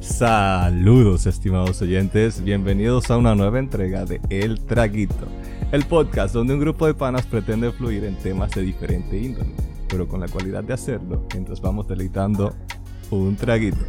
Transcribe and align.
Saludos 0.00 1.26
estimados 1.26 1.82
oyentes, 1.82 2.44
bienvenidos 2.44 3.10
a 3.10 3.16
una 3.16 3.34
nueva 3.34 3.58
entrega 3.58 4.04
de 4.04 4.20
El 4.30 4.60
Traguito, 4.60 5.26
el 5.72 5.84
podcast 5.84 6.32
donde 6.34 6.54
un 6.54 6.60
grupo 6.60 6.86
de 6.86 6.94
panas 6.94 7.26
pretende 7.26 7.72
fluir 7.72 8.04
en 8.04 8.16
temas 8.16 8.52
de 8.52 8.62
diferente 8.62 9.18
índole, 9.18 9.50
pero 9.88 10.06
con 10.06 10.20
la 10.20 10.28
cualidad 10.28 10.62
de 10.62 10.74
hacerlo 10.74 11.26
mientras 11.32 11.60
vamos 11.60 11.88
deleitando 11.88 12.54
un 13.10 13.36
traguito. 13.36 13.84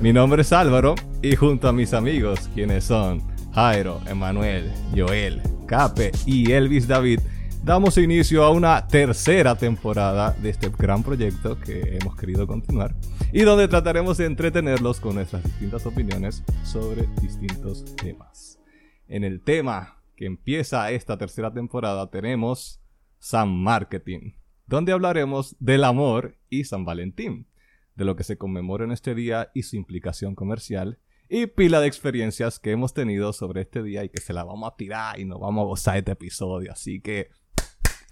Mi 0.00 0.12
nombre 0.12 0.42
es 0.42 0.52
Álvaro 0.52 0.94
y 1.22 1.34
junto 1.34 1.68
a 1.68 1.72
mis 1.72 1.92
amigos, 1.92 2.48
quienes 2.54 2.84
son 2.84 3.22
Jairo, 3.52 4.00
Emanuel, 4.06 4.70
Joel, 4.96 5.42
Cape 5.66 6.12
y 6.26 6.52
Elvis 6.52 6.86
David, 6.86 7.20
damos 7.64 7.96
inicio 7.96 8.44
a 8.44 8.50
una 8.50 8.86
tercera 8.86 9.56
temporada 9.56 10.32
de 10.32 10.50
este 10.50 10.68
gran 10.68 11.02
proyecto 11.02 11.58
que 11.58 11.96
hemos 11.98 12.14
querido 12.14 12.46
continuar 12.46 12.94
y 13.32 13.40
donde 13.40 13.68
trataremos 13.68 14.18
de 14.18 14.26
entretenerlos 14.26 15.00
con 15.00 15.14
nuestras 15.14 15.42
distintas 15.44 15.86
opiniones 15.86 16.44
sobre 16.62 17.06
distintos 17.22 17.96
temas. 17.96 18.60
En 19.08 19.24
el 19.24 19.40
tema 19.40 20.02
que 20.14 20.26
empieza 20.26 20.90
esta 20.90 21.16
tercera 21.16 21.54
temporada 21.54 22.10
tenemos 22.10 22.82
San 23.18 23.48
Marketing, 23.56 24.32
donde 24.66 24.92
hablaremos 24.92 25.56
del 25.58 25.84
amor 25.84 26.36
y 26.50 26.64
San 26.64 26.84
Valentín, 26.84 27.48
de 27.94 28.04
lo 28.04 28.14
que 28.14 28.24
se 28.24 28.36
conmemora 28.36 28.84
en 28.84 28.92
este 28.92 29.14
día 29.14 29.50
y 29.54 29.62
su 29.62 29.76
implicación 29.76 30.34
comercial, 30.34 30.98
y 31.30 31.46
pila 31.46 31.80
de 31.80 31.86
experiencias 31.86 32.58
que 32.58 32.72
hemos 32.72 32.92
tenido 32.92 33.32
sobre 33.32 33.62
este 33.62 33.82
día 33.82 34.04
y 34.04 34.10
que 34.10 34.20
se 34.20 34.34
la 34.34 34.44
vamos 34.44 34.70
a 34.70 34.76
tirar 34.76 35.18
y 35.18 35.24
nos 35.24 35.40
vamos 35.40 35.62
a 35.62 35.66
gozar 35.66 35.96
este 35.96 36.12
episodio. 36.12 36.70
Así 36.70 37.00
que 37.00 37.30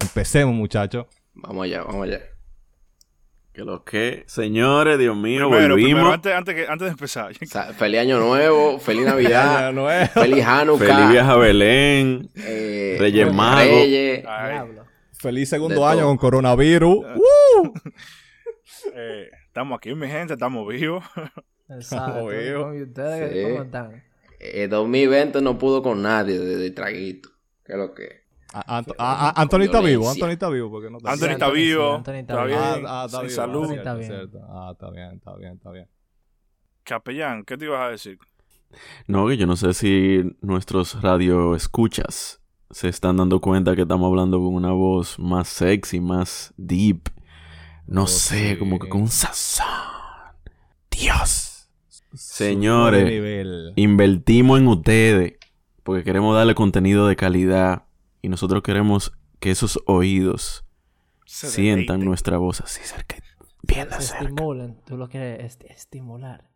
empecemos 0.03 0.55
muchachos. 0.55 1.07
Vamos 1.35 1.65
allá, 1.65 1.83
vamos 1.83 2.07
allá. 2.07 2.21
Que 3.53 3.63
lo 3.65 3.85
que, 3.85 4.25
señores, 4.27 4.99
Dios 4.99 5.15
mío, 5.15 5.49
Primero, 5.51 5.75
volvimos. 5.75 5.93
primero, 5.93 6.13
antes, 6.13 6.33
antes, 6.35 6.55
que- 6.55 6.67
antes 6.67 6.87
de 6.87 6.91
empezar. 6.93 7.33
O 7.33 7.47
sea, 7.47 7.65
feliz 7.75 8.01
año 8.01 8.19
nuevo, 8.19 8.79
feliz 8.79 9.05
Navidad, 9.05 9.67
Año 9.69 9.73
nuevo. 9.83 10.07
feliz 10.15 10.45
Hanukkah. 10.45 10.85
Feliz 10.87 11.11
viaje 11.11 11.31
a 11.31 11.37
Belén. 11.37 12.31
eh, 12.37 12.97
Reyes 12.99 13.33
Magos. 13.33 13.63
Reyes. 13.67 14.25
Feliz 15.13 15.51
De 15.51 15.57
segundo 15.57 15.75
todo. 15.77 15.87
año 15.89 16.05
con 16.07 16.17
coronavirus. 16.17 17.05
eh, 18.95 19.31
estamos 19.47 19.77
aquí, 19.77 19.95
mi 19.95 20.09
gente, 20.09 20.33
estamos 20.35 20.67
vivos. 20.69 21.05
Exacto. 21.69 22.25
Obvio. 22.25 22.75
¿Y 22.75 22.83
ustedes 22.83 23.33
Sí. 23.33 23.43
cómo 23.53 23.63
están? 23.65 24.03
Eh, 24.41 24.67
2020 24.69 25.41
no 25.43 25.59
pudo 25.59 25.83
con 25.83 26.03
nadie 26.03 26.39
de, 26.39 26.57
de 26.57 26.71
traguito. 26.71 27.29
¿Qué 27.65 27.73
es 27.73 27.79
lo 27.79 27.95
que? 27.95 28.22
A- 28.55 28.77
Anto- 28.79 28.95
a- 28.99 29.29
a- 29.31 29.41
Anthony 29.43 29.63
está 29.63 29.81
vivo. 29.81 30.09
Anthony 30.11 30.29
está 30.31 30.49
vivo 30.51 30.71
porque 30.71 30.91
no 30.91 30.99
está 30.99 31.13
Anthony 31.13 31.29
está 31.31 31.51
vivo. 31.51 31.95
Anthony 31.95 32.13
está 32.15 32.45
bien. 32.45 32.59
Ah, 32.61 32.81
ah, 32.87 33.03
está 33.07 33.21
bien, 33.21 33.31
salud. 33.31 33.73
Está 33.73 33.95
bien. 33.95 34.13
Ah, 34.49 34.69
está 34.73 34.91
bien, 34.91 35.13
está 35.15 35.35
bien, 35.37 35.53
está 35.55 35.71
bien. 35.71 35.89
Capellán, 36.85 37.45
¿qué 37.45 37.57
te 37.57 37.65
ibas 37.67 37.81
a 37.81 37.89
decir? 37.91 38.19
No, 39.07 39.27
que 39.29 39.37
yo 39.37 39.47
no 39.47 39.57
sé 39.57 39.73
si 39.75 40.23
nuestros 40.41 41.01
radio 41.03 41.55
escuchas 41.55 42.41
se 42.71 42.89
están 42.89 43.17
dando 43.19 43.41
cuenta 43.41 43.77
que 43.77 43.83
estamos 43.83 44.07
hablando 44.09 44.39
con 44.39 44.55
una 44.55 44.73
voz 44.73 45.19
más 45.19 45.49
sexy, 45.49 46.01
más 46.01 46.53
deep. 46.57 47.09
No 47.87 48.05
Oh, 48.05 48.07
sé, 48.07 48.51
sí. 48.53 48.57
como 48.59 48.79
que 48.79 48.89
con 48.89 49.03
un 49.03 49.09
sazón. 49.09 49.67
Dios. 50.91 51.69
Señores, 52.15 53.73
invertimos 53.77 54.61
en 54.61 54.69
ustedes 54.69 55.35
porque 55.83 56.05
queremos 56.05 56.35
darle 56.37 56.55
contenido 56.55 57.07
de 57.07 57.17
calidad 57.17 57.85
y 58.23 58.29
nosotros 58.29 58.63
queremos 58.63 59.13
que 59.41 59.51
esos 59.51 59.79
oídos 59.87 60.65
Se 61.27 61.49
sientan 61.49 62.05
nuestra 62.05 62.39
voz 62.39 62.61
así 62.61 62.81
cerca, 62.85 63.17
bien 63.63 63.89
Se 63.91 64.01
cerca. 64.03 64.25
estimulen. 64.25 64.81
Tú 64.87 64.97
lo 64.97 65.09
quieres 65.09 65.45
est- 65.45 65.65
estimular. 65.65 66.49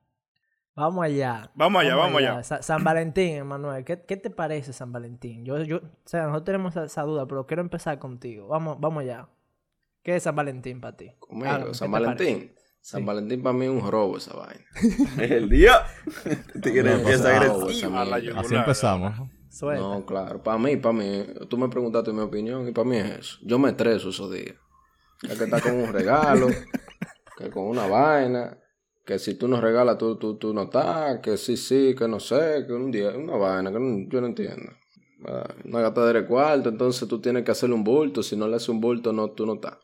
Vamos 0.74 1.04
allá. 1.04 1.50
Vamos 1.54 1.82
allá, 1.82 1.96
vamos 1.96 2.18
allá. 2.20 2.42
Sa- 2.42 2.62
San 2.62 2.84
Valentín, 2.84 3.34
Emanuel. 3.36 3.84
¿Qué, 3.84 4.02
¿Qué 4.06 4.16
te 4.18 4.28
parece 4.30 4.72
San 4.74 4.92
Valentín? 4.92 5.44
Yo, 5.44 5.62
yo, 5.62 5.78
o 5.78 5.82
sea, 6.04 6.22
nosotros 6.24 6.44
tenemos 6.44 6.72
esa, 6.74 6.84
esa 6.84 7.02
duda, 7.02 7.26
pero 7.26 7.46
quiero 7.46 7.62
empezar 7.62 7.98
contigo. 7.98 8.46
Vamos, 8.48 8.78
vamos 8.78 9.02
allá. 9.02 9.28
¿Qué 10.02 10.16
es 10.16 10.22
San 10.22 10.36
Valentín 10.36 10.80
para 10.80 10.96
ti? 10.96 11.12
Conmigo, 11.18 11.72
San 11.74 11.90
¿qué 11.90 11.98
te 11.98 12.04
Valentín. 12.04 12.52
San 12.82 13.00
Sí. 13.00 13.04
Valentín 13.06 13.42
para 13.42 13.52
mí 13.56 13.64
es 13.64 13.70
un 13.72 13.90
robo 13.90 14.16
esa 14.18 14.34
vaina. 14.36 14.64
Es 15.20 15.30
el 15.32 15.48
día. 15.48 15.72
Empieza 16.54 17.34
agresivo. 17.36 17.70
yugular, 17.70 18.22
Así 18.38 18.54
empezamos. 18.54 19.30
Suelta. 19.48 19.84
No, 19.88 20.04
claro. 20.06 20.42
Para 20.42 20.58
mí, 20.58 20.76
para 20.76 20.92
mí. 20.92 21.24
Tú 21.48 21.58
me 21.58 21.68
preguntaste 21.68 22.12
mi 22.12 22.20
opinión 22.20 22.68
y 22.68 22.72
para 22.72 22.88
mí 22.88 22.96
es 22.96 23.10
eso. 23.18 23.38
Yo 23.42 23.58
me 23.58 23.70
estreso 23.70 24.10
esos 24.10 24.30
días. 24.32 24.54
Es 25.28 25.36
que 25.38 25.44
está 25.44 25.62
con 25.62 25.74
un 25.74 25.92
regalo, 25.92 26.48
que 27.36 27.50
con 27.50 27.64
una 27.66 27.86
vaina, 27.86 28.58
que 29.04 29.18
si 29.18 29.34
tú 29.34 29.48
no 29.48 29.60
regalas, 29.60 29.98
tú, 29.98 30.16
tú, 30.18 30.36
tú 30.38 30.54
no 30.54 30.64
estás, 30.64 31.20
que 31.20 31.36
sí, 31.36 31.56
sí, 31.56 31.94
que 31.98 32.08
no 32.08 32.20
sé, 32.20 32.64
que 32.66 32.72
un 32.72 32.90
día, 32.90 33.10
una 33.10 33.36
vaina 33.36 33.72
que 33.72 33.78
no- 33.80 34.08
yo 34.10 34.20
no 34.20 34.28
entiendo. 34.28 34.72
Ah, 35.26 35.54
Una 35.64 35.80
gastadera 35.80 36.20
de 36.22 36.26
cuarto, 36.28 36.68
entonces 36.70 37.08
tú 37.08 37.20
tienes 37.20 37.44
que 37.44 37.52
hacerle 37.52 37.74
un 37.76 37.84
bulto. 37.84 38.22
Si 38.22 38.36
no 38.36 38.48
le 38.48 38.56
haces 38.56 38.68
un 38.70 38.80
bulto, 38.80 39.12
no, 39.12 39.30
tú 39.32 39.46
no 39.46 39.54
estás. 39.54 39.78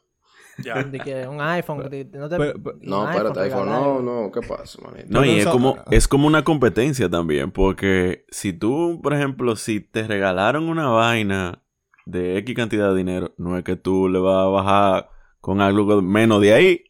Ya. 0.58 0.82
De 0.82 0.98
que 1.00 1.26
un 1.26 1.40
iPhone. 1.40 1.88
de- 1.88 2.04
no 2.12 2.28
te, 2.28 2.36
pero- 2.36 2.62
pero- 2.62 2.78
No, 2.82 3.02
un 3.04 3.08
espérate, 3.10 3.40
iPhone, 3.40 3.68
no, 3.70 4.00
no, 4.02 4.30
¿qué 4.32 4.40
pasa, 4.46 4.78
manito? 4.82 5.06
No, 5.08 5.24
y 5.24 5.30
es 5.38 5.46
como, 5.46 5.76
es 5.90 6.06
como 6.08 6.26
una 6.26 6.44
competencia 6.44 7.08
también, 7.08 7.50
porque 7.50 8.26
si 8.30 8.52
tú, 8.52 9.00
por 9.02 9.14
ejemplo, 9.14 9.56
si 9.56 9.80
te 9.80 10.06
regalaron 10.06 10.68
una 10.68 10.88
vaina 10.88 11.62
de 12.04 12.36
X 12.38 12.54
cantidad 12.54 12.90
de 12.90 12.96
dinero, 12.96 13.32
no 13.38 13.56
es 13.56 13.64
que 13.64 13.76
tú 13.76 14.08
le 14.08 14.18
vas 14.18 14.36
a 14.44 14.48
bajar 14.48 15.10
con 15.40 15.60
algo 15.60 16.02
menos 16.02 16.40
de 16.40 16.52
ahí. 16.52 16.84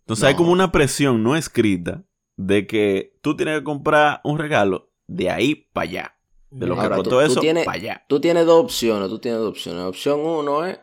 Entonces 0.00 0.24
hay 0.26 0.34
como 0.34 0.52
una 0.52 0.70
presión 0.70 1.22
no 1.22 1.34
escrita 1.36 2.02
de 2.36 2.66
que 2.66 3.16
tú 3.22 3.36
tienes 3.36 3.58
que 3.58 3.64
comprar 3.64 4.20
un 4.24 4.38
regalo 4.38 4.90
de 5.06 5.30
ahí 5.30 5.54
para 5.72 5.84
allá. 5.88 6.10
De 6.50 6.66
lo 6.66 6.74
que 6.74 6.82
Ahora, 6.82 6.96
costó 6.96 7.10
tú 7.10 7.20
eso 7.20 7.40
tienes- 7.40 7.64
para 7.64 7.76
allá. 7.78 8.04
Tú 8.08 8.20
tienes 8.20 8.46
dos 8.46 8.62
opciones, 8.62 9.08
tú 9.08 9.18
tienes 9.18 9.40
dos 9.40 9.48
opciones. 9.50 9.82
Opción 9.82 10.20
uno 10.20 10.64
es 10.64 10.78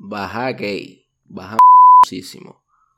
bajar 0.00 0.56
gay, 0.56 1.04
bajar 1.28 1.58
muchísimo. 2.04 2.56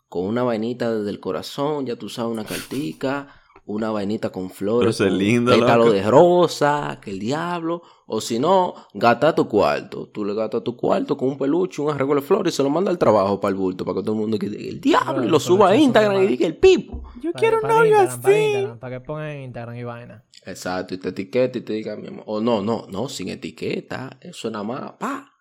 Con 0.08 0.26
una 0.26 0.42
vainita 0.42 0.94
desde 0.94 1.10
el 1.10 1.20
corazón, 1.20 1.86
ya 1.86 1.96
tú 1.96 2.08
sabes, 2.08 2.30
una 2.32 2.44
cartica, 2.44 3.28
una 3.64 3.90
vainita 3.90 4.30
con 4.30 4.50
flores, 4.50 4.80
Pero 4.80 4.90
eso 4.90 5.06
es 5.06 5.12
lindo, 5.12 5.52
pétalo 5.52 5.84
loco. 5.84 5.92
de 5.96 6.02
rosa, 6.10 6.98
que 7.02 7.10
el 7.10 7.18
diablo. 7.18 7.82
O 8.06 8.20
si 8.20 8.38
no, 8.38 8.74
gasta 8.92 9.34
tu 9.34 9.48
cuarto. 9.48 10.08
Tú 10.08 10.24
le 10.24 10.34
gastas 10.34 10.62
tu 10.62 10.76
cuarto 10.76 11.16
con 11.16 11.30
un 11.30 11.38
peluche, 11.38 11.80
un 11.80 11.90
arreglo 11.90 12.16
de 12.16 12.20
flores 12.22 12.52
y 12.52 12.56
se 12.56 12.62
lo 12.62 12.68
manda 12.70 12.90
al 12.90 12.98
trabajo 12.98 13.40
para 13.40 13.50
el 13.50 13.56
bulto, 13.56 13.84
para 13.84 13.96
que 13.96 14.02
todo 14.02 14.12
el 14.14 14.20
mundo 14.20 14.36
diga 14.36 14.54
el 14.58 14.80
diablo, 14.80 15.12
Pero- 15.14 15.24
y 15.24 15.28
lo 15.30 15.40
suba 15.40 15.70
a 15.70 15.76
Instagram 15.76 16.22
y 16.22 16.26
diga 16.26 16.46
el 16.46 16.56
pipo. 16.56 17.02
Yo 17.22 17.32
Para- 17.32 17.60
para 17.60 17.86
Instagram, 17.86 18.20
Para, 18.20 18.38
Instagram, 18.38 18.78
para 18.78 18.98
que 18.98 19.04
pongan 19.06 19.28
en 19.30 19.42
Instagram 19.44 19.76
y 19.76 19.84
vaina. 19.84 20.24
Exacto, 20.44 20.94
y 20.94 20.98
te 20.98 21.08
etiqueta 21.10 21.58
y 21.58 21.60
te 21.62 21.72
diga, 21.72 21.96
mi 21.96 22.08
amor. 22.08 22.24
O 22.26 22.40
no, 22.40 22.60
no, 22.62 22.86
no, 22.90 23.08
sin 23.08 23.28
etiqueta. 23.30 24.18
Eso 24.20 24.48
es 24.48 24.52
nada 24.52 24.64
más, 24.64 24.92
pa. 24.98 25.31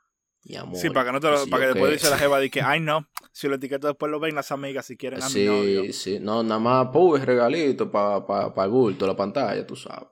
Mi 0.44 0.56
amor. 0.56 0.76
Sí, 0.76 0.90
para 0.90 1.06
que, 1.08 1.12
no 1.12 1.20
te 1.20 1.30
lo- 1.30 1.48
para 1.48 1.62
que 1.64 1.68
después 1.74 1.92
dice 1.92 2.10
la 2.10 2.18
jeva 2.18 2.40
de 2.40 2.50
que, 2.50 2.62
ay 2.66 2.80
no, 2.80 3.08
si 3.32 3.48
lo 3.48 3.56
etiqueto 3.56 3.88
después 3.88 4.12
lo 4.12 4.20
ven 4.20 4.36
las 4.36 4.52
amigas 4.52 4.86
si 4.86 4.98
quieren 4.98 5.22
a 5.22 5.30
mi 5.30 5.46
novio. 5.46 5.84
Sí, 5.86 5.94
sí, 5.94 6.20
no, 6.20 6.44
nada 6.44 6.60
más 6.60 6.88
pues 6.92 7.24
regalito 7.26 7.92
para 7.92 8.26
pa, 8.26 8.54
pa 8.54 8.66
el 8.66 8.72
bulto, 8.72 9.06
la 9.06 9.16
pantalla, 9.16 9.66
tú 9.66 9.76
sabes. 9.76 10.08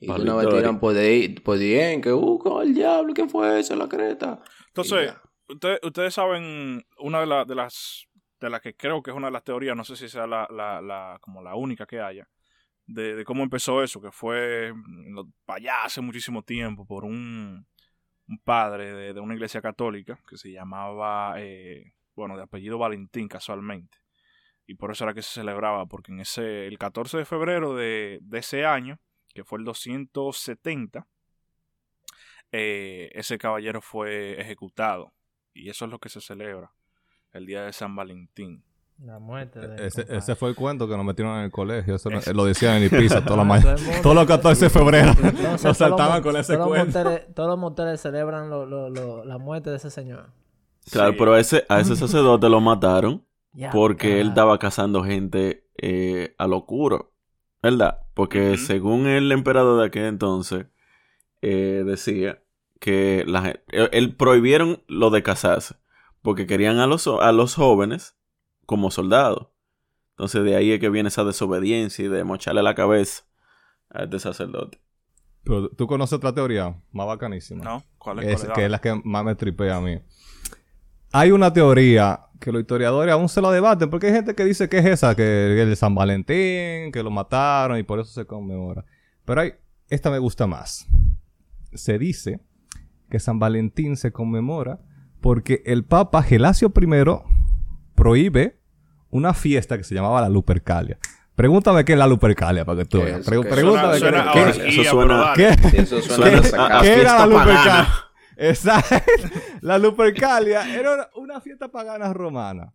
Y 0.00 0.06
Pa' 0.08 0.18
de 0.18 0.24
la 0.24 0.34
una 0.34 0.42
vez 0.42 0.56
tiran 0.56 0.80
por 0.80 0.94
de 0.94 1.40
por 1.44 1.58
bien, 1.58 2.00
que, 2.00 2.12
uh, 2.12 2.38
con 2.38 2.62
el 2.66 2.74
diablo, 2.74 3.12
¿quién 3.14 3.28
fue 3.30 3.60
ese? 3.60 3.76
La 3.76 3.88
creta. 3.88 4.40
Y 4.42 4.64
Entonces, 4.68 5.06
ya. 5.12 5.22
ustedes, 5.48 5.78
ustedes 5.82 6.14
saben 6.14 6.84
una 6.98 7.20
de, 7.20 7.26
la- 7.26 7.44
de 7.44 7.54
las 7.54 8.06
de 8.40 8.50
las 8.50 8.60
que 8.60 8.74
creo 8.74 9.00
que 9.00 9.12
es 9.12 9.16
una 9.16 9.28
de 9.28 9.32
las 9.34 9.44
teorías, 9.44 9.76
no 9.76 9.84
sé 9.84 9.94
si 9.94 10.08
sea 10.08 10.26
la, 10.26 10.48
la, 10.50 10.80
la- 10.82 11.18
como 11.20 11.40
la 11.42 11.54
única 11.54 11.86
que 11.86 12.00
haya, 12.00 12.28
de, 12.86 13.14
de 13.14 13.24
cómo 13.24 13.44
empezó 13.44 13.80
eso, 13.84 14.00
que 14.00 14.10
fue 14.10 14.72
mm, 14.74 15.20
para 15.44 15.58
allá 15.58 15.84
hace 15.84 16.00
muchísimo 16.00 16.42
tiempo 16.42 16.84
por 16.84 17.04
un, 17.04 17.64
un 18.32 18.38
padre 18.38 19.12
de, 19.12 19.20
una 19.20 19.34
iglesia 19.34 19.60
católica 19.60 20.18
que 20.26 20.38
se 20.38 20.50
llamaba, 20.50 21.34
eh, 21.36 21.92
bueno, 22.14 22.36
de 22.36 22.42
apellido 22.44 22.78
Valentín 22.78 23.28
casualmente. 23.28 23.98
Y 24.66 24.74
por 24.74 24.90
eso 24.90 25.04
era 25.04 25.12
que 25.12 25.22
se 25.22 25.34
celebraba, 25.40 25.84
porque 25.86 26.12
en 26.12 26.20
ese, 26.20 26.66
el 26.66 26.78
14 26.78 27.18
de 27.18 27.24
febrero 27.26 27.74
de, 27.74 28.20
de 28.22 28.38
ese 28.38 28.64
año, 28.64 28.98
que 29.34 29.44
fue 29.44 29.58
el 29.58 29.64
270, 29.66 31.06
eh, 32.52 33.10
ese 33.12 33.36
caballero 33.36 33.82
fue 33.82 34.40
ejecutado. 34.40 35.12
Y 35.52 35.68
eso 35.68 35.84
es 35.84 35.90
lo 35.90 35.98
que 35.98 36.08
se 36.08 36.22
celebra, 36.22 36.72
el 37.32 37.44
día 37.44 37.64
de 37.64 37.72
San 37.74 37.94
Valentín. 37.94 38.64
La 39.04 39.18
muerte 39.18 39.58
de. 39.58 39.86
Ese, 39.86 40.06
ese 40.08 40.36
fue 40.36 40.50
el 40.50 40.54
cuento 40.54 40.86
que 40.88 40.96
nos 40.96 41.04
metieron 41.04 41.36
en 41.38 41.44
el 41.44 41.50
colegio. 41.50 41.96
Eso 41.96 42.08
lo 42.32 42.44
decían 42.44 42.76
en 42.82 42.84
Ibiza 42.84 43.24
toda 43.24 43.38
la 43.38 43.44
ma- 43.44 43.60
todo 43.60 43.72
el 43.72 43.82
mundo- 43.82 43.98
Todos 44.02 44.14
los 44.16 44.26
14 44.26 44.64
de 44.66 44.70
febrero 44.70 45.08
Entonces, 45.10 45.42
nos 45.42 45.62
todos 45.62 45.76
saltaban 45.76 46.22
los- 46.22 46.32
con 46.32 46.36
ese 46.40 46.54
todos 46.56 46.68
los 46.68 46.78
cuento. 46.78 46.98
moteles- 47.00 47.34
todos 47.34 47.48
los 47.50 47.58
moteles 47.58 48.00
celebran 48.00 48.48
lo- 48.48 48.64
lo- 48.64 48.90
lo- 48.90 49.24
la 49.24 49.38
muerte 49.38 49.70
de 49.70 49.76
ese 49.76 49.90
señor. 49.90 50.30
Claro, 50.90 51.12
Sí. 51.12 51.16
pero 51.18 51.32
a 51.34 51.40
ese, 51.40 51.64
a 51.68 51.80
ese 51.80 51.96
sacerdote 51.96 52.48
lo 52.48 52.60
mataron 52.60 53.24
Ya, 53.54 53.70
porque 53.70 54.20
él 54.20 54.28
estaba 54.28 54.58
cazando 54.58 55.02
gente 55.04 55.68
eh, 55.80 56.34
a 56.38 56.46
locuro, 56.46 57.12
¿verdad? 57.62 57.98
Porque 58.14 58.56
según 58.56 59.06
el 59.06 59.30
emperador 59.32 59.80
de 59.80 59.86
aquel 59.88 60.04
entonces 60.04 60.66
eh, 61.42 61.82
decía 61.84 62.40
que 62.80 63.24
la 63.26 63.50
él, 63.68 63.88
él 63.92 64.14
prohibieron 64.16 64.82
lo 64.86 65.10
de 65.10 65.22
casarse 65.22 65.74
porque 66.22 66.46
querían 66.46 66.78
a 66.78 66.86
los, 66.86 67.06
a 67.08 67.32
los 67.32 67.54
jóvenes 67.56 68.16
como 68.72 68.90
soldado. 68.90 69.52
Entonces 70.12 70.44
de 70.44 70.56
ahí 70.56 70.72
es 70.72 70.80
que 70.80 70.88
viene 70.88 71.08
esa 71.08 71.24
desobediencia 71.24 72.02
y 72.02 72.08
de 72.08 72.24
mocharle 72.24 72.62
la 72.62 72.74
cabeza 72.74 73.24
a 73.90 74.04
este 74.04 74.18
sacerdote. 74.18 74.80
Pero 75.44 75.68
tú 75.68 75.86
conoces 75.86 76.14
otra 76.14 76.32
teoría 76.32 76.74
más 76.90 77.06
bacanísima. 77.06 77.62
¿No? 77.62 77.84
¿Cuál 77.98 78.20
es? 78.20 78.40
Es, 78.40 78.44
cuál 78.46 78.54
que 78.54 78.64
es 78.64 78.70
la 78.70 78.80
que 78.80 78.98
más 79.04 79.26
me 79.26 79.34
tripea 79.34 79.76
a 79.76 79.80
mí. 79.82 80.00
Hay 81.12 81.32
una 81.32 81.52
teoría 81.52 82.28
que 82.40 82.50
los 82.50 82.62
historiadores 82.62 83.12
aún 83.12 83.28
se 83.28 83.42
la 83.42 83.50
debaten, 83.50 83.90
porque 83.90 84.06
hay 84.06 84.14
gente 84.14 84.34
que 84.34 84.46
dice 84.46 84.70
que 84.70 84.78
es 84.78 84.86
esa, 84.86 85.14
que 85.14 85.52
es 85.52 85.68
el 85.68 85.76
San 85.76 85.94
Valentín, 85.94 86.92
que 86.92 87.02
lo 87.02 87.10
mataron 87.10 87.78
y 87.78 87.82
por 87.82 88.00
eso 88.00 88.10
se 88.10 88.24
conmemora. 88.24 88.86
Pero 89.26 89.42
hay, 89.42 89.52
esta 89.90 90.10
me 90.10 90.18
gusta 90.18 90.46
más. 90.46 90.86
Se 91.74 91.98
dice 91.98 92.40
que 93.10 93.20
San 93.20 93.38
Valentín 93.38 93.98
se 93.98 94.12
conmemora 94.12 94.80
porque 95.20 95.62
el 95.66 95.84
Papa 95.84 96.22
Gelasio 96.22 96.72
I 96.74 96.86
prohíbe 97.94 98.61
una 99.12 99.32
fiesta 99.34 99.78
que 99.78 99.84
se 99.84 99.94
llamaba 99.94 100.20
la 100.20 100.28
Lupercalia. 100.28 100.98
Pregúntame 101.36 101.84
qué 101.84 101.92
es 101.92 101.98
la 101.98 102.06
Lupercalia 102.06 102.64
para 102.64 102.78
que 102.78 102.84
tú 102.84 102.98
¿Qué 102.98 103.04
veas. 103.04 103.24
pregúntame 103.26 103.98
Suena, 103.98 104.30
qué, 104.32 104.32
suena 104.32 104.32
qué- 104.32 104.40
a 104.40 104.68
Eso 104.68 104.82
suena- 104.84 105.32
qué- 105.34 105.48
eso 105.48 105.96
a 105.96 106.38
a- 106.38 106.42
sacar. 106.42 106.82
¿Qué 106.82 106.88
era 106.88 106.94
fiesta 107.00 107.18
la 107.18 107.26
Lupercalia? 107.26 107.62
pagana. 107.62 107.94
Exacto. 108.36 108.96
La 109.60 109.78
Lupercalia 109.78 110.74
era 110.78 110.94
una- 110.94 111.08
una 111.16 111.40
fiesta 111.40 111.68
pagana 111.68 112.12
romana 112.12 112.74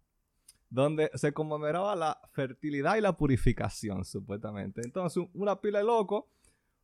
donde 0.69 1.09
se 1.15 1.31
conmemoraba 1.33 1.95
la 1.95 2.19
fertilidad 2.33 2.95
y 2.97 3.01
la 3.01 3.13
purificación, 3.15 4.03
supuestamente. 4.05 4.81
Entonces, 4.83 5.17
un- 5.17 5.29
una 5.33 5.59
pila 5.61 5.79
de 5.79 5.85
locos 5.85 6.25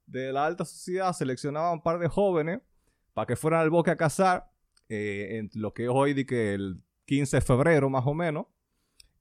de 0.06 0.32
la 0.34 0.46
alta 0.46 0.66
sociedad 0.66 1.12
seleccionaban 1.14 1.74
un 1.74 1.82
par 1.82 2.00
de 2.00 2.08
jóvenes 2.08 2.60
para 3.14 3.26
que 3.26 3.36
fueran 3.36 3.62
al 3.62 3.70
bosque 3.70 3.92
a 3.92 3.98
cazar, 3.98 4.50
eh, 4.90 5.38
en 5.40 5.50
lo 5.62 5.74
que 5.74 5.84
es 5.84 5.90
hoy 5.92 6.14
di 6.14 6.26
que 6.26 6.54
el 6.54 6.82
15 7.06 7.38
de 7.38 7.42
febrero 7.42 7.90
más 7.90 8.06
o 8.06 8.14
menos. 8.14 8.46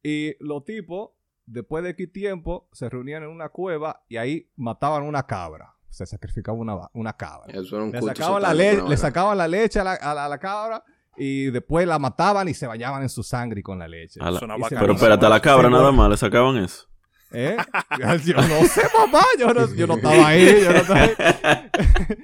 Y 0.02 0.34
los 0.40 0.64
tipos, 0.64 1.10
después 1.46 1.84
de 1.84 1.90
X 1.90 2.12
tiempo, 2.12 2.69
se 2.72 2.88
reunían 2.88 3.22
en 3.22 3.28
una 3.31 3.49
cueva 3.50 4.02
y 4.08 4.16
ahí 4.16 4.50
mataban 4.56 5.02
una 5.04 5.25
cabra. 5.26 5.75
Se 5.88 6.06
sacrificaba 6.06 6.56
una, 6.56 6.76
una 6.94 7.12
cabra. 7.16 7.52
Eso 7.52 7.76
era 7.76 7.84
un 7.84 7.93
Le 7.93 8.00
culto 8.00 8.16
sacaban, 8.16 8.43
la 8.43 8.54
le- 8.54 8.82
le 8.88 8.96
sacaban 8.96 9.37
la 9.38 9.46
leche 9.49 9.78
a 9.81 9.84
la, 9.84 9.93
a 9.94 10.14
la- 10.14 10.25
a 10.25 10.28
la 10.28 10.38
cabra 10.38 10.82
y 11.16 11.50
después 11.50 11.87
la 11.87 11.99
mataban 11.99 12.49
y 12.49 12.54
se 12.54 12.66
bañaban 12.66 13.02
en 13.02 13.10
su 13.10 13.22
sangre 13.22 13.60
y 13.60 13.62
con 13.62 13.78
la 13.78 13.87
leche. 13.87 14.19
La-. 14.20 14.40
Pero 14.70 14.94
espérate, 14.94 15.26
a 15.26 15.28
la 15.28 15.40
cabra 15.40 15.69
Sí, 15.69 15.75
nada 15.75 15.93
más 15.93 16.08
le 16.10 16.16
sacaban 16.16 16.56
eso. 16.56 16.87
¿Eh? 17.34 17.56
Yo 18.25 18.37
no 18.37 18.64
sé, 18.66 18.82
mamá. 18.98 19.22
Yo 19.38 19.52
no, 19.55 19.75
yo 19.75 19.87
no 19.87 19.94
estaba 19.96 20.26
ahí. 20.28 20.62
Yo 20.62 20.70
no 20.72 20.78
estaba 20.78 21.00
ahí. 21.02 21.10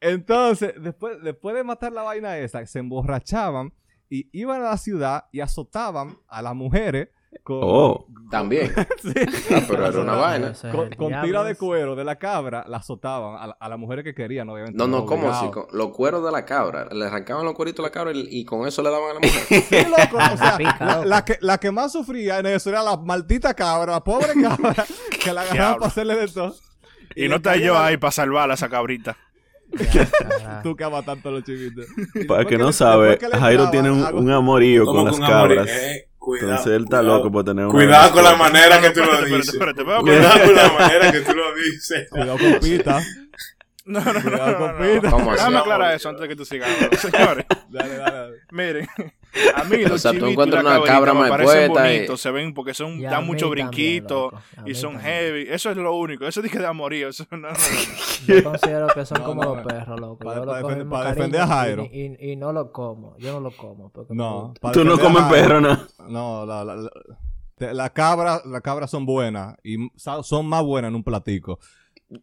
Entonces, 0.00 0.74
después, 0.82 1.22
después 1.22 1.54
de 1.54 1.64
matar 1.64 1.92
la 1.92 2.02
vaina 2.02 2.36
esa, 2.38 2.64
se 2.66 2.78
emborrachaban 2.78 3.72
y 4.14 4.28
iban 4.32 4.60
a 4.62 4.70
la 4.70 4.76
ciudad 4.76 5.24
y 5.32 5.40
azotaban 5.40 6.18
a 6.28 6.42
las 6.42 6.54
mujeres 6.54 7.08
con, 7.44 7.60
Oh. 7.62 8.06
También. 8.30 8.72
Sí. 9.02 9.12
Ah, 9.54 9.62
pero 9.66 9.86
era 9.86 10.00
una 10.00 10.14
vaina. 10.14 10.52
Con, 10.70 10.90
con 10.90 11.20
tira 11.22 11.42
de 11.44 11.54
cuero 11.54 11.96
de 11.96 12.04
la 12.04 12.16
cabra, 12.16 12.64
la 12.68 12.76
azotaban 12.76 13.36
a, 13.42 13.46
la- 13.48 13.56
a 13.58 13.68
las 13.70 13.78
mujeres 13.78 14.04
que 14.04 14.14
querían, 14.14 14.48
obviamente. 14.50 14.76
No, 14.76 14.86
no, 14.86 15.06
¿cómo 15.06 15.30
así? 15.30 15.50
Con 15.50 15.64
los 15.72 15.88
cueros 15.96 16.22
de 16.24 16.30
la 16.30 16.44
cabra. 16.44 16.88
Le 16.92 17.06
arrancaban 17.06 17.44
los 17.46 17.54
cueritos 17.54 17.82
a 17.82 17.88
la 17.88 17.90
cabra 17.90 18.12
y, 18.12 18.26
y 18.30 18.44
con 18.44 18.66
eso 18.68 18.82
le 18.82 18.90
daban 18.90 19.10
a 19.10 19.14
la 19.14 19.20
mujer. 19.20 19.62
Sí, 19.68 19.76
loco, 19.88 20.18
o 20.18 20.36
sea, 20.36 21.02
la, 21.04 21.24
que, 21.24 21.38
la 21.40 21.56
que 21.58 21.70
más 21.70 21.92
sufría 21.92 22.38
en 22.38 22.46
eso 22.46 22.68
era 22.68 22.82
la 22.82 22.98
maldita 22.98 23.54
cabra, 23.54 23.92
la 23.92 24.04
pobre 24.04 24.34
cabra, 24.40 24.84
que 25.24 25.32
la 25.32 25.40
agarraban 25.40 25.76
para 25.76 25.86
hacerle 25.88 26.16
de 26.16 26.28
todo. 26.28 26.54
Y 27.16 27.28
no 27.28 27.36
está 27.36 27.56
yo 27.56 27.78
ahí 27.78 27.96
para 27.96 28.12
salvarla 28.12 28.54
a 28.54 28.56
esa 28.56 28.68
cabrita. 28.68 29.16
Tú 30.62 30.76
que 30.76 30.84
amas 30.84 31.04
tanto 31.04 31.28
a 31.28 31.32
los 31.32 31.44
chiquitos. 31.44 31.86
Para 32.28 32.44
que 32.44 32.58
no 32.58 32.66
le- 32.66 32.72
sabe, 32.72 33.18
Jairo 33.40 33.70
tiene 33.70 33.90
un, 33.90 34.02
un 34.14 34.30
amorío 34.30 34.84
¿Cómo 34.84 35.10
con 35.10 35.20
las 35.20 35.28
cabras. 35.30 35.68
Eh, 35.68 36.08
cuidado, 36.18 36.50
Entonces 36.50 36.72
él 36.76 36.82
está 36.84 36.98
cuidado. 36.98 37.16
loco 37.18 37.32
por 37.32 37.44
tener 37.44 37.64
una 37.66 37.72
Cuidado 37.74 38.12
con 38.12 38.24
la 38.24 38.36
manera 38.36 38.80
que 38.80 38.90
tú 38.90 39.00
lo 39.00 39.04
Espérate, 39.12 39.36
dices. 39.36 39.54
espérate, 39.54 39.80
espérate, 39.80 40.02
Cuidado 40.02 40.44
con 40.44 40.54
la 40.54 40.72
manera 40.72 41.12
que 41.12 41.20
tú 41.20 41.32
lo 41.34 41.54
dices. 41.54 42.08
Cuidado 42.10 42.38
con 42.38 42.60
Pita. 42.60 43.02
No, 43.84 44.00
no, 44.00 44.12
no, 44.12 44.20
no, 44.20 44.22
Cuidado 44.22 44.58
no, 44.60 44.72
no. 44.72 44.94
Pita. 44.94 45.10
¿Cómo 45.10 45.30
así? 45.32 45.38
Déjame 45.38 45.58
aclarar 45.58 45.94
eso 45.94 46.08
antes 46.08 46.22
de 46.22 46.28
que 46.28 46.36
tú 46.36 46.44
sigas. 46.44 46.68
Señores, 46.98 47.46
Dale, 47.68 47.96
dale. 47.96 48.36
miren. 48.52 48.88
A 49.56 49.64
mí 49.64 49.78
los 49.78 49.92
O 49.92 49.98
sea, 49.98 50.12
tú 50.12 50.26
encuentras 50.26 50.62
una 50.62 50.82
cabra 50.82 51.14
me 51.14 51.20
más 51.20 51.30
parecen 51.30 51.72
puesta 51.72 51.90
y- 51.90 51.94
bonitos, 51.96 52.20
se 52.20 52.30
ven 52.30 52.52
porque 52.52 52.74
son, 52.74 52.98
Y 52.98 53.02
dan 53.04 53.24
mucho 53.26 53.46
también, 53.46 53.68
brinquito. 53.68 54.30
A 54.58 54.68
y 54.68 54.74
son 54.74 54.92
también. 54.96 55.14
heavy. 55.14 55.46
Eso 55.48 55.70
es 55.70 55.76
lo 55.78 55.94
único. 55.96 56.26
Eso 56.26 56.42
dije 56.42 56.58
de 56.58 56.66
amorío. 56.66 57.08
Eso 57.08 57.26
no, 57.30 57.38
no, 57.38 57.48
no. 57.48 57.54
Yo 58.26 58.44
considero 58.44 58.88
que 58.88 59.06
son 59.06 59.18
No, 59.20 59.24
como 59.24 59.42
no, 59.42 59.54
los 59.56 59.66
perros, 59.66 59.98
loco. 60.00 60.18
para- 60.18 60.36
Yo 60.40 60.44
para 60.46 60.60
defender- 60.62 60.88
para 60.90 61.14
defender 61.14 61.40
a 61.40 61.46
Jairo. 61.46 61.84
Y, 61.90 62.14
y- 62.20 62.32
y 62.32 62.36
no 62.36 62.52
lo 62.52 62.70
como. 62.72 63.16
Yo 63.16 63.32
no 63.32 63.40
lo 63.40 63.50
como. 63.56 63.88
Porque 63.90 64.12
No. 64.14 64.52
Tú 64.74 64.84
no 64.84 64.98
comes 64.98 65.22
perro, 65.24 65.62
¿no? 65.62 65.78
No, 66.10 66.44
la, 66.44 66.62
la, 66.62 66.76
la, 66.76 67.72
la 67.72 67.90
cabra, 67.90 68.42
las 68.44 68.60
cabras 68.60 68.90
son 68.90 69.06
buenas 69.06 69.56
y 69.64 69.76
son 69.96 70.46
más 70.46 70.62
buenas 70.62 70.90
en 70.90 70.94
un 70.96 71.04
platico. 71.04 71.58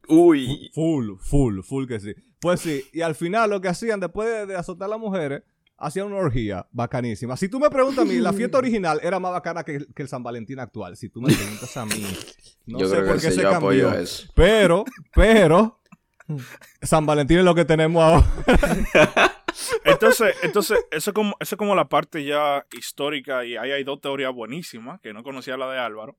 Uy. 0.08 0.70
Full, 0.74 1.18
full, 1.20 1.62
full 1.62 1.88
que 1.88 2.00
sí. 2.00 2.14
Pues 2.40 2.62
sí, 2.62 2.84
y 2.94 3.02
al 3.02 3.16
final 3.16 3.50
lo 3.50 3.60
que 3.62 3.68
hacían 3.68 4.00
después 4.00 4.28
de, 4.30 4.46
de 4.46 4.56
azotar 4.56 4.86
a 4.86 4.90
las 4.92 5.00
mujeres, 5.00 5.44
hacían 5.78 6.08
una 6.08 6.18
orgía 6.18 6.68
bacanísima. 6.72 7.36
Si 7.38 7.50
tú 7.50 7.60
me 7.60 7.70
preguntas 7.70 8.06
a 8.06 8.08
mí, 8.08 8.16
la 8.20 8.34
fiesta 8.34 8.58
original 8.58 9.00
era 9.04 9.20
más 9.20 9.32
bacana 9.32 9.64
que, 9.64 9.76
el- 9.78 9.94
que 9.94 10.02
el 10.04 10.08
San 10.10 10.24
Valentín 10.24 10.60
actual. 10.60 10.96
Si 10.98 11.10
tú 11.10 11.22
me 11.22 11.34
preguntas 11.34 11.76
a 11.78 11.86
mí, 11.86 12.04
no 12.68 12.80
yo 12.80 12.88
sé 12.88 12.96
creo 12.96 13.06
por 13.08 13.16
que 13.16 13.22
qué 13.22 13.30
sí, 13.32 13.36
se 13.38 13.42
yo 13.44 13.50
apoyo 13.56 13.84
cambió. 13.88 14.02
eso. 14.04 14.28
Pero, 14.36 14.86
pero, 15.14 15.82
San 16.82 17.06
Valentín 17.06 17.40
es 17.40 17.44
lo 17.46 17.56
que 17.56 17.66
tenemos 17.66 18.04
ahora. 18.04 18.26
Entonces, 19.84 20.36
entonces 20.44 20.78
eso, 20.92 21.10
es 21.10 21.14
como, 21.14 21.36
eso 21.40 21.56
es 21.56 21.58
como 21.58 21.76
la 21.76 21.90
parte 21.90 22.24
ya 22.24 22.66
histórica 22.72 23.44
y 23.46 23.58
ahí 23.58 23.72
hay 23.72 23.84
dos 23.84 24.00
teorías 24.00 24.34
buenísimas, 24.34 25.02
que 25.02 25.12
no 25.12 25.24
conocía 25.24 25.58
la 25.58 25.70
de 25.72 25.80
Álvaro, 25.80 26.18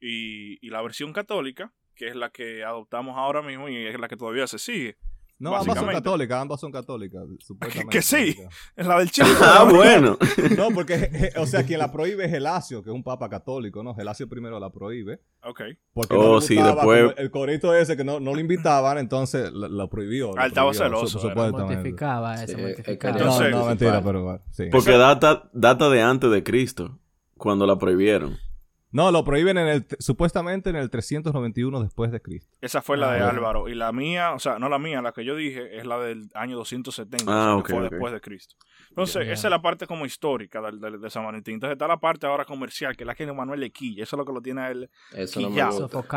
y, 0.00 0.64
y 0.66 0.70
la 0.70 0.80
versión 0.82 1.12
católica, 1.12 1.72
que 2.00 2.08
es 2.08 2.16
la 2.16 2.30
que 2.30 2.64
adoptamos 2.64 3.14
ahora 3.18 3.42
mismo 3.42 3.68
y 3.68 3.76
es 3.86 4.00
la 4.00 4.08
que 4.08 4.16
todavía 4.16 4.46
se 4.46 4.58
sigue. 4.58 4.96
No, 5.38 5.54
ambas 5.54 5.76
son 5.78 5.88
católicas, 5.88 6.38
ambas 6.40 6.60
son 6.60 6.72
católicas, 6.72 7.22
supuestamente. 7.40 7.96
Que 7.98 8.02
sí. 8.02 8.36
Es 8.74 8.86
la 8.86 8.98
del 8.98 9.10
chico. 9.12 9.28
Ah, 9.42 9.66
bueno. 9.70 10.16
No, 10.56 10.68
porque, 10.70 11.10
je- 11.10 11.38
o 11.38 11.44
sea, 11.46 11.62
quien 11.64 11.78
la 11.78 11.92
prohíbe 11.92 12.24
es 12.24 12.30
Gelasio, 12.30 12.82
que 12.82 12.88
es 12.88 12.94
un 12.94 13.02
papa 13.02 13.28
católico, 13.28 13.82
¿no? 13.82 13.94
Gelasio 13.94 14.26
primero 14.30 14.58
la 14.58 14.70
prohíbe. 14.70 15.20
Ok. 15.42 15.60
Porque 15.92 16.14
Oh, 16.16 16.22
no 16.22 16.34
le 16.40 16.46
sí, 16.46 16.56
después- 16.56 17.14
el 17.18 17.30
corito 17.30 17.74
ese 17.74 17.98
que 17.98 18.04
no, 18.04 18.18
no 18.18 18.32
lo 18.34 18.40
invitaban, 18.40 18.96
entonces 18.96 19.52
lo, 19.52 19.68
lo 19.68 19.88
prohibió. 19.90 20.32
Ah, 20.38 20.46
estaba 20.46 20.72
celoso, 20.72 21.18
supuestamente. 21.18 21.74
Mortificaba 21.74 22.34
eso, 22.42 22.46
Sí, 22.46 22.52
es 22.62 22.66
mortificaba. 22.76 23.18
No, 23.18 23.50
no, 23.50 23.66
mentira, 23.66 24.02
pero 24.02 24.22
bueno, 24.24 24.40
sí. 24.52 24.64
Porque 24.72 24.92
data, 24.92 25.50
data 25.52 25.90
de 25.90 26.00
antes 26.02 26.30
de 26.30 26.42
Cristo, 26.42 26.98
cuando 27.36 27.66
la 27.66 27.76
prohibieron. 27.76 28.38
No, 28.92 29.12
lo 29.12 29.24
prohíben 29.24 29.56
en 29.56 29.68
el, 29.68 29.86
supuestamente 30.00 30.70
en 30.70 30.76
el 30.76 30.90
391 30.90 31.80
después 31.82 32.10
de 32.10 32.20
Cristo. 32.20 32.56
Esa 32.60 32.82
fue 32.82 32.96
la 32.96 33.10
Ah, 33.10 33.12
de 33.14 33.18
bueno. 33.20 33.32
Álvaro. 33.38 33.68
Y 33.68 33.74
la 33.74 33.92
mía, 33.92 34.32
o 34.32 34.38
sea, 34.40 34.58
no 34.58 34.68
la 34.68 34.78
mía, 34.80 35.00
la 35.00 35.12
que 35.12 35.24
yo 35.24 35.36
dije, 35.36 35.78
es 35.78 35.86
la 35.86 35.98
del 36.00 36.28
año 36.34 36.56
270, 36.56 37.24
Ah, 37.28 37.54
que 37.56 37.60
ok, 37.72 37.80
fue 37.80 37.88
después 37.88 38.12
de 38.12 38.20
Cristo. 38.20 38.56
Entonces, 38.88 39.28
esa 39.28 39.46
es 39.46 39.50
la 39.50 39.62
parte 39.62 39.86
como 39.86 40.06
histórica 40.06 40.60
del, 40.60 40.80
del- 40.80 41.00
de 41.00 41.08
San 41.10 41.24
Valentín. 41.24 41.54
Entonces 41.54 41.74
está 41.74 41.86
la 41.86 41.98
parte 42.00 42.26
ahora 42.26 42.44
comercial, 42.44 42.96
que 42.96 43.04
es 43.04 43.06
la 43.06 43.14
que 43.14 43.32
Manuel 43.32 43.60
le 43.60 43.70
quilla. 43.70 44.02
Eso 44.02 44.16
es 44.16 44.18
lo 44.18 44.24
que 44.24 44.32
lo 44.32 44.42
tiene 44.42 44.60
a 44.62 44.70
él. 44.72 44.90
Eso 45.12 45.40
no. 45.40 45.48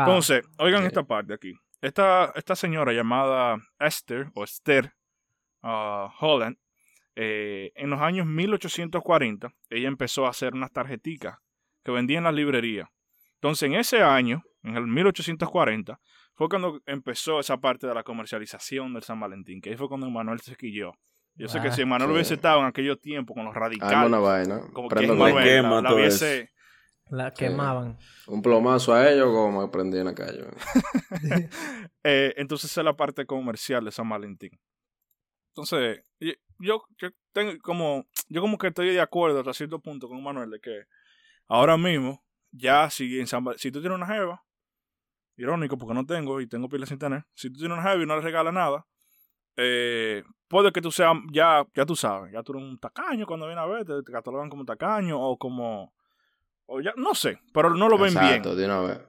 Entonces, 0.06 0.44
oigan 0.58 0.84
esta 0.84 1.04
parte 1.04 1.32
aquí. 1.34 1.52
Esta, 1.80 2.32
esta 2.34 2.56
señora 2.56 2.92
llamada 2.92 3.58
Esther, 3.78 4.30
o 4.34 4.42
Esther 4.42 4.92
ah, 5.62 6.12
Holland, 6.20 6.56
eh, 7.14 7.70
en 7.76 7.90
los 7.90 8.00
años 8.00 8.26
1840, 8.26 9.52
ella 9.70 9.86
empezó 9.88 10.26
a 10.26 10.30
hacer 10.30 10.54
unas 10.54 10.72
tarjeticas 10.72 11.38
que 11.84 11.92
vendía 11.92 12.18
en 12.18 12.24
las 12.24 12.34
librerías. 12.34 12.88
Entonces, 13.34 13.66
en 13.68 13.74
ese 13.74 14.02
año, 14.02 14.42
en 14.62 14.76
el 14.76 14.86
1840, 14.86 16.00
fue 16.34 16.48
cuando 16.48 16.80
empezó 16.86 17.38
esa 17.40 17.58
parte 17.58 17.86
de 17.86 17.94
la 17.94 18.02
comercialización 18.02 18.94
del 18.94 19.02
San 19.02 19.20
Valentín, 19.20 19.60
que 19.60 19.70
ahí 19.70 19.76
fue 19.76 19.88
cuando 19.88 20.10
Manuel 20.10 20.40
se 20.40 20.56
quilló. 20.56 20.92
Yo 21.36 21.48
sé 21.48 21.60
que 21.60 21.68
Ah, 21.68 21.72
si 21.72 21.84
Manuel 21.84 22.10
sí. 22.10 22.14
hubiese 22.14 22.34
estado 22.34 22.60
en 22.60 22.66
aquellos 22.66 23.00
tiempos 23.00 23.34
con 23.34 23.44
los 23.44 23.54
radicales, 23.54 24.08
una 24.08 24.18
vaina. 24.18 24.60
como 24.72 24.88
que 24.88 25.06
Manuel 25.06 25.44
quema 25.44 25.82
la, 25.82 25.90
la 25.90 25.94
hubiese... 25.94 26.50
La 27.10 27.32
quemaban. 27.32 27.98
Un 28.28 28.40
plomazo 28.40 28.94
a 28.94 29.10
ellos 29.10 29.26
como 29.26 29.60
me 29.60 29.68
prendí 29.68 29.98
en 29.98 30.06
la 30.06 30.14
calle. 30.14 30.46
Eh, 32.06 32.34
entonces 32.36 32.70
esa 32.70 32.80
es 32.82 32.84
la 32.84 32.96
parte 32.96 33.24
comercial 33.26 33.84
de 33.84 33.90
San 33.92 34.08
Valentín. 34.08 34.50
Entonces, 35.50 36.02
yo, 36.58 36.82
yo 36.98 37.10
tengo 37.32 37.52
como, 37.62 38.06
yo 38.28 38.40
como 38.40 38.58
que 38.58 38.68
estoy 38.68 38.90
de 38.90 39.00
acuerdo 39.00 39.38
hasta 39.40 39.54
cierto 39.54 39.80
punto 39.80 40.08
con 40.08 40.22
Manuel 40.22 40.50
de 40.50 40.60
que 40.60 40.82
ahora 41.48 41.76
mismo, 41.76 42.24
ya 42.50 42.90
si 42.90 43.18
en 43.18 43.26
San 43.26 43.44
si 43.56 43.70
tú 43.70 43.80
tienes 43.80 43.96
una 43.96 44.06
jeva, 44.06 44.44
irónico 45.36 45.76
porque 45.76 45.94
no 45.94 46.06
tengo 46.06 46.40
y 46.40 46.46
tengo 46.46 46.68
pilas 46.68 46.88
sin 46.88 46.98
tener, 46.98 47.24
si 47.34 47.50
tú 47.50 47.58
tienes 47.58 47.76
una 47.78 47.88
jeva 47.88 48.02
y 48.02 48.06
no 48.06 48.16
le 48.16 48.22
regalas 48.22 48.54
nada, 48.54 48.86
eh, 49.56 50.22
puede 50.48 50.72
que 50.72 50.80
tú 50.80 50.90
seas, 50.90 51.16
ya, 51.32 51.66
ya 51.74 51.86
tú 51.86 51.96
sabes, 51.96 52.32
ya 52.32 52.42
tú 52.42 52.52
eres 52.52 52.64
un 52.64 52.78
tacaño 52.78 53.26
cuando 53.26 53.46
viene 53.46 53.60
a 53.60 53.66
ver, 53.66 53.84
te, 53.84 54.02
te 54.02 54.12
catalogan 54.12 54.50
como 54.50 54.64
tacaño 54.64 55.20
o 55.20 55.36
como, 55.38 55.94
o 56.66 56.80
ya, 56.80 56.92
no 56.96 57.14
sé, 57.14 57.38
pero 57.52 57.70
no 57.70 57.88
lo 57.88 57.98
ven 57.98 58.12
Exacto, 58.12 58.54
bien, 58.54 58.58
de 58.58 58.64
una 58.64 58.80
vez. 58.80 59.00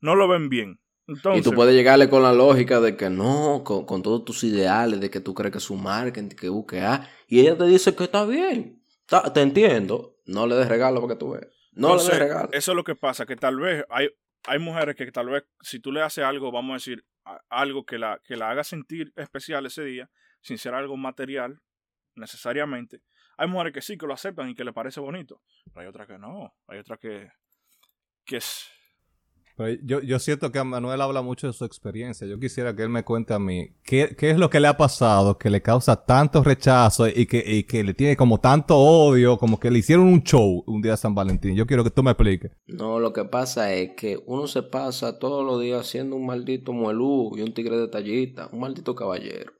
no 0.00 0.14
lo 0.14 0.28
ven 0.28 0.48
bien. 0.48 0.78
Entonces, 1.08 1.40
y 1.40 1.44
tú 1.50 1.54
puedes 1.54 1.74
llegarle 1.74 2.08
con 2.08 2.22
la 2.22 2.32
lógica 2.32 2.80
de 2.80 2.96
que 2.96 3.10
no, 3.10 3.62
con, 3.64 3.84
con 3.84 4.02
todos 4.02 4.24
tus 4.24 4.44
ideales, 4.44 5.00
de 5.00 5.10
que 5.10 5.20
tú 5.20 5.34
crees 5.34 5.50
que 5.50 5.58
es 5.58 5.64
su 5.64 5.74
marketing, 5.74 6.28
que 6.28 6.48
busque 6.48 6.80
A, 6.80 7.08
y 7.26 7.40
ella 7.40 7.58
te 7.58 7.64
dice 7.66 7.94
que 7.94 8.04
está 8.04 8.24
bien. 8.24 8.82
Te 9.34 9.42
entiendo. 9.42 10.11
No 10.24 10.46
le 10.46 10.54
des 10.56 10.68
regalo 10.68 11.00
para 11.00 11.14
que 11.14 11.18
tú 11.18 11.32
veas. 11.32 11.46
No 11.72 11.96
le 11.96 12.02
des 12.02 12.18
regalo. 12.18 12.48
Eso 12.52 12.72
es 12.72 12.76
lo 12.76 12.84
que 12.84 12.94
pasa, 12.94 13.26
que 13.26 13.36
tal 13.36 13.56
vez 13.58 13.84
hay, 13.90 14.10
hay 14.44 14.58
mujeres 14.58 14.94
que 14.96 15.10
tal 15.10 15.28
vez 15.30 15.44
si 15.60 15.80
tú 15.80 15.90
le 15.92 16.02
haces 16.02 16.24
algo, 16.24 16.52
vamos 16.52 16.70
a 16.70 16.74
decir, 16.74 17.04
a- 17.24 17.40
algo 17.48 17.84
que 17.84 17.98
la, 17.98 18.20
que 18.24 18.36
la 18.36 18.50
haga 18.50 18.64
sentir 18.64 19.12
especial 19.16 19.66
ese 19.66 19.84
día, 19.84 20.10
sin 20.40 20.58
ser 20.58 20.74
algo 20.74 20.96
material 20.96 21.60
necesariamente, 22.14 23.02
hay 23.36 23.48
mujeres 23.48 23.72
que 23.72 23.80
sí, 23.82 23.96
que 23.96 24.06
lo 24.06 24.14
aceptan 24.14 24.50
y 24.50 24.54
que 24.54 24.64
le 24.64 24.72
parece 24.72 25.00
bonito, 25.00 25.42
pero 25.72 25.80
hay 25.82 25.86
otras 25.88 26.06
que 26.06 26.18
no, 26.18 26.54
hay 26.66 26.78
otras 26.78 26.98
que, 26.98 27.30
que 28.24 28.36
es... 28.36 28.66
Pero 29.62 29.80
yo, 29.84 30.00
yo 30.00 30.18
siento 30.18 30.50
que 30.50 30.62
Manuel 30.62 31.00
habla 31.00 31.22
mucho 31.22 31.46
de 31.46 31.52
su 31.52 31.64
experiencia. 31.64 32.26
Yo 32.26 32.38
quisiera 32.38 32.74
que 32.74 32.82
él 32.82 32.88
me 32.88 33.04
cuente 33.04 33.34
a 33.34 33.38
mí 33.38 33.76
qué, 33.84 34.14
qué 34.18 34.30
es 34.30 34.38
lo 34.38 34.50
que 34.50 34.60
le 34.60 34.68
ha 34.68 34.76
pasado 34.76 35.38
que 35.38 35.50
le 35.50 35.62
causa 35.62 36.04
tanto 36.04 36.42
rechazo 36.42 37.06
y 37.08 37.26
que, 37.26 37.42
y 37.46 37.64
que 37.64 37.84
le 37.84 37.94
tiene 37.94 38.16
como 38.16 38.40
tanto 38.40 38.76
odio, 38.76 39.38
como 39.38 39.60
que 39.60 39.70
le 39.70 39.78
hicieron 39.78 40.06
un 40.06 40.22
show 40.22 40.64
un 40.66 40.82
día 40.82 40.92
de 40.92 40.96
San 40.96 41.14
Valentín. 41.14 41.54
Yo 41.54 41.66
quiero 41.66 41.84
que 41.84 41.90
tú 41.90 42.02
me 42.02 42.10
expliques. 42.10 42.50
No, 42.66 42.98
lo 42.98 43.12
que 43.12 43.24
pasa 43.24 43.72
es 43.72 43.90
que 43.96 44.18
uno 44.26 44.46
se 44.46 44.62
pasa 44.62 45.18
todos 45.18 45.44
los 45.44 45.60
días 45.60 45.86
siendo 45.86 46.16
un 46.16 46.26
maldito 46.26 46.72
muelú 46.72 47.32
y 47.36 47.42
un 47.42 47.54
tigre 47.54 47.76
de 47.76 47.88
tallita, 47.88 48.48
un 48.52 48.60
maldito 48.60 48.94
caballero. 48.94 49.52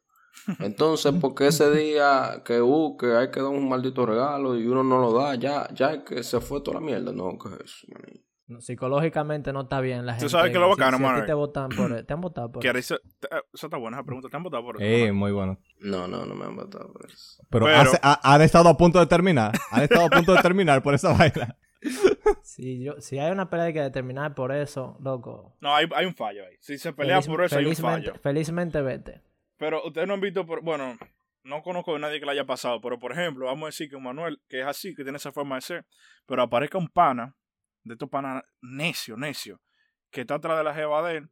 Entonces, 0.59 1.13
porque 1.21 1.47
ese 1.47 1.71
día 1.71 2.43
que, 2.45 2.61
uh, 2.61 2.97
que 2.97 3.15
hay 3.15 3.31
que 3.31 3.41
dar 3.41 3.51
un 3.51 3.69
maldito 3.69 4.05
regalo 4.07 4.59
y 4.59 4.67
uno 4.67 4.83
no 4.83 5.01
lo 5.01 5.13
da, 5.13 5.37
ya, 5.37 5.69
ya 5.73 5.93
es 5.93 6.03
que 6.05 6.23
se 6.23 6.41
fue 6.41 6.61
toda 6.61 6.81
la 6.81 6.87
mierda. 6.87 7.13
No, 7.13 7.39
¿qué 7.39 7.51
es 7.55 7.71
eso, 7.71 7.87
manito? 7.93 8.32
No, 8.53 8.61
Psicológicamente 8.61 9.53
no 9.53 9.63
está 9.63 9.81
bien 9.81 10.07
la 10.07 10.15
Tú 10.15 10.21
gente. 10.21 10.31
sabes 10.31 10.53
que 10.53 10.59
lo 10.59 10.69
bacano, 10.69 10.91
si 10.91 10.95
a 10.95 10.99
ti 10.99 11.03
Manuel. 11.11 11.27
te 11.27 11.35
votan 11.35 11.69
por 11.71 12.03
te 12.07 12.13
han 12.13 12.21
votado 12.21 12.53
por 12.53 12.63
te- 12.63 12.69
eh, 12.69 12.79
esa 12.79 12.97
está 13.53 13.77
buena 13.77 13.99
esa 13.99 14.05
pregunta, 14.05 14.29
¿te 14.29 14.37
han 14.37 14.43
votado 14.43 14.63
por 14.65 14.77
eso? 14.77 14.85
Eh, 14.85 15.13
muy 15.13 15.33
bueno. 15.33 15.59
No, 15.81 16.07
no, 16.09 16.25
no 16.27 16.35
me 16.35 16.45
han 16.45 16.55
matado 16.57 16.93
por 16.93 17.07
eso. 17.07 17.43
Pero, 17.51 17.67
Pero- 17.67 17.79
hace- 17.81 17.99
ha- 18.03 18.21
han 18.35 18.43
estado 18.43 18.69
a 18.69 18.77
punto 18.77 18.99
de 19.01 19.07
terminar. 19.07 19.53
Han 19.71 19.83
estado 19.83 20.07
a 20.07 20.11
punto 20.11 20.35
de 20.35 20.43
terminar 20.43 20.83
por 20.83 20.95
esa 20.95 21.13
vaina. 21.13 21.57
Si, 22.43 22.83
yo, 22.83 23.01
si 23.01 23.19
hay 23.19 23.31
una 23.33 23.49
pelea 23.49 23.67
hay 23.67 23.73
que 23.73 23.81
determinar 23.81 24.35
por 24.35 24.53
eso, 24.53 24.97
loco. 25.01 25.57
No, 25.61 25.75
hay, 25.75 25.87
hay 25.95 26.07
un 26.07 26.15
fallo 26.15 26.43
ahí. 26.45 26.57
Si 26.61 26.77
se 26.79 26.93
pelea 26.93 27.17
feliz- 27.21 27.27
por 27.29 27.45
eso, 27.45 27.59
hay 27.59 27.67
un 27.67 27.75
fallo. 27.77 28.15
felizmente 28.23 28.81
vete. 28.83 29.23
Pero 29.57 29.85
ustedes 29.87 30.07
no 30.07 30.15
han 30.15 30.21
visto, 30.21 30.45
por, 30.47 30.63
bueno, 30.63 30.97
no 31.45 31.63
conozco 31.63 31.95
a 31.95 31.99
nadie 31.99 32.21
que 32.21 32.27
le 32.27 32.33
haya 32.33 32.45
pasado, 32.47 32.81
pero 32.81 32.99
por 32.99 33.13
ejemplo, 33.13 33.47
vamos 33.47 33.63
a 33.65 33.67
decir 33.67 33.89
que 33.89 33.97
un 33.97 34.03
Manuel, 34.05 34.41
que 34.49 34.61
es 34.61 34.67
así, 34.67 34.95
que 34.95 35.03
tiene 35.03 35.17
esa 35.17 35.33
forma 35.33 35.55
de 35.57 35.61
ser, 35.63 35.87
pero 36.27 36.43
aparezca 36.43 36.79
un 36.79 36.89
pana, 36.89 37.35
de 37.85 37.95
estos 37.95 38.09
panas 38.09 38.43
necio, 38.61 39.17
necio, 39.17 39.61
que 40.11 40.23
está 40.23 40.35
atrás 40.35 40.59
de 40.59 40.65
la 40.65 40.75
jeva 40.75 41.03
de 41.09 41.17
él, 41.19 41.31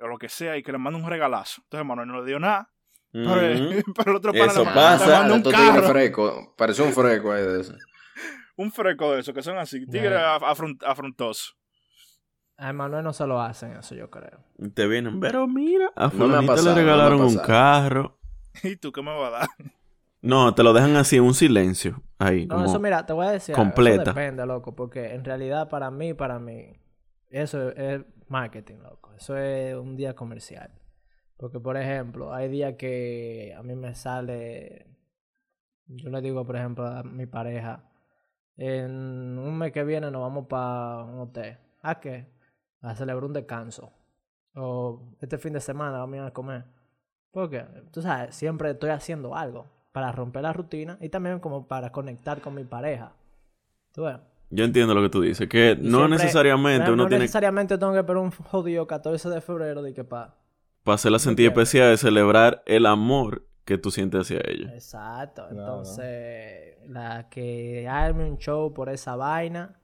o 0.00 0.06
lo 0.06 0.18
que 0.18 0.28
sea, 0.28 0.56
y 0.56 0.62
que 0.62 0.72
le 0.72 0.78
manda 0.78 0.98
un 0.98 1.08
regalazo. 1.08 1.62
Entonces 1.64 1.86
Manuel 1.86 2.08
no 2.08 2.20
le 2.20 2.26
dio 2.26 2.38
nada, 2.38 2.70
pero, 3.12 3.24
pero 3.96 4.10
el 4.10 4.16
otro 4.16 4.32
pana 4.32 4.46
Eso 4.46 4.64
le, 4.64 4.70
pasa. 4.72 5.06
le 5.06 5.12
manda 5.12 5.32
un 5.34 5.38
estos 5.38 5.54
tigres 5.54 5.70
carro, 5.74 5.88
frescos. 5.88 6.48
Parece 6.56 6.82
un 6.82 6.92
fresco 6.92 7.32
ahí 7.32 7.42
de 7.44 7.60
eso. 7.60 7.74
un 8.56 8.72
freco 8.72 9.12
de 9.12 9.20
eso, 9.20 9.32
que 9.32 9.42
son 9.42 9.56
así, 9.58 9.86
tigres 9.86 10.10
Ya. 10.12 10.36
af- 10.38 10.42
afront- 10.56 10.82
afrontosos. 10.86 11.56
A 12.60 12.72
Manuel 12.72 13.04
no 13.04 13.12
se 13.12 13.24
lo 13.26 13.40
hacen 13.40 13.72
eso, 13.76 13.94
yo 13.94 14.10
creo. 14.10 14.44
Te 14.74 14.88
vienen, 14.88 15.20
pero 15.20 15.46
mira, 15.46 15.92
a 15.94 16.08
No 16.08 16.10
me 16.10 16.14
ha 16.14 16.18
fulanita 16.18 16.52
pasado, 16.54 16.70
no 16.70 16.76
le 16.76 16.82
me 16.84 16.90
ha 16.90 16.94
regalaron 16.94 17.20
un 17.20 17.38
carro. 17.38 18.18
¿Y 18.64 18.76
tú 18.76 18.90
qué 18.90 19.00
me 19.00 19.16
vas 19.16 19.28
a 19.28 19.38
dar? 19.38 19.48
No, 20.20 20.54
te 20.54 20.62
lo 20.62 20.72
dejan 20.72 20.96
así 20.96 21.16
en 21.16 21.24
un 21.24 21.34
silencio. 21.34 22.02
Ahí, 22.18 22.46
No, 22.46 22.56
como... 22.56 22.66
eso 22.66 22.80
mira, 22.80 23.06
te 23.06 23.12
voy 23.12 23.26
a 23.26 23.30
decir. 23.30 23.54
completa. 23.54 24.02
Eso 24.02 24.12
depende, 24.14 24.44
loco, 24.46 24.74
porque 24.74 25.14
en 25.14 25.24
realidad 25.24 25.68
para 25.68 25.90
mí, 25.90 26.14
para 26.14 26.38
mí, 26.38 26.72
eso 27.30 27.70
es 27.70 28.02
marketing, 28.28 28.78
loco. 28.82 29.12
Eso 29.16 29.36
es 29.36 29.74
un 29.76 29.96
día 29.96 30.14
comercial. 30.14 30.72
Porque, 31.36 31.60
por 31.60 31.76
ejemplo, 31.76 32.34
hay 32.34 32.48
días 32.48 32.74
que 32.74 33.54
a 33.56 33.62
mí 33.62 33.76
me 33.76 33.94
sale. 33.94 34.86
Yo 35.86 36.10
le 36.10 36.20
digo, 36.20 36.44
por 36.44 36.56
ejemplo, 36.56 36.84
a 36.86 37.04
mi 37.04 37.26
pareja: 37.26 37.84
En 38.56 39.38
un 39.38 39.56
mes 39.56 39.70
que 39.70 39.84
viene 39.84 40.10
nos 40.10 40.22
vamos 40.22 40.46
para 40.48 41.04
un 41.04 41.20
hotel. 41.20 41.58
¿A 41.80 42.00
qué? 42.00 42.26
A 42.80 42.96
celebrar 42.96 43.24
un 43.24 43.32
descanso. 43.32 43.92
O 44.56 45.14
este 45.20 45.38
fin 45.38 45.52
de 45.52 45.60
semana 45.60 45.98
vamos 45.98 46.18
a 46.26 46.32
comer. 46.32 46.64
Porque, 47.30 47.64
tú 47.92 48.02
sabes, 48.02 48.34
siempre 48.34 48.70
estoy 48.70 48.90
haciendo 48.90 49.36
algo 49.36 49.77
para 49.98 50.12
romper 50.12 50.42
la 50.42 50.52
rutina 50.52 50.96
y 51.00 51.08
también 51.08 51.40
como 51.40 51.66
para 51.66 51.90
conectar 51.90 52.40
con 52.40 52.54
mi 52.54 52.62
pareja. 52.62 53.12
¿Tú 53.92 54.02
ves? 54.04 54.16
Yo 54.50 54.64
entiendo 54.64 54.94
lo 54.94 55.02
que 55.02 55.08
tú 55.08 55.20
dices, 55.22 55.48
que 55.48 55.72
Y 55.72 55.82
no 55.82 55.98
siempre- 55.98 56.18
necesariamente 56.18 56.86
no, 56.86 56.92
uno 56.92 57.02
no 57.02 57.08
tiene 57.08 57.24
necesariamente 57.24 57.76
tengo 57.78 57.92
que 57.92 57.98
esperar 57.98 58.22
un 58.22 58.30
jodido 58.30 58.86
14 58.86 59.28
de 59.28 59.40
febrero 59.40 59.82
de 59.82 59.92
que 59.92 60.04
pa. 60.04 60.36
para 60.84 60.94
hacerla 60.94 61.18
sentir 61.18 61.46
especial 61.48 61.90
de 61.90 61.96
celebrar 61.96 62.62
el 62.66 62.86
amor 62.86 63.44
que 63.64 63.76
tú 63.76 63.90
sientes 63.90 64.20
hacia 64.20 64.40
ella. 64.46 64.72
Exacto. 64.72 65.42
Claro. 65.50 65.78
Entonces, 65.78 66.76
la 66.88 67.28
que 67.28 67.88
arme 67.88 68.24
un 68.30 68.38
show 68.38 68.72
por 68.72 68.88
esa 68.90 69.16
vaina. 69.16 69.80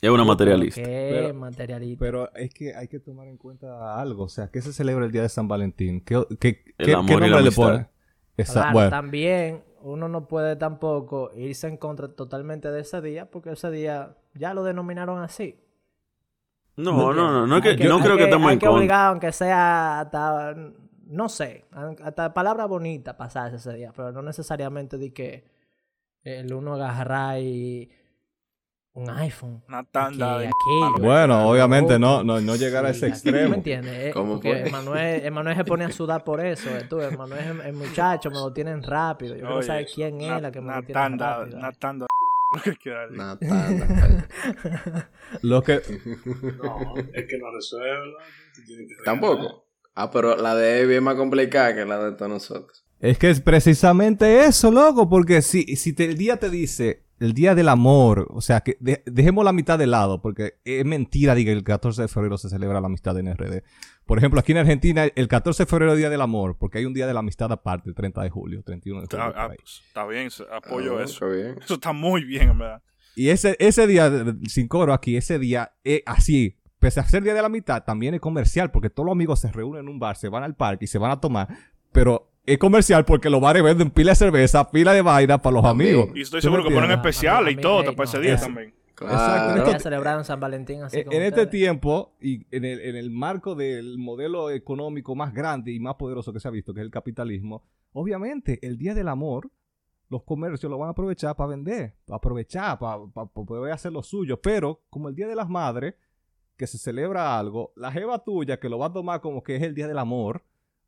Es 0.00 0.08
una 0.08 0.24
materialista. 0.24 0.80
Pero- 0.84 1.26
es 1.28 1.34
materialista. 1.34 1.98
Pero 2.04 2.32
es 2.36 2.54
que 2.54 2.74
hay 2.76 2.86
que 2.86 3.00
tomar 3.00 3.26
en 3.26 3.36
cuenta 3.38 4.00
algo. 4.00 4.22
O 4.24 4.28
sea, 4.28 4.50
¿qué 4.52 4.62
se 4.62 4.72
celebra 4.72 5.04
el 5.04 5.10
día 5.10 5.22
de 5.22 5.28
San 5.28 5.48
Valentín? 5.48 6.00
¿Qué, 6.00 6.22
qué, 6.38 6.62
El 6.78 6.86
qué- 6.86 6.92
amor 6.94 7.06
qué 7.08 7.12
y 7.12 7.16
la 7.16 7.40
nombre 7.40 7.42
le 7.42 7.48
amistad. 7.48 7.90
Esa- 8.36 8.52
Claro, 8.60 8.72
bueno, 8.72 8.90
también 8.90 9.64
uno 9.82 10.08
no 10.08 10.26
puede 10.28 10.56
tampoco 10.56 11.30
irse 11.34 11.68
en 11.68 11.76
contra 11.76 12.08
totalmente 12.08 12.70
de 12.70 12.80
ese 12.80 13.00
día 13.00 13.30
porque 13.30 13.50
ese 13.52 13.70
día 13.70 14.16
ya 14.34 14.52
lo 14.54 14.64
denominaron 14.64 15.20
así. 15.22 15.58
No, 16.76 17.12
no, 17.14 17.30
no, 17.32 17.46
no, 17.46 17.56
es 17.56 17.62
que, 17.62 17.70
Hay 17.70 17.88
no 17.88 17.96
hay 17.96 18.02
creo 18.02 18.16
que, 18.18 18.24
estemos 18.24 18.48
hay 18.48 18.54
en 18.54 18.58
que 18.58 18.66
contra. 18.66 18.78
obligar, 18.78 19.08
aunque 19.08 19.32
sea 19.32 20.00
hasta, 20.00 20.54
no 21.06 21.28
sé, 21.30 21.64
hasta 22.04 22.34
palabra 22.34 22.66
bonita 22.66 23.16
pasarse 23.16 23.56
ese 23.56 23.72
día, 23.72 23.92
pero 23.96 24.12
no 24.12 24.20
necesariamente 24.20 24.98
de 24.98 25.12
que 25.12 25.44
el 26.22 26.52
uno 26.52 26.74
agarrar 26.74 27.38
y 27.40 27.90
un 28.96 29.10
iPhone. 29.10 29.62
Una 29.68 29.84
tanda 29.84 30.38
de... 30.38 30.46
aquello, 30.48 30.98
bueno, 31.06 31.48
obviamente 31.48 31.98
no, 31.98 32.24
no, 32.24 32.40
no 32.40 32.56
llegar 32.56 32.84
a 32.86 32.90
ese 32.90 33.06
extremo. 33.08 33.50
¿Me 33.50 33.56
entiendes? 33.56 33.94
Eh, 34.06 34.10
¿Cómo 34.12 34.34
Porque 34.34 34.50
fue? 34.50 34.68
Emanuel, 34.68 35.24
Emanuel 35.26 35.56
se 35.56 35.64
pone 35.64 35.84
a 35.84 35.90
sudar 35.92 36.24
por 36.24 36.44
eso. 36.44 36.68
eh, 36.70 36.86
Tú, 36.88 37.00
Emanuel 37.00 37.40
es 37.60 37.66
el 37.66 37.72
muchacho, 37.74 38.30
me 38.30 38.36
lo 38.36 38.52
tienen 38.52 38.82
rápido. 38.82 39.34
Yo 39.34 39.40
quiero 39.42 39.56
Oye, 39.58 39.66
saber 39.66 39.86
quién 39.94 40.20
es 40.20 40.42
la 40.42 40.50
que 40.50 40.60
me 40.60 40.68
lo 40.74 40.80
tiene 40.80 40.94
tanda, 40.94 41.38
rápido. 41.38 41.58
Una 41.58 41.72
tanda 41.72 42.06
lo 42.54 42.62
que 42.62 42.76
quiera 42.76 43.02
decir. 43.06 43.16
Una 43.20 43.38
tanda. 43.38 45.08
Lo 45.42 45.62
que, 45.62 45.82
No, 46.62 46.94
es 47.12 47.26
que 47.26 47.38
no 47.38 47.50
resuelve. 47.54 48.14
Tampoco. 49.04 49.64
Ah, 49.94 50.10
pero 50.10 50.36
la 50.36 50.54
de 50.54 50.80
Evi 50.80 50.94
es 50.96 51.02
más 51.02 51.14
complicada 51.14 51.74
que 51.74 51.84
la 51.84 51.98
de 52.02 52.12
todos 52.12 52.30
nosotros. 52.30 52.84
Es 53.00 53.18
que 53.18 53.30
es 53.30 53.40
precisamente 53.40 54.44
eso, 54.44 54.70
loco, 54.70 55.08
porque 55.08 55.42
si, 55.42 55.76
si 55.76 55.92
te- 55.92 56.04
el 56.06 56.16
día 56.16 56.38
te 56.38 56.48
dice 56.50 57.02
el 57.18 57.32
día 57.32 57.54
del 57.54 57.68
amor, 57.68 58.26
o 58.30 58.40
sea, 58.40 58.60
que 58.60 58.76
de- 58.80 59.02
dejemos 59.06 59.44
la 59.44 59.52
mitad 59.52 59.78
de 59.78 59.86
lado, 59.86 60.20
porque 60.20 60.54
es 60.64 60.84
mentira 60.84 61.34
diga 61.34 61.52
que 61.52 61.56
el 61.58 61.64
14 61.64 62.02
de 62.02 62.08
febrero 62.08 62.36
se 62.38 62.48
celebra 62.48 62.80
la 62.80 62.86
amistad 62.86 63.18
en 63.18 63.28
RD. 63.34 63.62
Por 64.04 64.18
ejemplo, 64.18 64.38
aquí 64.40 64.52
en 64.52 64.58
Argentina, 64.58 65.04
el 65.14 65.28
14 65.28 65.64
de 65.64 65.66
febrero 65.66 65.92
es 65.92 65.98
día 65.98 66.10
del 66.10 66.20
amor, 66.20 66.56
porque 66.58 66.78
hay 66.78 66.84
un 66.84 66.94
día 66.94 67.06
de 67.06 67.14
la 67.14 67.20
amistad 67.20 67.50
aparte, 67.52 67.88
el 67.88 67.94
30 67.94 68.22
de 68.22 68.30
julio, 68.30 68.62
31 68.62 69.00
de 69.02 69.06
julio. 69.10 69.32
Ah, 69.36 69.48
ahí. 69.50 69.56
pues, 69.58 69.82
está 69.88 70.06
bien, 70.06 70.28
apoyo 70.52 70.98
Ah, 70.98 71.04
eso. 71.04 71.28
bien. 71.30 71.56
Eso 71.62 71.74
está 71.74 71.92
muy 71.92 72.24
bien, 72.24 72.50
en 72.50 72.58
verdad. 72.58 72.82
Y 73.14 73.30
ese, 73.30 73.56
ese 73.58 73.86
día, 73.86 74.12
sin 74.46 74.68
coro 74.68 74.92
aquí, 74.92 75.16
ese 75.16 75.38
día, 75.38 75.72
es 75.84 76.02
así, 76.04 76.58
pese 76.78 77.00
a 77.00 77.04
ser 77.08 77.22
día 77.22 77.32
de 77.32 77.40
la 77.42 77.48
mitad, 77.48 77.82
también 77.82 78.12
es 78.14 78.20
comercial, 78.20 78.70
porque 78.70 78.90
todos 78.90 79.06
los 79.06 79.12
amigos 79.14 79.40
se 79.40 79.50
reúnen 79.50 79.82
en 79.84 79.88
un 79.88 79.98
bar, 79.98 80.16
se 80.16 80.28
van 80.28 80.42
al 80.42 80.54
parque 80.54 80.84
y 80.84 80.88
se 80.88 80.98
van 80.98 81.10
a 81.10 81.18
tomar, 81.20 81.48
pero 81.92 82.30
es 82.46 82.58
comercial 82.58 83.04
porque 83.04 83.28
los 83.28 83.40
bares 83.40 83.62
venden 83.62 83.90
pila 83.90 84.12
de 84.12 84.16
cerveza, 84.16 84.70
pila 84.70 84.92
de 84.92 85.02
vaina 85.02 85.38
para 85.38 85.54
los 85.54 85.62
También. 85.62 85.96
amigos. 85.96 86.16
Y 86.16 86.22
estoy 86.22 86.40
¿Tú 86.40 86.46
seguro 86.46 86.64
que 86.64 86.72
ponen 86.72 86.92
especiales 86.92 87.54
y 87.54 87.56
todo 87.60 87.94
para 87.94 88.08
ese 88.08 88.20
día 88.20 88.36
también. 88.36 88.72
Claro. 88.94 89.12
Exacto. 89.14 89.64
Voy 89.64 89.74
a 89.74 89.78
celebrar 89.78 90.16
un 90.16 90.24
San 90.24 90.40
Valentín 90.40 90.82
así 90.82 90.98
En, 90.98 91.04
como 91.04 91.16
en 91.18 91.22
este 91.24 91.46
tiempo 91.46 92.16
y 92.18 92.46
en 92.50 92.64
el, 92.64 92.80
en 92.80 92.96
el 92.96 93.10
marco 93.10 93.54
del 93.54 93.98
modelo 93.98 94.50
económico 94.50 95.14
más 95.14 95.34
grande 95.34 95.72
y 95.72 95.80
más 95.80 95.96
poderoso 95.96 96.32
que 96.32 96.40
se 96.40 96.48
ha 96.48 96.50
visto, 96.50 96.72
que 96.72 96.80
es 96.80 96.84
el 96.84 96.90
capitalismo, 96.90 97.62
obviamente 97.92 98.58
el 98.66 98.78
Día 98.78 98.94
del 98.94 99.08
Amor, 99.08 99.50
los 100.08 100.22
comercios 100.22 100.70
lo 100.70 100.78
van 100.78 100.88
a 100.88 100.92
aprovechar 100.92 101.36
para 101.36 101.48
vender, 101.48 101.94
para 102.06 102.16
aprovechar, 102.16 102.78
para, 102.78 103.06
para 103.12 103.26
poder 103.26 103.72
hacer 103.72 103.92
lo 103.92 104.02
suyo. 104.02 104.40
Pero 104.40 104.80
como 104.88 105.08
el 105.08 105.14
Día 105.14 105.26
de 105.26 105.34
las 105.34 105.48
Madres, 105.48 105.94
que 106.56 106.66
se 106.66 106.78
celebra 106.78 107.38
algo, 107.38 107.72
la 107.76 107.92
jeva 107.92 108.24
tuya 108.24 108.58
que 108.58 108.68
lo 108.70 108.78
va 108.78 108.86
a 108.86 108.92
tomar 108.92 109.20
como 109.20 109.42
que 109.42 109.56
es 109.56 109.62
el 109.62 109.74
Día 109.74 109.88
del 109.88 109.98
Amor, 109.98 110.42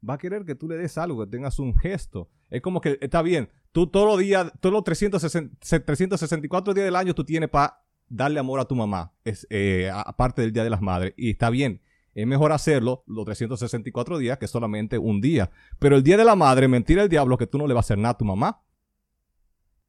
va 0.06 0.14
a 0.14 0.18
querer 0.18 0.44
que 0.44 0.54
tú 0.54 0.68
le 0.68 0.76
des 0.76 0.98
algo, 0.98 1.24
que 1.24 1.30
tengas 1.30 1.58
un 1.58 1.76
gesto. 1.76 2.30
Es 2.50 2.62
como 2.62 2.80
que 2.80 2.98
está 3.00 3.22
bien, 3.22 3.50
tú 3.72 3.86
todos 3.86 4.06
los 4.06 4.18
días, 4.18 4.52
todos 4.60 4.72
los 4.72 4.84
360 4.84 5.56
364 5.84 6.74
días 6.74 6.84
del 6.84 6.96
año 6.96 7.14
tú 7.14 7.24
tienes 7.24 7.48
para 7.48 7.82
darle 8.08 8.40
amor 8.40 8.60
a 8.60 8.64
tu 8.64 8.74
mamá, 8.74 9.12
es, 9.24 9.46
eh, 9.50 9.90
aparte 9.92 10.42
del 10.42 10.52
Día 10.52 10.64
de 10.64 10.70
las 10.70 10.80
Madres. 10.80 11.14
Y 11.16 11.30
está 11.30 11.50
bien, 11.50 11.82
es 12.14 12.26
mejor 12.26 12.52
hacerlo 12.52 13.04
los 13.06 13.24
364 13.24 14.18
días 14.18 14.38
que 14.38 14.48
solamente 14.48 14.98
un 14.98 15.20
día. 15.20 15.50
Pero 15.78 15.96
el 15.96 16.02
Día 16.02 16.16
de 16.16 16.24
la 16.24 16.36
Madre, 16.36 16.68
mentira 16.68 17.02
el 17.02 17.08
diablo 17.08 17.36
que 17.36 17.46
tú 17.46 17.58
no 17.58 17.66
le 17.66 17.74
vas 17.74 17.84
a 17.84 17.86
hacer 17.86 17.98
nada 17.98 18.12
a 18.12 18.18
tu 18.18 18.24
mamá. 18.24 18.62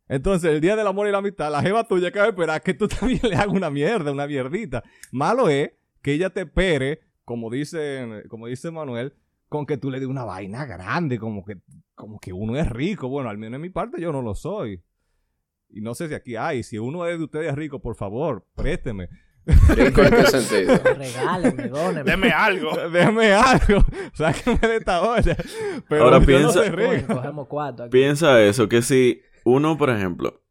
Entonces, 0.07 0.51
el 0.51 0.59
Día 0.59 0.75
del 0.75 0.87
Amor 0.87 1.07
y 1.07 1.11
la 1.11 1.19
Amistad, 1.19 1.51
la 1.51 1.61
jeva 1.61 1.87
tuya 1.87 2.11
que 2.11 2.19
va 2.19 2.25
a 2.25 2.29
esperar 2.29 2.61
que 2.61 2.73
tú 2.73 2.87
también 2.99 3.21
le 3.23 3.35
hagas 3.35 3.47
una 3.47 3.69
mierda, 3.69 4.11
una 4.11 4.27
mierdita. 4.27 4.83
Malo 5.11 5.49
es 5.49 5.71
que 6.01 6.13
ella 6.13 6.31
te 6.31 6.41
espere, 6.41 7.01
como 7.25 7.49
dice, 7.49 8.23
como 8.27 8.47
dice 8.47 8.71
Manuel, 8.71 9.13
con 9.49 9.65
que 9.65 9.77
tú 9.77 9.91
le 9.91 9.99
des 9.99 10.07
una 10.07 10.23
vaina 10.23 10.65
grande, 10.65 11.19
como 11.19 11.43
que, 11.43 11.57
como 11.95 12.19
que 12.19 12.31
uno 12.31 12.55
es 12.55 12.69
rico. 12.69 13.09
Bueno, 13.09 13.29
al 13.29 13.37
menos 13.37 13.55
en 13.57 13.61
mi 13.61 13.69
parte 13.69 13.99
yo 14.01 14.11
no 14.11 14.21
lo 14.21 14.35
soy. 14.35 14.81
Y 15.69 15.81
no 15.81 15.93
sé 15.95 16.07
si 16.07 16.13
aquí 16.13 16.35
hay. 16.35 16.63
Si 16.63 16.77
uno 16.79 17.05
es 17.05 17.17
de 17.17 17.25
ustedes 17.25 17.53
rico, 17.55 17.79
por 17.81 17.95
favor, 17.95 18.45
présteme. 18.55 19.09
¿Rico 19.45 20.01
en 20.03 20.09
qué 20.11 20.25
sentido? 20.27 20.77
Regáleme, 20.95 21.67
dóneme. 21.69 22.03
Deme 22.09 22.29
algo. 22.31 22.71
Déjame 22.89 23.33
algo. 23.33 23.83
Sáqueme 24.13 24.59
de 24.59 24.75
esta 24.77 25.01
olla. 25.01 25.35
Pero 25.87 26.03
Ahora 26.05 26.19
piensa- 26.21 26.69
no 26.69 26.75
rico. 26.75 27.15
cogemos 27.15 27.47
cuatro 27.47 27.85
aquí. 27.85 27.91
Piensa 27.91 28.41
eso, 28.43 28.69
que 28.69 28.81
si 28.83 29.21
uno, 29.43 29.77
por 29.77 29.89
ejemplo, 29.89 30.41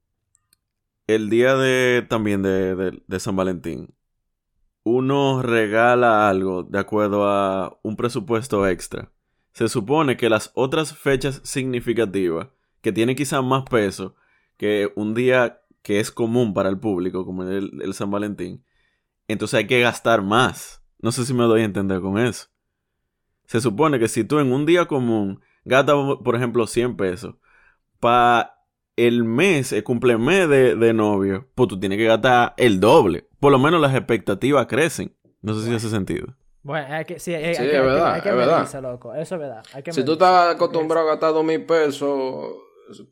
el 1.06 1.30
día 1.30 1.54
de 1.56 2.04
también 2.08 2.42
de, 2.42 2.74
de- 2.74 3.02
de 3.06 3.20
San 3.20 3.36
Valentín, 3.36 3.94
uno 4.88 5.42
regala 5.42 6.28
algo 6.28 6.62
de 6.62 6.78
acuerdo 6.78 7.28
a 7.28 7.78
un 7.82 7.96
presupuesto 7.96 8.66
extra, 8.66 9.12
se 9.52 9.68
supone 9.68 10.16
que 10.16 10.30
las 10.30 10.50
otras 10.54 10.96
fechas 10.96 11.40
significativas, 11.44 12.48
que 12.80 12.92
tienen 12.92 13.16
quizás 13.16 13.42
más 13.42 13.64
peso 13.64 14.14
que 14.56 14.92
un 14.96 15.14
día 15.14 15.60
que 15.82 16.00
es 16.00 16.10
común 16.10 16.54
para 16.54 16.68
el 16.68 16.78
público, 16.78 17.24
como 17.24 17.44
el, 17.44 17.94
San 17.94 18.10
Valentín, 18.10 18.64
entonces 19.26 19.58
hay 19.58 19.66
que 19.66 19.80
gastar 19.80 20.22
más. 20.22 20.82
No 21.00 21.12
sé 21.12 21.24
si 21.24 21.34
me 21.34 21.44
doy 21.44 21.62
a 21.62 21.64
entender 21.64 22.00
con 22.00 22.18
eso. 22.18 22.48
Se 23.46 23.60
supone 23.60 23.98
que 23.98 24.08
si 24.08 24.24
tú 24.24 24.38
en 24.38 24.52
un 24.52 24.66
día 24.66 24.86
común 24.86 25.40
gastas, 25.64 25.96
por 26.24 26.34
ejemplo, 26.34 26.66
100 26.66 26.96
pesos, 26.96 27.36
para 28.00 28.64
el 28.96 29.24
mes, 29.24 29.72
el 29.72 29.84
cumplemes 29.84 30.48
de, 30.48 30.74
de 30.74 30.92
novio, 30.92 31.48
pues 31.54 31.68
tú 31.68 31.78
tienes 31.78 31.98
que 31.98 32.04
gastar 32.04 32.54
el 32.56 32.80
doble. 32.80 33.27
Por 33.40 33.52
lo 33.52 33.58
menos 33.58 33.80
las 33.80 33.94
expectativas 33.94 34.66
crecen. 34.66 35.14
No 35.40 35.54
sé 35.54 35.66
si 35.68 35.74
hace 35.74 35.88
sentido. 35.88 36.34
Bueno, 36.62 36.92
hay 36.92 37.04
que, 37.04 37.18
sí, 37.18 37.32
hay, 37.34 37.54
Sí, 37.54 37.62
hay 37.62 37.66
es 37.66 37.70
que, 37.72 37.76
hay 37.76 37.82
que- 37.82 37.88
verdad, 37.88 38.12
hay 38.14 38.20
que 38.20 38.28
es 38.28 38.34
verdad. 38.36 38.56
medirse, 38.56 38.80
loco. 38.82 39.14
Eso 39.14 39.34
es 39.36 39.40
verdad. 39.40 39.62
Hay 39.72 39.82
que 39.82 39.92
Si 39.92 40.04
tú 40.04 40.12
estás 40.12 40.54
acostumbrado 40.54 41.06
a 41.06 41.10
gastar 41.12 41.32
dos 41.32 41.44
mil 41.44 41.64
pesos 41.64 42.56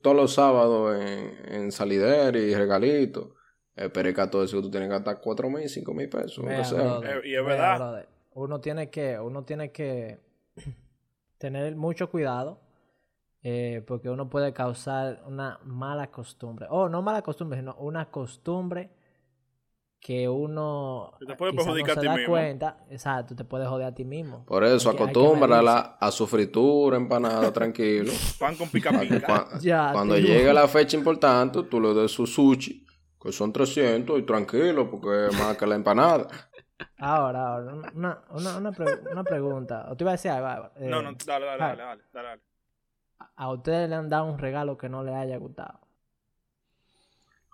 todos 0.02 0.16
los 0.16 0.32
sábados 0.34 0.96
en, 1.00 1.54
en 1.54 1.72
salidera 1.72 2.36
y 2.36 2.54
regalitos, 2.54 3.28
espera 3.76 4.12
que 4.12 4.20
a 4.20 4.30
todo 4.30 4.42
eso 4.42 4.60
tú 4.60 4.70
tienes 4.70 4.88
que 4.88 4.94
gastar 4.94 5.20
cuatro 5.20 5.48
mil, 5.48 5.68
cinco 5.68 5.94
mil 5.94 6.08
pesos, 6.08 6.44
sea. 6.68 6.82
brother, 6.82 7.18
Eh, 7.24 7.28
y 7.28 7.34
es 7.36 7.44
verdad. 7.44 7.76
brother, 7.76 8.08
Uno 8.34 8.60
tiene 8.60 8.90
que, 8.90 9.18
uno 9.20 9.44
tiene 9.44 9.70
que 9.70 10.18
tener 11.38 11.76
mucho 11.76 12.10
cuidado 12.10 12.60
eh, 13.42 13.82
porque 13.86 14.10
uno 14.10 14.28
puede 14.28 14.52
causar 14.52 15.22
una 15.26 15.60
mala 15.64 16.10
costumbre. 16.10 16.66
O 16.70 16.88
no 16.88 17.00
mala 17.02 17.22
costumbre, 17.22 17.58
sino 17.58 17.74
una 17.76 18.10
costumbre 18.10 18.90
que 20.06 20.28
uno 20.28 21.14
te 21.18 21.34
puede 21.34 21.52
perjudicar 21.52 21.88
no 21.88 21.92
a 21.92 21.94
se 21.96 22.00
ti 22.00 22.06
da 22.06 22.14
mismo. 22.14 22.32
cuenta. 22.32 22.76
Exacto, 22.90 23.34
te 23.34 23.42
puede 23.42 23.66
joder 23.66 23.88
a 23.88 23.92
ti 23.92 24.04
mismo. 24.04 24.44
Por 24.46 24.62
eso, 24.62 24.90
acostúmbrala 24.90 25.96
a 26.00 26.10
su 26.12 26.28
fritura, 26.28 26.96
empanada, 26.96 27.52
tranquilo. 27.52 28.12
Pan 28.38 28.54
con 28.54 28.68
pica 28.68 28.92
Ya, 29.60 29.92
cuando 29.92 30.14
te 30.14 30.22
llegue 30.22 30.52
la 30.54 30.68
fecha 30.68 30.96
importante, 30.96 31.64
tú 31.64 31.80
le 31.80 31.92
des 31.92 32.12
su 32.12 32.24
sushi, 32.24 32.86
que 33.20 33.32
son 33.32 33.52
300, 33.52 34.20
y 34.20 34.22
tranquilo, 34.22 34.88
porque 34.88 35.26
es 35.26 35.36
más 35.40 35.56
que 35.56 35.66
la 35.66 35.74
empanada. 35.74 36.28
Ahora, 37.00 37.54
ahora, 37.54 37.74
una, 37.92 38.22
una, 38.30 38.56
una, 38.58 38.72
pre- 38.72 39.00
una 39.10 39.24
pregunta. 39.24 39.86
O 39.90 39.96
te 39.96 40.04
iba 40.04 40.12
a 40.12 40.14
decir 40.14 40.30
algo. 40.30 40.46
algo, 40.46 40.70
eh, 40.76 40.88
No, 40.88 41.02
no, 41.02 41.16
dale, 41.26 41.46
dale, 41.46 41.58
dale, 41.64 41.82
dale, 41.82 42.02
dale, 42.12 42.28
dale. 42.28 42.42
A 43.34 43.50
ustedes 43.50 43.88
le 43.88 43.96
han 43.96 44.08
dado 44.08 44.26
un 44.26 44.38
regalo 44.38 44.78
que 44.78 44.88
no 44.88 45.02
les 45.02 45.14
haya 45.16 45.36
gustado. 45.38 45.80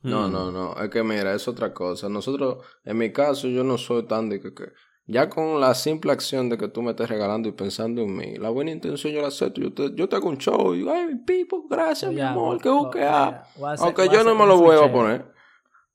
No, 0.02 0.28
no, 0.28 0.50
no. 0.50 0.74
Es 0.82 0.90
que 0.90 1.02
mira, 1.02 1.32
es 1.34 1.46
otra 1.48 1.72
cosa. 1.72 2.08
Nosotros, 2.08 2.64
en 2.84 2.98
mi 2.98 3.12
caso, 3.12 3.46
yo 3.48 3.62
no 3.64 3.78
soy 3.78 4.06
tan 4.06 4.28
de 4.28 4.40
que, 4.40 4.52
que- 4.54 4.72
ya 5.06 5.28
con 5.28 5.60
la 5.60 5.74
simple 5.74 6.12
acción 6.12 6.48
de 6.48 6.56
que 6.58 6.68
tú 6.68 6.80
me 6.82 6.90
estés 6.90 7.08
regalando 7.08 7.48
y 7.48 7.52
pensando 7.52 8.02
en 8.02 8.16
mí, 8.16 8.36
la 8.36 8.50
buena 8.50 8.70
intención 8.70 9.12
yo 9.12 9.20
la 9.20 9.28
acepto. 9.28 9.60
Yo 9.60 9.72
te, 9.72 9.94
yo 9.94 10.08
te 10.08 10.16
hago 10.16 10.28
un 10.28 10.38
show 10.38 10.74
y 10.74 10.78
digo, 10.78 10.92
ay, 10.92 11.06
mi 11.06 11.14
pipo, 11.16 11.66
gracias, 11.68 12.12
mi 12.12 12.20
amor, 12.20 12.54
voy- 12.54 12.58
que 12.60 12.68
busque 12.70 12.98
voy- 12.98 13.08
a. 13.08 13.44
voy 13.56 13.76
Aunque 13.78 14.06
voy 14.06 14.14
yo 14.16 14.24
no 14.24 14.34
me 14.34 14.46
lo 14.46 14.58
vuelva 14.58 14.86
a 14.86 14.92
poner. 14.92 15.32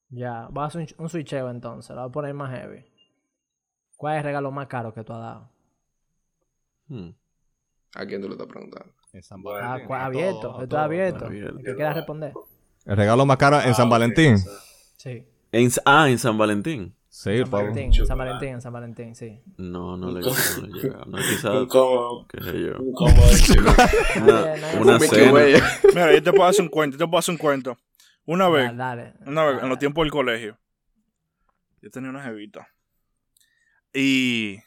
Ya, 0.09 0.47
vas 0.51 0.63
a 0.75 0.79
hacer 0.79 0.95
un, 0.97 1.03
un 1.03 1.09
switcheo 1.09 1.49
entonces, 1.49 1.95
lo 1.95 2.01
voy 2.03 2.09
a 2.09 2.11
poner 2.11 2.33
más 2.33 2.51
heavy. 2.51 2.85
¿Cuál 3.95 4.13
es 4.15 4.17
el 4.19 4.23
regalo 4.25 4.51
más 4.51 4.67
caro 4.67 4.93
que 4.93 5.03
tú 5.03 5.13
has 5.13 5.19
dado? 5.19 5.49
Hmm. 6.87 7.09
¿A 7.95 8.05
quién 8.05 8.21
tú 8.21 8.27
le 8.27 8.33
estás 8.35 8.47
preguntando? 8.47 8.93
En 9.11 9.23
San 9.23 9.41
Bueno, 9.41 9.65
Ah, 9.67 10.05
abierto, 10.05 10.39
todo, 10.41 10.59
a 10.59 10.63
esto 10.63 10.67
todo. 10.67 10.79
es 10.79 10.85
abierto. 10.85 11.25
El 11.27 11.75
que 11.75 11.93
responder. 11.93 12.33
El 12.87 12.97
regalo 12.97 13.25
más 13.25 13.37
caro 13.37 13.59
en 13.61 13.69
Ah, 13.69 13.73
San 13.73 13.89
Valentín. 13.89 14.37
Sí. 14.97 15.25
En- 15.51 15.71
ah, 15.85 16.09
en 16.09 16.17
San 16.17 16.37
Valentín. 16.37 16.93
Sí, 17.09 17.39
San. 17.39 17.49
Valentín, 17.49 17.83
en 17.93 18.05
San. 18.05 18.17
Valentín, 18.17 18.49
en 18.49 18.61
San 18.61 18.73
Valentín, 18.73 19.15
sí. 19.15 19.41
No, 19.57 19.97
no 19.97 20.11
le, 20.11 20.21
¿Cómo? 20.21 20.35
no 20.61 20.67
le 20.67 20.81
llega. 20.81 20.97
No, 21.07 21.17
quizás, 21.17 21.45
Un 21.61 21.67
combo, 21.67 22.27
qué 22.27 22.43
sé 22.43 22.61
yo. 22.61 22.77
un 22.79 23.35
chico. 23.37 23.73
Una, 24.81 24.99
cena. 24.99 25.79
Mira, 25.93 26.13
yo 26.13 26.23
te 26.23 26.31
puedo 26.31 26.45
hacer 26.45 26.61
un 26.63 26.69
cuento, 26.69 26.95
yo 26.97 27.05
te 27.05 27.09
puedo 27.09 27.19
hacer 27.19 27.33
un 27.33 27.37
cuento. 27.39 27.77
Una 28.25 28.49
vez, 28.49 28.75
Dale, 28.77 29.13
dale. 29.19 29.31
una 29.31 29.45
vez, 29.45 29.63
en 29.63 29.69
los 29.69 29.79
tiempos 29.79 30.03
del 30.03 30.11
colegio, 30.11 30.57
yo 31.81 31.89
tenía 31.89 32.09
una 32.09 32.21
jevita. 32.23 32.67
Y. 33.93 34.57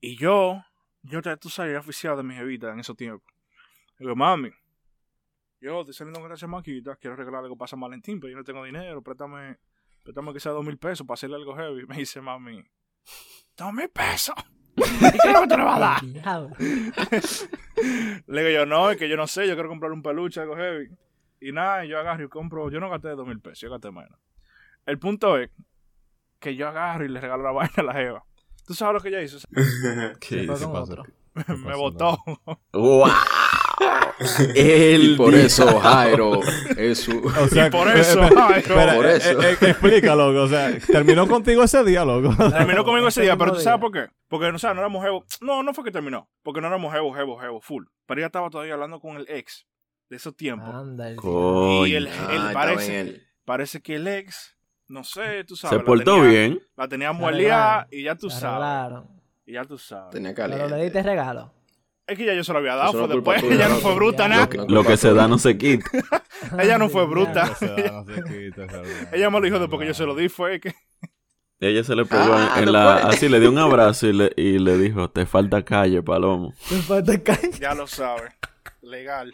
Y 0.00 0.16
yo, 0.16 0.62
yo 1.02 1.20
tú 1.38 1.48
sabes, 1.48 1.70
era 1.70 1.80
oficial 1.80 2.16
de 2.16 2.22
mi 2.22 2.34
jevita 2.34 2.70
en 2.72 2.78
esos 2.78 2.96
tiempos. 2.96 3.26
Digo, 3.98 4.14
mami, 4.14 4.50
yo 5.60 5.80
estoy 5.80 5.94
saliendo 5.94 6.20
con 6.20 6.30
esta 6.30 6.40
chamaquita, 6.40 6.96
quiero 6.96 7.16
regalarle 7.16 7.46
algo 7.46 7.56
para 7.56 7.68
San 7.68 7.80
Valentín, 7.80 8.20
pero 8.20 8.30
yo 8.30 8.36
no 8.36 8.44
tengo 8.44 8.64
dinero, 8.64 9.02
préstame, 9.02 9.58
préstame 10.02 10.32
que 10.32 10.40
sea 10.40 10.52
dos 10.52 10.64
mil 10.64 10.78
pesos 10.78 11.06
para 11.06 11.14
hacerle 11.14 11.36
algo 11.36 11.56
heavy. 11.56 11.86
Me 11.88 11.96
dice, 11.96 12.20
mami, 12.20 12.62
dos 13.56 13.72
mil 13.72 13.88
pesos. 13.88 14.34
¿Y 14.76 15.18
qué 15.18 15.28
es 15.28 15.32
lo 15.32 15.40
que 15.42 15.48
te 15.48 15.56
le 15.56 15.64
vas 15.64 15.76
a 15.76 15.80
dar? 15.80 16.02
Le 18.26 18.44
digo 18.44 18.60
yo, 18.60 18.66
no, 18.66 18.90
es 18.90 18.98
que 18.98 19.08
yo 19.08 19.16
no 19.16 19.26
sé, 19.26 19.48
yo 19.48 19.54
quiero 19.54 19.68
comprar 19.68 19.92
un 19.92 20.02
peluche, 20.02 20.40
algo 20.40 20.56
heavy. 20.56 20.88
Y 21.40 21.52
nada, 21.52 21.84
yo 21.84 21.98
agarro 21.98 22.24
y 22.24 22.28
compro, 22.28 22.70
yo 22.70 22.80
no 22.80 22.90
gasté 22.90 23.08
dos 23.10 23.26
mil 23.26 23.40
pesos, 23.40 23.60
yo 23.60 23.70
gasté 23.70 23.90
menos. 23.90 24.18
El 24.84 24.98
punto 24.98 25.38
es 25.38 25.50
que 26.38 26.54
yo 26.54 26.68
agarro 26.68 27.04
y 27.04 27.08
le 27.08 27.20
regalo 27.20 27.42
la 27.42 27.52
vaina 27.52 27.74
a 27.78 27.82
la 27.82 27.92
jeva. 27.94 28.24
¿Tú 28.66 28.74
sabes 28.74 28.94
lo 28.94 29.00
que 29.00 29.08
ella 29.08 29.22
hizo? 29.22 29.38
¿Qué 30.20 30.44
fue 30.44 30.54
hizo? 30.54 30.72
Me. 31.46 31.74
¡Wow! 32.72 33.08
El 34.54 35.02
Y 35.12 35.16
por 35.16 35.34
día- 35.34 35.44
eso 35.46 35.78
Jairo 35.80 36.40
es 36.76 37.00
su... 37.00 37.18
O 37.26 37.48
sea, 37.48 37.66
Y 37.66 37.70
por 37.70 37.88
eh, 37.88 38.00
eso, 38.00 38.22
espera, 38.24 38.94
por 38.94 39.06
eh, 39.06 39.16
eso. 39.16 39.40
eh, 39.42 39.50
eh, 39.52 39.56
explica, 39.60 40.14
loco. 40.14 40.42
O 40.42 40.48
sea, 40.48 40.76
terminó 40.78 41.26
contigo 41.28 41.62
ese 41.62 41.84
día, 41.84 42.04
loco. 42.04 42.34
Terminó 42.50 42.84
conmigo 42.84 43.08
ese 43.08 43.22
día, 43.22 43.36
pero 43.36 43.52
¿tú 43.52 43.60
sabes 43.60 43.80
por 43.80 43.92
qué? 43.92 44.06
Porque, 44.28 44.46
o 44.46 44.58
sea, 44.58 44.72
no 44.74 44.80
éramos 44.80 45.04
jevo. 45.04 45.24
No, 45.40 45.62
no 45.62 45.74
fue 45.74 45.84
que 45.84 45.90
terminó. 45.90 46.28
Porque 46.42 46.60
no 46.60 46.68
éramos 46.68 46.92
jevo, 46.92 47.12
jevo, 47.12 47.38
jevo, 47.38 47.60
full. 47.60 47.84
Pero 48.06 48.20
ella 48.20 48.26
estaba 48.26 48.48
todavía 48.50 48.74
hablando 48.74 49.00
con 49.00 49.16
el 49.16 49.26
ex 49.28 49.66
de 50.08 50.16
esos 50.16 50.34
tiempos. 50.36 50.74
El 50.98 51.88
y 51.88 51.94
el, 51.94 52.08
Ah, 52.08 52.28
el 52.48 52.52
parece, 52.54 53.00
él. 53.00 53.26
parece 53.44 53.82
que 53.82 53.96
el 53.96 54.06
ex, 54.08 54.56
no 54.88 55.04
sé, 55.04 55.44
tú 55.44 55.56
sabes. 55.56 55.72
Se 55.74 55.78
la 55.78 55.84
portó 55.84 56.14
tenía- 56.14 56.28
bien. 56.30 56.62
La 56.76 56.88
tenía 56.88 57.10
arreglaron. 57.10 57.86
y 57.90 58.02
ya 58.04 58.14
tú 58.14 58.30
sabes. 58.30 59.02
Y 59.44 59.52
ya 59.52 59.64
tú 59.64 59.76
sabes. 59.78 60.10
Tenía 60.12 60.34
Pero 60.34 60.48
le 60.48 60.56
caliente. 60.58 60.84
diste 60.84 61.02
regalo. 61.02 61.52
Es 62.06 62.16
que 62.16 62.24
ya 62.24 62.34
yo 62.34 62.44
se 62.44 62.52
lo 62.52 62.58
había 62.60 62.76
dado, 62.76 62.92
fue 62.92 63.08
después. 63.08 63.40
tuya, 63.42 63.54
Ella 63.54 63.68
no 63.68 63.76
fue 63.76 63.94
bruta, 63.94 64.24
Ya. 64.24 64.28
nada. 64.28 64.48
Lo 64.68 64.84
que 64.84 64.96
se 64.96 65.12
da 65.12 65.26
no 65.26 65.38
se 65.38 65.58
quita. 65.58 65.90
Ella 66.58 66.78
no 66.78 66.88
fue 66.88 67.04
bruta. 67.06 67.50
Ella 69.12 69.30
me 69.30 69.40
lo 69.40 69.44
dijo 69.44 69.58
después 69.58 69.80
que 69.80 69.86
yo 69.88 69.94
se 69.94 70.04
lo 70.06 70.14
di, 70.14 70.28
fue 70.28 70.60
que. 70.60 70.74
Ella 71.58 71.82
se 71.84 71.96
le 71.96 72.04
pegó 72.04 72.22
Ah, 72.34 72.54
en, 72.58 72.64
en 72.64 72.72
la... 72.72 72.96
Así 72.96 73.28
le 73.30 73.40
dio 73.40 73.50
un 73.50 73.58
abrazo 73.58 74.06
y 74.06 74.12
le, 74.12 74.30
y 74.36 74.58
le 74.58 74.76
dijo, 74.76 75.08
te 75.10 75.24
falta 75.24 75.64
calle, 75.64 76.02
Palomo. 76.02 76.52
Te 76.68 76.76
falta 76.76 77.18
caña. 77.22 77.50
Ya 77.58 77.74
lo 77.74 77.86
sabe. 77.86 78.28
Legal. 78.86 79.32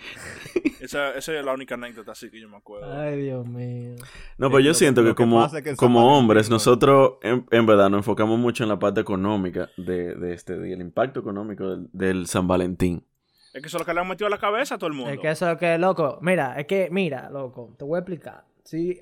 Esa, 0.81 1.11
esa 1.15 1.39
es 1.39 1.45
la 1.45 1.53
única 1.53 1.75
anécdota 1.75 2.13
así 2.13 2.31
que 2.31 2.41
yo 2.41 2.49
me 2.49 2.57
acuerdo. 2.57 2.93
Ay, 2.93 3.23
Dios 3.23 3.47
mío. 3.47 3.95
No, 4.39 4.49
pero 4.49 4.61
yo 4.61 4.69
lo- 4.71 4.75
siento 4.75 5.03
lo 5.03 5.09
que 5.09 5.15
que 5.15 5.17
como, 5.17 5.51
que 5.51 5.77
como 5.77 6.19
hombres, 6.19 6.49
¿no? 6.51 6.55
nosotros 6.57 7.15
en, 7.23 7.47
en 7.51 7.67
verdad 7.67 7.89
nos 7.91 7.99
enfocamos 7.99 8.39
mucho 8.39 8.63
en 8.65 8.69
la 8.71 8.79
parte 8.79 9.01
económica 9.01 9.71
de, 9.77 10.15
de 10.15 10.33
este 10.35 10.59
día, 10.61 10.75
el 10.75 10.81
impacto 10.81 11.21
económico 11.21 11.69
del, 11.69 11.89
del 11.93 12.27
San 12.27 12.49
Valentín. 12.49 13.05
Es 13.53 13.61
que 13.61 13.69
eso 13.69 13.77
es 13.77 13.83
lo 13.83 13.87
que 13.87 13.93
le 13.95 14.01
han 14.01 14.09
metido 14.09 14.27
a 14.27 14.31
la 14.31 14.39
cabeza 14.39 14.77
a 14.77 14.79
todo 14.79 14.89
el 14.89 14.95
mundo. 14.95 15.13
Es 15.13 15.19
que 15.21 15.31
eso 15.31 15.47
es 15.47 15.53
lo 15.53 15.59
que, 15.59 15.77
loco. 15.79 16.19
Mira, 16.23 16.59
es 16.59 16.67
que, 16.67 16.89
mira, 16.91 17.29
loco, 17.31 17.75
te 17.79 17.85
voy 17.85 17.97
a 17.97 17.99
explicar. 18.01 18.45
Si 18.65 18.99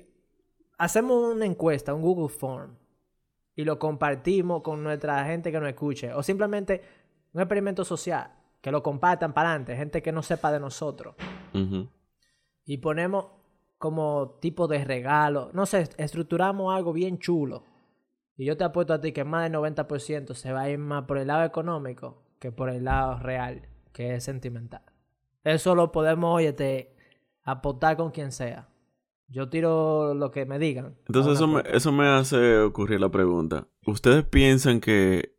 hacemos 0.77 1.33
una 1.33 1.45
encuesta, 1.45 1.93
un 1.93 2.01
Google 2.01 2.27
Form, 2.29 2.75
y 3.55 3.63
lo 3.63 3.79
compartimos 3.79 4.61
con 4.61 4.83
nuestra 4.83 5.23
gente 5.25 5.51
que 5.51 5.59
nos 5.59 5.69
escuche, 5.69 6.13
o 6.13 6.21
simplemente 6.21 6.81
un 7.33 7.41
experimento 7.41 7.85
social, 7.85 8.29
que 8.61 8.71
lo 8.71 8.83
compartan 8.83 9.33
para 9.33 9.49
adelante, 9.49 9.75
gente 9.75 10.01
que 10.01 10.11
no 10.11 10.21
sepa 10.21 10.51
de 10.51 10.59
nosotros, 10.59 11.15
y 12.65 12.77
ponemos 12.77 13.25
como 13.77 14.37
tipo 14.39 14.67
de 14.67 14.85
regalo, 14.85 15.49
no 15.53 15.65
sé, 15.65 15.89
estructuramos 15.97 16.73
algo 16.73 16.93
bien 16.93 17.17
chulo. 17.17 17.63
Y 18.37 18.45
yo 18.45 18.55
te 18.55 18.63
apuesto 18.63 18.93
a 18.93 19.01
ti 19.01 19.11
que 19.11 19.23
más 19.23 19.43
del 19.43 19.59
90% 19.59 20.33
se 20.35 20.53
va 20.53 20.61
a 20.61 20.69
ir 20.69 20.77
más 20.77 21.05
por 21.05 21.17
el 21.17 21.27
lado 21.27 21.43
económico 21.43 22.23
que 22.39 22.51
por 22.51 22.69
el 22.69 22.85
lado 22.85 23.19
real, 23.19 23.67
que 23.93 24.15
es 24.15 24.23
sentimental. 24.23 24.81
Eso 25.43 25.75
lo 25.75 25.91
podemos, 25.91 26.35
oye, 26.35 26.53
te 26.53 26.95
apostar 27.43 27.97
con 27.97 28.11
quien 28.11 28.31
sea. 28.31 28.67
Yo 29.27 29.49
tiro 29.49 30.13
lo 30.13 30.31
que 30.31 30.45
me 30.45 30.59
digan. 30.59 30.97
Entonces 31.07 31.33
eso 31.33 31.47
me, 31.47 31.61
eso 31.65 31.91
me 31.91 32.07
hace 32.07 32.59
ocurrir 32.59 32.99
la 32.99 33.09
pregunta. 33.09 33.67
¿Ustedes 33.85 34.25
piensan 34.25 34.81
que 34.81 35.35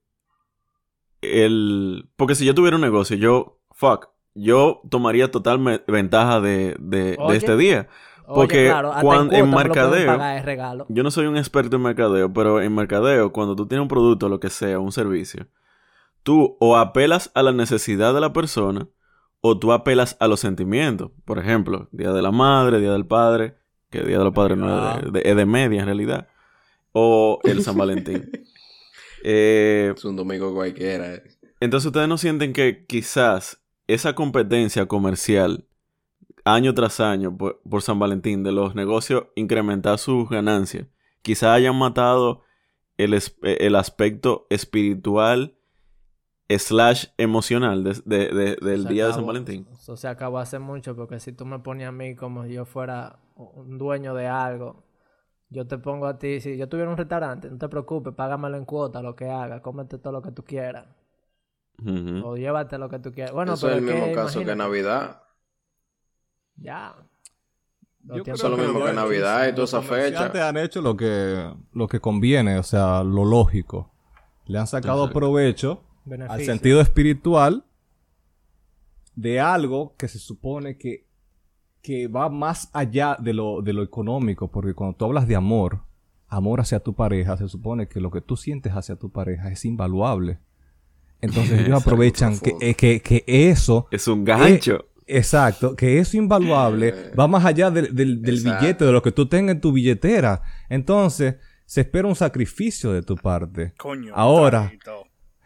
el... 1.23 2.09
Porque 2.17 2.35
si 2.35 2.45
yo 2.45 2.55
tuviera 2.55 2.77
un 2.77 2.83
negocio, 2.83 3.17
yo, 3.17 3.59
fuck, 3.71 4.09
yo 4.35 4.83
tomaría 4.91 5.31
total 5.31 5.83
ventaja 5.87 6.41
de, 6.41 6.77
de, 6.79 7.17
de 7.29 7.37
este 7.37 7.57
día. 7.57 7.89
Oye, 8.25 8.35
Porque 8.35 8.65
claro, 8.67 8.91
hasta 8.91 9.03
cuan- 9.03 9.33
en, 9.33 9.51
cuota 9.51 9.69
mercadeo-. 9.69 10.07
Yo 10.89 11.03
no 11.03 11.11
soy 11.11 11.27
un 11.27 11.37
experto 11.37 11.77
en 11.77 11.83
mercadeo, 11.83 12.33
pero 12.33 12.61
en 12.63 12.75
mercadeo, 12.75 13.33
cuando 13.33 13.57
tú 13.57 13.67
tienes 13.67 13.83
un 13.83 13.89
producto, 13.89 14.29
lo 14.29 14.41
que 14.41 14.49
sea, 14.51 14.79
un 14.79 14.93
servicio, 14.93 15.47
tú 16.23 16.57
o 16.61 16.77
apelas 16.77 17.31
a 17.35 17.43
la 17.43 17.53
necesidad 17.53 18.15
de 18.15 18.21
la 18.21 18.33
persona 18.33 18.87
o 19.41 19.59
tú 19.59 19.73
apelas 19.73 20.17
a 20.21 20.29
los 20.29 20.39
sentimientos. 20.41 21.11
Por 21.25 21.39
ejemplo, 21.41 21.89
Día 21.91 22.13
de 22.13 22.23
la 22.23 22.31
Madre, 22.31 22.79
Día 22.79 22.93
del 22.93 23.07
Padre, 23.07 23.57
que 23.91 24.03
Día 24.03 24.19
de 24.19 24.25
los 24.25 24.33
Padres 24.33 24.57
no 24.57 24.91
es 24.99 25.03
de, 25.05 25.11
de- 25.21 25.29
es 25.31 25.37
de 25.37 25.45
media 25.47 25.81
en 25.81 25.87
realidad, 25.87 26.29
o 26.93 27.41
el 27.43 27.63
San 27.63 27.77
Valentín. 27.77 28.31
Eh, 29.25 29.93
Es 29.97 30.05
un 30.05 30.17
domingo 30.17 30.53
cualquiera. 30.55 31.15
eh. 31.15 31.23
entonces 31.61 31.87
ustedes 31.87 32.09
no 32.09 32.19
sienten 32.19 32.53
que 32.53 32.85
quizás 32.87 33.63
esa 33.87 34.15
competencia 34.15 34.87
comercial 34.87 35.67
año 36.45 36.75
tras 36.75 36.99
año 37.01 37.37
por, 37.37 37.61
por 37.69 37.83
San 37.83 37.99
Valentín 37.99 38.43
de 38.43 38.51
los 38.53 38.75
negocios 38.75 39.25
incrementar 39.37 39.99
sus 39.99 40.29
ganancias, 40.29 40.87
quizás 41.23 41.51
hayan 41.51 41.77
matado 41.77 42.43
el, 42.97 43.15
es- 43.15 43.37
el 43.43 43.77
aspecto 43.77 44.47
espiritual 44.51 45.57
slash 46.49 47.07
emocional 47.17 47.83
de- 47.85 48.03
de- 48.05 48.29
de- 48.35 48.57
del 48.61 48.83
Se 48.83 48.89
día 48.89 49.07
de 49.07 49.13
San. 49.15 49.27
Valentín. 49.27 49.67
Eso 49.73 49.97
se 49.97 50.09
acabó 50.09 50.39
hace 50.39 50.59
mucho 50.59 50.95
porque 50.97 51.19
si 51.21 51.33
tú 51.33 51.47
me 51.47 51.61
ponías 51.61 51.89
a 51.89 51.93
mí 51.93 52.15
como 52.15 52.45
si 52.45 52.53
yo 52.55 52.65
fuera 52.67 53.19
un 53.37 53.79
dueño 53.79 54.13
de 54.15 54.27
algo, 54.27 54.85
yo 55.53 55.67
te 55.67 55.79
pongo 55.79 56.07
a 56.07 56.19
ti, 56.19 56.41
si 56.41 56.57
yo 56.57 56.69
tuviera 56.69 56.91
un 56.91 56.97
restaurante, 56.97 57.51
no 57.51 57.59
te 57.59 57.69
preocupes, 57.69 58.15
págamelo 58.15 58.57
en 58.57 58.65
cuota, 58.65 59.03
lo 59.03 59.15
que 59.15 59.29
haga, 59.31 59.61
cómete 59.61 59.99
todo 59.99 60.13
lo 60.15 60.23
que 60.23 60.33
tú 60.33 60.45
quieras. 60.45 60.87
O 62.25 62.37
llévate 62.37 62.79
lo 62.79 62.89
que 62.89 62.99
tú 62.99 63.13
quieras. 63.13 63.33
Bueno, 63.33 63.55
Eso 63.55 63.67
pero 63.67 63.79
es 63.79 63.83
el 63.83 63.89
mismo 63.93 64.07
que, 64.07 64.15
caso 64.15 64.41
que 64.41 64.57
Navidad. 64.57 65.23
Ya. 66.57 66.95
Yo 68.05 68.23
Eso 68.23 68.33
es 68.33 68.43
lo 68.43 68.57
mismo 68.57 68.85
que 68.85 68.93
Navidad 68.93 69.49
y 69.49 69.53
toda 69.53 69.65
esa 69.65 69.83
fecha. 69.83 69.95
comerciantes 69.95 70.41
han 70.43 70.57
hecho 70.57 70.81
lo 70.81 70.97
que, 70.97 71.53
lo 71.73 71.89
que 71.89 72.01
conviene, 72.01 72.59
o 72.59 72.63
sea, 72.63 73.03
lo 73.03 73.25
lógico. 73.25 73.93
Le 74.47 74.59
han 74.59 74.67
sacado 74.67 75.05
Exacto. 75.05 75.19
provecho 75.19 75.85
al 76.29 76.43
sentido 76.43 76.81
espiritual 76.81 77.65
de 79.15 79.41
algo 79.41 79.95
que 79.97 80.09
se 80.09 80.19
supone 80.19 80.79
que, 80.79 81.07
que 81.83 82.07
va 82.09 82.29
más 82.29 82.71
allá 82.73 83.17
de 83.21 83.33
lo, 83.35 83.61
de 83.61 83.73
lo 83.73 83.83
económico, 83.83 84.49
porque 84.51 84.73
cuando 84.75 84.97
tú 84.97 85.05
hablas 85.07 85.27
de 85.27 85.37
amor, 85.37 85.81
amor 86.29 86.61
hacia 86.61 86.81
tu 86.81 86.95
pareja, 86.95 87.37
se 87.37 87.49
supone 87.49 87.89
que 87.89 88.01
lo 88.01 88.11
que 88.11 88.21
tú 88.21 88.37
sientes 88.37 88.73
hacia 88.73 88.97
tu 88.97 89.11
pareja 89.11 89.51
es 89.51 89.65
invaluable. 89.65 90.39
Entonces 91.21 91.53
ellos 91.53 91.69
Exacto, 91.69 91.91
aprovechan 91.91 92.39
que, 92.39 92.55
eh, 92.61 92.75
que, 92.75 93.01
que 93.01 93.25
eso 93.27 93.87
Es 93.91 94.09
un 94.09 94.25
gancho. 94.25 94.87
Exacto, 95.07 95.75
que 95.75 95.99
eso 95.99 96.17
invaluable 96.17 97.11
va 97.19 97.27
más 97.27 97.45
allá 97.45 97.71
del, 97.71 97.95
del- 97.95 98.19
billete, 98.21 98.85
de 98.85 98.93
lo 98.93 99.03
que 99.03 99.13
tú 99.13 99.27
tengas 99.27 99.57
en 99.57 99.61
tu 99.61 99.73
billetera. 99.73 100.41
Entonces, 100.69 101.37
se 101.67 101.81
espera 101.83 102.07
un 102.07 102.15
sacrificio 102.15 102.93
de 102.93 103.03
tu 103.03 103.17
parte. 103.17 103.75
Coño. 103.77 104.13
Ahora. 104.15 104.73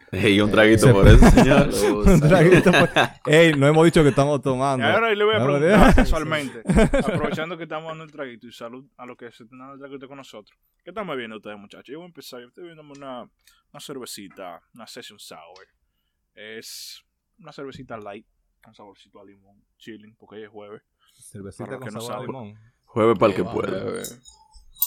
Y 0.11 0.39
un 0.39 0.49
traguito 0.51 0.87
se- 0.87 0.93
por 0.93 1.07
eso, 1.07 1.29
señor. 1.31 1.69
Un 2.05 2.19
traguito, 2.21 2.71
pues. 2.71 2.91
Ey, 3.25 3.53
no 3.55 3.67
hemos 3.67 3.83
dicho 3.85 4.03
que 4.03 4.09
estamos 4.09 4.39
Y 4.39 4.43
tomando. 4.43 4.85
ahora 4.85 5.13
le 5.13 5.23
voy 5.23 5.35
a 5.35 5.39
No, 5.39 5.45
preguntar 5.45 5.87
no, 5.89 5.95
casualmente, 5.95 6.61
aprovechando 6.97 7.57
que 7.57 7.63
estamos 7.63 7.89
dando 7.89 8.03
el 8.05 8.11
traguito 8.11 8.47
y 8.47 8.51
salud 8.53 8.85
a 8.97 9.05
los 9.05 9.17
que 9.17 9.31
se 9.31 9.43
están 9.43 9.59
dando 9.59 9.73
el 9.73 9.79
traguito 9.81 10.07
con 10.07 10.17
nosotros. 10.17 10.57
¿Qué 10.83 10.91
están 10.91 11.07
bebiendo 11.07 11.35
ustedes, 11.37 11.57
muchachos? 11.57 11.87
Yo 11.87 11.97
voy 11.99 12.05
a 12.05 12.07
empezar. 12.07 12.39
Yo 12.39 12.47
estoy 12.47 12.63
bebiéndome 12.63 12.93
una, 12.97 13.21
una 13.23 13.79
cervecita, 13.81 14.61
una 14.73 14.87
Session 14.87 15.19
Sour. 15.19 15.67
Es 16.35 17.03
una 17.39 17.51
cervecita 17.51 17.97
light, 17.97 18.25
con 18.63 18.73
saborcito 18.73 19.19
a 19.19 19.25
limón, 19.25 19.61
chilling, 19.77 20.15
porque 20.15 20.37
hoy 20.37 20.43
es 20.43 20.49
jueves. 20.49 20.81
Cervecita 21.31 21.77
con 21.77 21.79
que 21.87 21.91
no 21.91 22.01
sabor 22.01 22.23
a 22.23 22.25
limón. 22.27 22.53
Jueves 22.85 23.17
para 23.19 23.31
el 23.31 23.35
que 23.35 23.43
pueda. 23.43 23.83
bebé. 23.83 24.03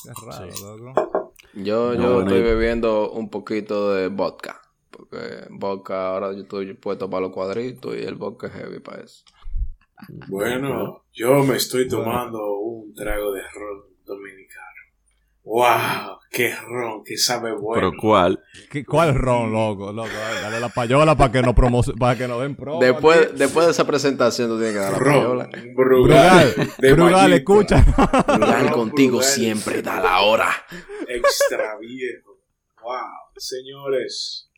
Qué 0.05 0.27
raro, 0.27 0.51
Sí. 0.51 0.63
loco. 0.65 1.35
Yo, 1.55 1.95
No, 1.95 1.95
yo 1.95 2.01
bueno, 2.15 2.21
estoy 2.21 2.39
y- 2.39 2.43
bebiendo 2.43 3.11
un 3.11 3.29
poquito 3.29 3.93
de 3.95 4.09
vodka. 4.09 4.61
Porque 5.01 5.47
vodka 5.51 6.09
ahora 6.09 6.33
yo 6.33 6.43
estoy 6.43 6.75
puesto 6.75 7.09
para 7.09 7.23
los 7.23 7.33
cuadritos 7.33 7.97
y 7.97 8.01
el 8.03 8.17
vodka 8.17 8.49
es 8.49 8.53
heavy 8.53 8.81
para 8.81 9.03
eso. 9.03 9.25
Bueno, 10.29 11.05
yo 11.13 11.43
me 11.45 11.57
estoy 11.57 11.89
tomando 11.89 12.57
un 12.59 12.95
trago 12.95 13.33
de 13.33 13.43
ron 13.43 13.83
dominicano. 14.05 14.67
¡Wow! 15.43 16.19
¡Qué 16.31 16.55
ron! 16.55 17.03
¡Qué 17.05 17.17
sabe 17.17 17.53
bueno! 17.53 17.75
Pero 17.75 17.93
¿cuál? 18.01 18.43
¿Qué- 18.71 18.85
¿Cuál 18.85 19.15
ron, 19.15 19.53
loco? 19.53 19.93
Loco, 19.93 20.09
dale 20.43 20.61
la 20.61 20.69
payola 20.69 21.17
para 21.17 21.33
que 21.33 21.43
nos 21.43 21.55
para 21.99 22.17
que 22.17 22.29
nos 22.29 22.41
den 22.43 22.55
promo. 22.57 22.81
Después, 22.81 23.37
después 23.39 23.67
de 23.67 23.73
esa 23.73 23.87
presentación 23.87 24.49
tú 24.49 24.57
tienes 24.59 24.75
que 24.75 24.81
dar 24.81 24.93
la 24.93 24.99
payola. 24.99 25.49
ron. 25.53 25.75
Brugal, 25.75 26.55
de 26.79 26.93
Brugal, 26.93 27.13
mallita. 27.31 27.37
escucha. 27.37 27.85
Brugal 28.37 28.73
contigo 28.73 29.17
Brugal. 29.19 29.25
siempre 29.33 29.83
da 29.83 30.01
la 30.01 30.21
hora. 30.21 30.49
Extra 31.09 31.79
viejo. 31.79 32.39
¡Wow! 32.83 32.95
Señores, 33.37 34.50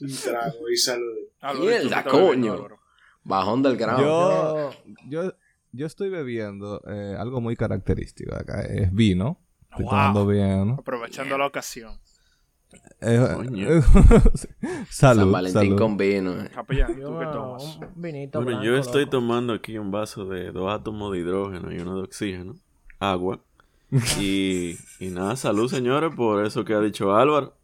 un 0.00 0.12
trago 0.16 0.68
y 0.72 0.76
salud. 0.76 1.16
Álvaro, 1.40 1.64
Mierda, 1.66 1.80
¿tú 1.80 1.86
qué 1.88 1.96
estás 1.96 2.12
bebiendo, 2.12 2.56
coño. 2.58 2.78
Bajón 3.24 3.62
del 3.62 3.76
grado. 3.76 4.70
Yo, 4.70 4.70
yo, 5.08 5.32
yo 5.72 5.86
estoy 5.86 6.08
bebiendo 6.08 6.80
eh, 6.88 7.14
algo 7.18 7.40
muy 7.40 7.56
característico 7.56 8.32
de 8.34 8.40
acá. 8.40 8.62
Es 8.62 8.92
vino. 8.92 9.38
Estoy 9.70 9.84
Wow. 9.84 9.90
tomando 9.90 10.26
vino. 10.26 10.76
Aprovechando 10.78 11.36
la 11.36 11.46
ocasión. 11.46 11.98
Eh, 13.00 13.26
Coño. 13.34 13.68
San 14.90 15.16
salud, 15.16 15.30
Valentín 15.32 15.62
salud. 15.62 15.78
con 15.78 15.96
vino. 15.96 16.32
eh. 16.40 16.50
Capellán, 16.54 16.98
Yo, 16.98 17.08
¿tú 17.10 17.18
qué 17.18 17.24
tomas? 17.26 17.76
un 17.76 18.02
vinito 18.02 18.38
Bueno, 18.42 18.58
blanco, 18.58 18.64
yo 18.66 18.76
estoy 18.78 19.02
loco. 19.02 19.10
tomando 19.12 19.52
aquí 19.54 19.78
un 19.78 19.90
vaso 19.90 20.24
de 20.26 20.52
dos 20.52 20.72
átomos 20.72 21.12
de 21.12 21.18
hidrógeno 21.20 21.72
y 21.72 21.78
uno 21.80 21.96
de 21.96 22.02
oxígeno, 22.04 22.56
agua. 22.98 23.40
Y, 24.20 24.76
y 25.00 25.08
nada, 25.10 25.36
salud 25.36 25.68
señores 25.70 26.14
por 26.14 26.44
eso 26.44 26.64
que 26.64 26.74
ha 26.74 26.80
dicho 26.80 27.14
Álvaro. 27.14 27.56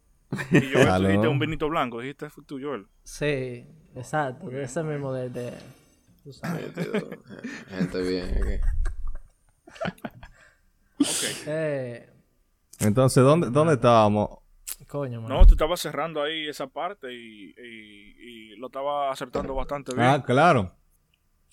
Y 0.50 0.76
Aló. 0.78 1.08
dijiste 1.08 1.28
un 1.28 1.38
vinito 1.38 1.68
blanco, 1.68 2.00
dijiste 2.00 2.28
fue 2.30 2.44
tú, 2.44 2.58
Joel. 2.60 2.86
Sí, 3.04 3.66
exacto. 3.94 4.48
de 4.48 4.62
Ese 4.64 4.82
mismo 4.82 5.12
de... 5.12 5.30
de 5.30 5.52
tú 6.22 6.32
sabes. 6.32 6.76
Nítido. 6.76 7.08
Gente 7.68 8.02
bien. 8.02 8.24
eh. 8.48 8.60
Ok. 11.00 11.46
Eh, 11.46 12.10
Entonces, 12.80 13.22
¿dónde, 13.22 13.50
¿dónde 13.50 13.74
estábamos? 13.74 14.38
coño, 14.88 15.20
man. 15.20 15.28
No, 15.30 15.44
tú 15.46 15.54
estabas 15.54 15.80
cerrando 15.80 16.22
ahí 16.22 16.46
esa 16.46 16.66
parte 16.68 17.12
y, 17.12 17.50
y, 17.50 18.52
y 18.52 18.56
lo 18.56 18.66
estaba 18.66 19.10
acertando 19.10 19.54
bastante 19.54 19.92
bien. 19.94 20.06
Ah, 20.06 20.22
claro. 20.24 20.72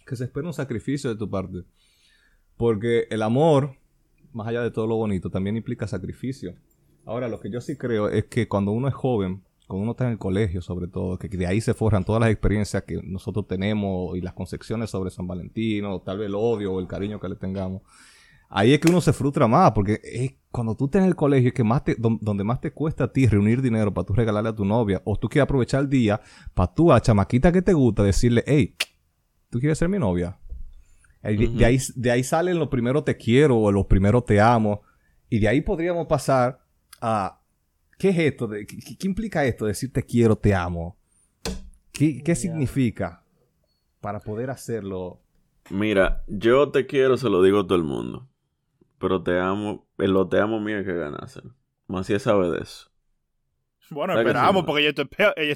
Que 0.06 0.16
se 0.16 0.26
espera 0.26 0.46
un 0.48 0.54
sacrificio 0.54 1.10
de 1.10 1.16
tu 1.16 1.30
parte. 1.30 1.64
Porque 2.58 3.08
el 3.10 3.24
amor, 3.24 3.76
más 4.34 4.48
allá 4.48 4.62
de 4.62 4.70
todo 4.70 4.86
lo 4.86 4.96
bonito, 4.96 5.30
también 5.32 5.58
implica 5.58 5.88
sacrificio. 5.88 6.54
Ahora, 7.06 7.28
lo 7.28 7.40
que 7.40 7.50
yo 7.50 7.62
sí 7.62 7.78
creo 7.78 8.10
es 8.10 8.26
que 8.26 8.48
cuando 8.48 8.72
uno 8.72 8.88
es 8.88 8.94
joven, 8.94 9.44
cuando 9.68 9.84
uno 9.84 9.92
está 9.92 10.06
en 10.06 10.12
el 10.12 10.18
colegio 10.18 10.62
sobre 10.62 10.88
todo, 10.88 11.18
que 11.18 11.28
de 11.30 11.48
ahí 11.48 11.62
se 11.62 11.74
forjan 11.74 12.04
todas 12.04 12.20
las 12.20 12.30
experiencias 12.30 12.84
que 12.84 13.00
nosotros 13.04 13.48
tenemos 13.48 14.18
y 14.18 14.22
las 14.22 14.34
concepciones 14.34 14.90
sobre 14.90 15.10
San 15.12 15.28
Valentín, 15.28 15.86
o 15.86 16.02
tal 16.02 16.20
vez 16.20 16.28
el 16.28 16.36
odio 16.36 16.74
o 16.74 16.80
el 16.80 16.88
cariño 16.88 17.20
que 17.20 17.30
le 17.30 17.36
tengamos. 17.36 17.82
Ahí 18.50 18.74
es 18.74 18.80
que 18.82 18.90
uno 18.90 19.00
se 19.00 19.14
frustra 19.14 19.48
más, 19.48 19.72
porque 19.72 20.02
es 20.04 20.34
cuando 20.52 20.76
tú 20.76 20.86
estás 20.86 21.04
en 21.04 21.08
el 21.08 21.16
colegio 21.16 21.48
es 21.48 21.54
que 21.54 21.64
más 21.64 21.86
te, 21.86 21.96
don- 21.96 22.20
donde 22.22 22.44
más 22.44 22.60
te 22.60 22.72
cuesta 22.72 23.06
a 23.06 23.12
ti 23.12 23.26
reunir 23.26 23.62
dinero 23.62 23.94
para 23.94 24.06
tú 24.06 24.14
regalarle 24.14 24.50
a 24.50 24.56
tu 24.56 24.66
novia, 24.66 25.02
o 25.06 25.16
tú 25.16 25.30
quieres 25.30 25.46
aprovechar 25.46 25.82
el 25.82 25.90
día 25.90 26.20
para 26.54 26.74
tú 26.74 26.92
a 26.92 26.96
la 26.96 27.02
chamaquita 27.02 27.52
que 27.54 27.62
te 27.62 27.72
gusta 27.72 28.04
decirle, 28.04 28.44
hey, 28.46 28.76
¿tú 29.50 29.60
quieres 29.60 29.78
ser 29.78 29.88
mi 29.88 30.00
novia? 30.00 30.38
De, 31.24 31.66
ahí, 31.66 31.78
de 31.96 32.12
ahí 32.12 32.24
salen 32.24 32.60
los 32.60 32.68
primeros 32.68 33.06
te 33.06 33.16
quiero 33.16 33.58
o 33.58 33.72
los 33.72 33.86
primeros 33.86 34.26
te 34.26 34.42
amo. 34.42 34.82
Y 35.30 35.40
de 35.40 35.48
ahí 35.48 35.62
podríamos 35.62 36.08
pasar 36.08 36.61
¿qué 37.98 38.10
es 38.10 38.18
esto? 38.18 38.48
De, 38.48 38.66
qué, 38.66 38.98
qué 38.98 39.08
implica 39.08 39.46
esto? 39.46 39.66
Decir 39.66 39.92
te 39.92 40.04
quiero, 40.04 40.36
te 40.36 40.54
amo. 40.54 40.98
¿Qué, 41.94 42.36
significa 42.36 43.24
para 44.00 44.20
poder 44.20 44.50
hacerlo? 44.50 45.22
Mira, 45.70 46.24
yo 46.28 46.72
te 46.72 46.88
quiero, 46.88 47.18
se 47.18 47.30
lo 47.30 47.44
digo 47.44 47.60
a 47.60 47.64
todo 47.64 47.76
el 47.76 47.84
mundo. 47.84 48.28
Pero 48.98 49.22
te 49.22 49.40
amo, 49.40 49.88
el 49.98 50.12
lo 50.12 50.28
te 50.28 50.40
amo 50.40 50.60
mío 50.60 50.84
que. 50.84 50.94
Más 51.88 52.08
si 52.08 52.18
sabe 52.20 52.50
de 52.52 52.60
eso. 52.62 52.90
Bueno, 53.90 54.16
¿Verdad 54.16 54.24
que 54.24 54.30
esperamos 54.38 54.66
porque 54.66 54.82
ella 54.82 54.90
es 54.90 54.96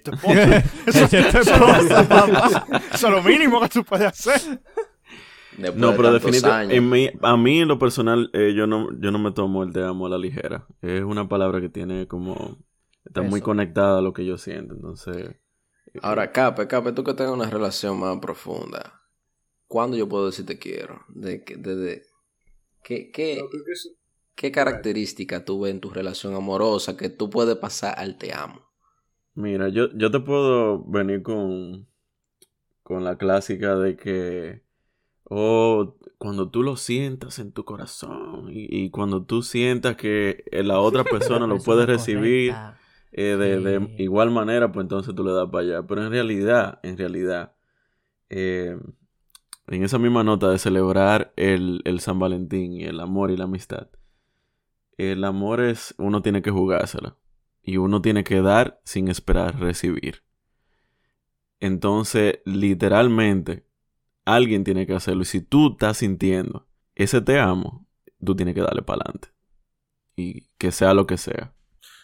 tu, 0.03 0.11
esposa. 0.11 0.43
Ella 0.43 1.19
es 1.19 1.31
tu 1.31 1.37
esposa, 1.37 2.07
papá. 2.09 2.67
Eso 2.93 3.07
es 3.07 3.13
lo 3.13 3.23
mínimo 3.23 3.61
que 3.61 3.69
tú 3.69 3.83
puedes 3.83 4.07
hacer. 4.07 4.59
Después 5.57 5.79
No, 5.81 5.95
pero 5.95 6.11
definitivamente, 6.11 7.19
a 7.21 7.37
mí 7.37 7.59
en 7.61 7.67
lo 7.67 7.79
personal, 7.79 8.29
eh, 8.33 8.53
yo, 8.55 8.67
no, 8.67 8.89
yo 8.99 9.11
no 9.11 9.19
me 9.19 9.31
tomo 9.31 9.63
el 9.63 9.73
te 9.73 9.83
amo 9.83 10.05
a 10.05 10.09
la 10.09 10.17
ligera. 10.17 10.67
Es 10.81 11.03
una 11.03 11.27
palabra 11.27 11.61
que 11.61 11.69
tiene 11.69 12.07
como... 12.07 12.57
Está 13.05 13.21
muy 13.21 13.41
conectada 13.41 13.99
a 13.99 14.01
lo 14.01 14.13
que 14.13 14.25
yo 14.25 14.37
siento, 14.37 14.73
entonces... 14.73 15.35
Ahora, 16.01 16.31
Cape, 16.31 16.67
Cape, 16.67 16.91
tú 16.93 17.03
que 17.03 17.13
tengas 17.13 17.33
una 17.33 17.49
relación 17.49 17.99
más 17.99 18.17
profunda, 18.19 19.01
¿cuándo 19.67 19.97
yo 19.97 20.09
puedo 20.09 20.27
decir 20.27 20.45
te 20.45 20.59
quiero? 20.59 21.01
De, 21.09 21.43
que- 21.43 21.57
de, 21.57 21.75
de- 21.75 22.03
¿qué, 22.83 23.11
qué, 23.11 23.41
¿Qué 24.35 24.51
característica 24.51 25.45
tú 25.45 25.61
ves 25.61 25.71
en 25.73 25.81
tu 25.81 25.89
relación 25.89 26.35
amorosa 26.35 26.97
que 26.97 27.09
tú 27.09 27.29
puedes 27.29 27.57
pasar 27.57 27.95
al 27.99 28.17
te 28.17 28.33
amo? 28.33 28.61
Mira, 29.35 29.67
yo, 29.69 29.89
yo 29.97 30.11
te 30.11 30.19
puedo 30.21 30.83
venir 30.85 31.21
con, 31.21 31.87
con 32.83 33.03
la 33.05 33.17
clásica 33.17 33.77
de 33.77 33.97
que 33.97 34.64
O 35.25 35.97
cuando 36.17 36.49
tú 36.49 36.63
lo 36.63 36.77
sientas 36.77 37.39
en 37.39 37.51
tu 37.51 37.65
corazón 37.65 38.49
y, 38.49 38.67
y 38.69 38.89
cuando 38.91 39.23
tú 39.23 39.41
sientas 39.41 39.95
que 39.95 40.43
eh, 40.51 40.63
la 40.63 40.79
otra 40.79 41.03
persona 41.03 41.47
lo 41.47 41.57
puede 41.59 41.85
recibir 41.85 42.53
eh, 43.11 43.37
de, 43.37 43.95
igual 43.97 44.29
manera, 44.29 44.71
pues 44.71 44.83
entonces 44.83 45.15
tú 45.15 45.23
le 45.23 45.31
das 45.31 45.49
para 45.49 45.63
allá. 45.63 45.87
Pero 45.87 46.03
en 46.03 46.11
realidad, 46.11 46.79
en 46.83 46.97
realidad, 46.97 47.55
eh, 48.29 48.77
en 49.67 49.83
esa 49.83 49.97
misma 49.97 50.23
nota 50.23 50.49
de 50.49 50.59
celebrar 50.59 51.33
el, 51.37 51.81
el 51.85 52.01
San 52.01 52.19
Valentín 52.19 52.73
y 52.73 52.83
el 52.83 52.99
amor 52.99 53.31
y 53.31 53.37
la 53.37 53.45
amistad, 53.45 53.87
el 54.97 55.23
amor 55.23 55.61
es, 55.61 55.95
uno 55.97 56.21
tiene 56.21 56.41
que 56.41 56.51
jugársela 56.51 57.17
y 57.63 57.77
uno 57.77 58.01
tiene 58.01 58.23
que 58.23 58.41
dar 58.41 58.79
sin 58.83 59.07
esperar 59.07 59.59
recibir. 59.59 60.23
Entonces, 61.59 62.39
literalmente, 62.45 63.65
alguien 64.25 64.63
tiene 64.63 64.85
que 64.85 64.93
hacerlo. 64.93 65.21
Y 65.21 65.25
si 65.25 65.41
tú 65.41 65.73
estás 65.73 65.97
sintiendo 65.97 66.67
ese 66.95 67.21
te 67.21 67.39
amo, 67.39 67.87
tú 68.23 68.35
tienes 68.35 68.55
que 68.55 68.61
darle 68.61 68.81
para 68.81 69.01
adelante. 69.03 69.29
Y 70.15 70.47
que 70.57 70.71
sea 70.71 70.93
lo 70.93 71.05
que 71.07 71.17
sea. 71.17 71.53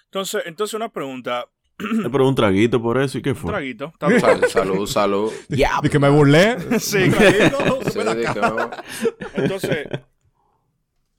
Entonces, 0.05 0.43
entonces 0.45 0.73
una 0.73 0.89
pregunta. 0.89 1.47
Le 1.79 2.10
pero 2.12 2.27
un 2.27 2.36
traguito 2.36 2.79
por 2.81 3.01
eso 3.01 3.17
y 3.17 3.21
qué 3.23 3.31
Un 3.31 3.36
fue. 3.36 3.51
traguito. 3.51 3.86
¿Está 3.88 4.07
bien? 4.07 4.19
Sal- 4.21 4.49
salud, 4.49 4.86
salud. 4.86 5.31
De 5.49 5.89
que 5.89 5.97
me 5.99 6.10
burlé. 6.10 6.57
Sí, 6.79 7.10
traguito. 7.10 7.79
Sí, 7.89 7.99
que. 7.99 9.41
Entonces, 9.41 9.88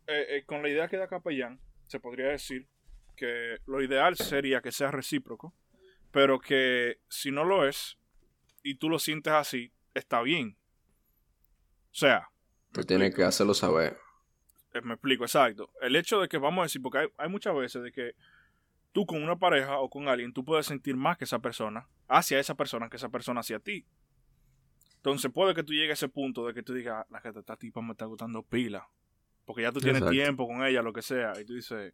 eh, 0.07 0.27
eh, 0.29 0.45
con 0.47 0.63
la 0.63 0.69
idea 0.69 0.89
que 0.89 0.97
da 0.99 1.09
Capellán, 1.09 1.61
se 1.87 1.99
podría 2.01 2.27
decir 2.29 2.69
que 3.17 3.57
lo 3.67 3.83
ideal 3.83 4.17
sería 4.17 4.61
que 4.61 4.73
sea 4.73 4.91
recíproco, 4.91 5.55
pero 6.11 6.39
que 6.41 6.99
si 7.09 7.31
no 7.31 7.45
lo 7.45 7.67
es 7.67 7.99
y 8.63 8.77
tú 8.77 8.89
lo 8.89 8.99
sientes 8.99 9.33
así, 9.33 9.73
está 9.95 10.23
bien. 10.23 10.57
O 11.93 11.95
sea, 11.95 12.29
Tú 12.73 12.83
tienes 12.85 13.15
que 13.15 13.23
hacerlo 13.23 13.53
saber. 13.55 13.99
eh, 14.73 14.81
me 14.83 14.95
explico, 14.95 15.25
exacto. 15.25 15.71
El 15.83 15.95
hecho 15.97 16.21
de 16.21 16.29
que, 16.29 16.39
vamos 16.39 16.63
a 16.63 16.65
decir, 16.65 16.81
porque 16.81 16.99
hay, 16.99 17.09
hay 17.19 17.29
muchas 17.29 17.55
veces 17.55 17.83
de 17.83 17.93
que 17.93 18.15
tú 18.93 19.05
con 19.07 19.23
una 19.23 19.37
pareja 19.37 19.79
o 19.79 19.91
con 19.91 20.09
alguien, 20.09 20.33
tú 20.33 20.45
puedes 20.45 20.67
sentir 20.67 20.97
más 20.97 21.19
que 21.19 21.25
esa 21.25 21.39
persona, 21.41 21.87
hacia 22.09 22.39
esa 22.39 22.55
persona, 22.55 22.89
que 22.89 22.97
esa 22.97 23.11
persona 23.11 23.41
hacia 23.41 23.59
ti. 23.59 23.87
Entonces 24.97 25.31
puede 25.33 25.55
que 25.55 25.63
tú 25.65 25.73
llegues 25.75 25.91
a 25.91 25.93
ese 25.95 26.09
punto 26.09 26.47
de 26.47 26.55
que 26.55 26.63
tú 26.63 26.73
digas, 26.75 27.05
la 27.11 27.21
que 27.21 27.29
esta 27.29 27.57
tipa 27.57 27.83
me 27.83 27.93
está 27.93 28.07
gustando 28.07 28.43
pila. 28.43 28.89
Porque 29.45 29.63
ya 29.63 29.73
tú 29.73 29.81
tienes 29.81 30.01
Exacto. 30.01 30.13
tiempo 30.13 30.47
con 30.47 30.65
ella, 30.65 30.81
lo 30.83 30.93
que 30.93 31.03
sea. 31.03 31.33
Y 31.41 31.45
tú 31.45 31.55
dices, 31.55 31.93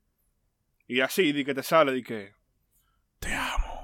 y 0.87 1.01
así, 1.01 1.33
di 1.33 1.45
que 1.45 1.55
te 1.55 1.63
sale, 1.63 1.93
di 1.93 2.03
que, 2.03 2.35
te 3.19 3.33
amo. 3.35 3.78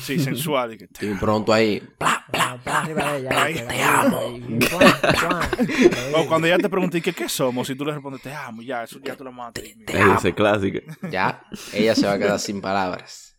Sí, 0.00 0.18
sensual, 0.18 0.70
di 0.70 0.78
que 0.78 0.88
te 0.88 1.04
Y 1.10 1.14
pronto 1.14 1.52
ahí. 1.52 1.82
Ah, 2.00 2.56
de 2.86 2.92
ella, 2.92 3.30
Ay, 3.44 3.54
que 3.54 3.60
te 3.62 3.82
amo. 3.82 4.22
y- 4.30 4.58
O 6.16 6.26
cuando 6.26 6.46
ella 6.46 6.56
te 6.58 6.68
pregunta, 6.70 6.96
¿y 6.96 7.02
qué, 7.02 7.12
qué 7.12 7.28
somos? 7.28 7.68
Y 7.68 7.74
tú 7.74 7.84
le 7.84 7.92
respondes, 7.92 8.22
te 8.22 8.32
amo, 8.32 8.62
ya, 8.62 8.84
eso 8.84 8.98
ya 9.00 9.14
tú 9.16 9.24
lo 9.24 9.32
matas. 9.32 9.64
Ese 9.86 10.34
clásico. 10.34 10.78
Ya, 11.10 11.42
ella 11.72 11.94
se 11.94 12.06
va 12.06 12.14
a 12.14 12.18
quedar 12.18 12.38
sin 12.38 12.60
palabras. 12.62 13.36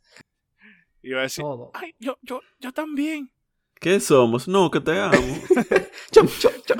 Y 1.01 1.11
va 1.13 1.19
a 1.19 1.23
decir, 1.23 1.43
todo. 1.43 1.71
ay, 1.73 1.95
yo, 1.99 2.17
yo, 2.21 2.41
yo 2.59 2.71
también. 2.73 3.31
¿Qué 3.79 3.99
somos? 3.99 4.47
No, 4.47 4.69
que 4.69 4.81
te 4.81 4.99
amo. 4.99 5.15
Chum, 6.11 6.27
chum, 6.27 6.51
chum. 6.65 6.77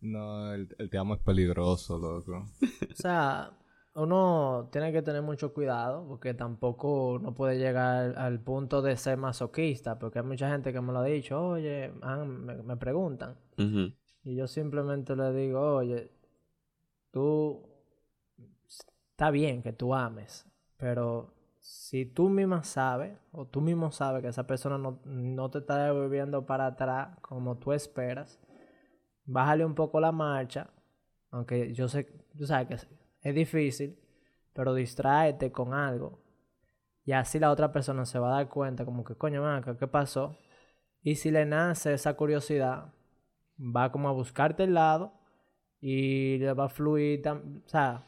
No, 0.00 0.52
el, 0.52 0.68
el 0.78 0.90
te 0.90 0.98
amo 0.98 1.14
es 1.14 1.20
peligroso, 1.20 1.96
loco. 1.98 2.44
O 2.90 2.94
sea, 2.96 3.50
uno 3.94 4.68
tiene 4.72 4.90
que 4.92 5.02
tener 5.02 5.22
mucho 5.22 5.52
cuidado 5.52 6.06
porque 6.08 6.32
tampoco 6.34 7.18
no 7.20 7.34
puede 7.34 7.58
llegar 7.58 8.16
al 8.16 8.40
punto 8.40 8.80
de 8.80 8.96
ser 8.96 9.18
masoquista, 9.18 9.98
porque 9.98 10.20
hay 10.20 10.24
mucha 10.24 10.50
gente 10.50 10.72
que 10.72 10.80
me 10.80 10.92
lo 10.92 11.00
ha 11.00 11.04
dicho, 11.04 11.40
oye, 11.40 11.92
me, 11.92 12.62
me 12.62 12.76
preguntan, 12.76 13.36
y 14.24 14.34
yo 14.36 14.46
simplemente 14.46 15.14
le 15.14 15.32
digo, 15.32 15.76
oye, 15.76 16.10
tú, 17.10 17.62
está 19.10 19.30
bien 19.30 19.62
que 19.62 19.72
tú 19.72 19.94
ames, 19.94 20.46
pero 20.78 21.34
si 21.58 22.06
tú 22.06 22.28
misma 22.28 22.64
sabes, 22.64 23.16
o 23.30 23.46
tú 23.46 23.60
mismo 23.60 23.92
sabes 23.92 24.22
que 24.22 24.28
esa 24.28 24.46
persona 24.46 24.78
no, 24.78 25.00
no 25.04 25.50
te 25.50 25.58
está 25.58 25.84
devolviendo 25.84 26.46
para 26.46 26.66
atrás 26.66 27.16
como 27.20 27.58
tú 27.58 27.72
esperas, 27.72 28.40
bájale 29.24 29.64
un 29.64 29.74
poco 29.74 30.00
la 30.00 30.12
marcha, 30.12 30.70
aunque 31.30 31.72
yo 31.72 31.88
sé, 31.88 32.04
tú 32.36 32.46
sabes 32.46 32.68
que 32.68 33.01
es, 33.22 33.34
difícil, 33.34 33.98
pero 34.52 34.74
distráete 34.74 35.50
con 35.50 35.74
algo. 35.74 36.18
Y 37.04 37.12
así 37.12 37.38
la 37.38 37.50
otra 37.50 37.72
persona 37.72 38.04
se 38.04 38.18
va 38.18 38.28
a 38.32 38.36
dar 38.36 38.48
cuenta 38.48 38.84
como 38.84 39.02
que, 39.04 39.14
coño, 39.16 39.42
manca, 39.42 39.76
¿qué 39.76 39.86
pasó? 39.88 40.36
Y 41.02 41.16
si 41.16 41.30
le 41.30 41.44
nace 41.46 41.94
esa 41.94 42.14
curiosidad, 42.14 42.92
va 43.58 43.90
como 43.90 44.08
a 44.08 44.12
buscarte 44.12 44.64
el 44.64 44.74
lado 44.74 45.12
y 45.80 46.38
le 46.38 46.52
va 46.52 46.66
a 46.66 46.68
fluir, 46.68 47.26
o 47.28 47.40
sea, 47.66 48.04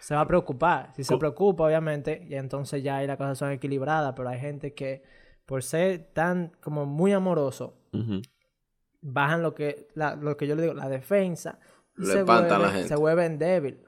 se 0.00 0.14
va 0.14 0.20
a 0.20 0.26
preocupar. 0.26 0.92
Si 0.94 1.04
se 1.04 1.16
preocupa, 1.16 1.64
obviamente, 1.64 2.26
y 2.28 2.34
entonces 2.34 2.82
ya 2.82 2.96
ahí 2.96 3.06
las 3.06 3.16
cosas 3.16 3.38
son 3.38 3.50
equilibradas, 3.50 4.12
pero 4.14 4.28
hay 4.28 4.38
gente 4.38 4.74
que 4.74 5.02
por 5.46 5.62
ser 5.62 6.10
tan 6.12 6.52
como 6.60 6.84
muy 6.84 7.12
amoroso, 7.12 7.78
bajan 9.00 9.42
lo 9.42 9.54
que, 9.54 9.88
la- 9.94 10.16
lo 10.16 10.36
que 10.36 10.46
yo 10.46 10.54
le 10.54 10.62
digo, 10.62 10.74
la 10.74 10.88
defensa, 10.88 11.58
y 11.96 12.02
Le 12.02 12.06
se, 12.06 12.24
la 12.24 12.70
gente. 12.70 12.88
se 12.88 12.96
vuelven 12.96 13.38
débil. 13.38 13.85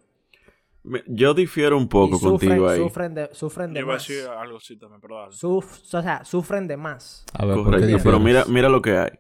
Yo 1.07 1.35
difiero 1.35 1.77
un 1.77 1.85
Y 1.85 1.87
poco 1.89 2.19
sufren, 2.19 2.51
contigo 2.51 2.69
ahí. 2.69 2.79
sufren 2.81 3.15
de, 3.15 3.35
sufren 3.35 3.73
de 3.73 3.81
Yo 3.81 3.87
iba 3.87 3.93
a 3.95 3.97
más. 3.97 4.07
decir 4.09 4.27
algo 4.29 4.57
así 4.59 4.77
también, 4.79 5.01
pero 5.01 5.17
dale. 5.21 5.33
Suf- 5.33 5.81
o 5.95 6.03
sea, 6.03 6.25
sufren 6.25 6.67
de 6.69 6.77
más. 6.77 7.25
A 7.35 7.45
ver, 7.47 7.55
¿por 7.57 7.65
qué 7.67 7.71
Correcto. 7.81 8.01
Pero 8.05 8.21
mira, 8.21 8.45
mira 8.47 8.69
lo 8.69 8.81
que 8.83 8.97
hay. 8.99 9.11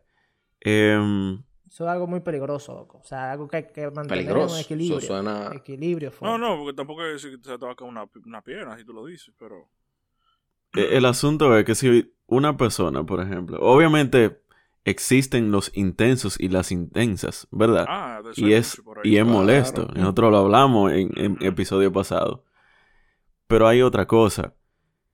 Em, 0.60 1.34
Eso 1.68 1.84
es 1.84 1.90
algo 1.90 2.06
muy 2.06 2.20
peligroso, 2.20 2.74
loco. 2.74 2.98
O 2.98 3.04
sea, 3.04 3.32
algo 3.32 3.46
que 3.48 3.58
hay 3.58 3.64
que 3.72 3.82
mantener 3.90 4.24
Peligroso. 4.24 4.54
un 4.54 4.60
equilibrio. 4.60 4.98
Eso 4.98 5.06
suena- 5.08 5.50
Equilibrio 5.54 6.10
fuerte. 6.10 6.38
No, 6.38 6.48
no, 6.56 6.60
porque 6.62 6.74
tampoco 6.76 7.04
es 7.04 7.22
decir 7.22 7.38
que 7.38 7.48
se 7.48 7.58
te 7.58 7.64
va 7.66 7.72
a 7.72 7.76
caer 7.76 7.90
una, 7.90 8.04
una 8.24 8.42
pierna, 8.42 8.76
si 8.78 8.84
tú 8.84 8.92
lo 8.92 9.04
dices, 9.04 9.34
pero... 9.38 9.68
e- 10.74 10.96
el 10.96 11.04
asunto 11.04 11.56
es 11.56 11.64
que 11.64 11.74
si 11.74 12.14
una 12.26 12.56
persona, 12.56 13.04
por 13.04 13.20
ejemplo, 13.20 13.58
obviamente 13.60 14.42
existen 14.88 15.50
los 15.50 15.70
intensos 15.74 16.38
y 16.40 16.48
las 16.48 16.72
intensas, 16.72 17.46
¿verdad? 17.50 17.86
Ah, 17.88 18.20
de 18.22 18.32
y 18.36 18.52
es, 18.52 18.80
ahí. 19.04 19.12
y 19.12 19.16
es 19.16 19.24
claro. 19.24 19.38
molesto. 19.38 19.88
Nosotros 19.94 20.30
lo 20.30 20.38
hablamos 20.38 20.92
en, 20.92 21.36
episodio 21.40 21.92
pasado. 21.92 22.44
Pero 23.46 23.66
hay 23.66 23.82
otra 23.82 24.06
cosa. 24.06 24.54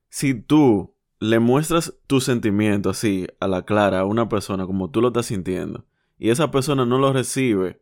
Si 0.08 0.34
tú 0.34 0.96
le 1.20 1.38
muestras 1.38 1.98
tu 2.06 2.20
sentimiento 2.20 2.90
así 2.90 3.26
a 3.40 3.48
la 3.48 3.64
clara 3.64 4.00
a 4.00 4.04
una 4.04 4.28
persona 4.28 4.66
como 4.66 4.90
tú 4.90 5.00
lo 5.00 5.08
estás 5.08 5.26
sintiendo 5.26 5.86
y 6.18 6.30
esa 6.30 6.50
persona 6.50 6.84
no 6.84 6.98
lo 6.98 7.12
recibe 7.12 7.80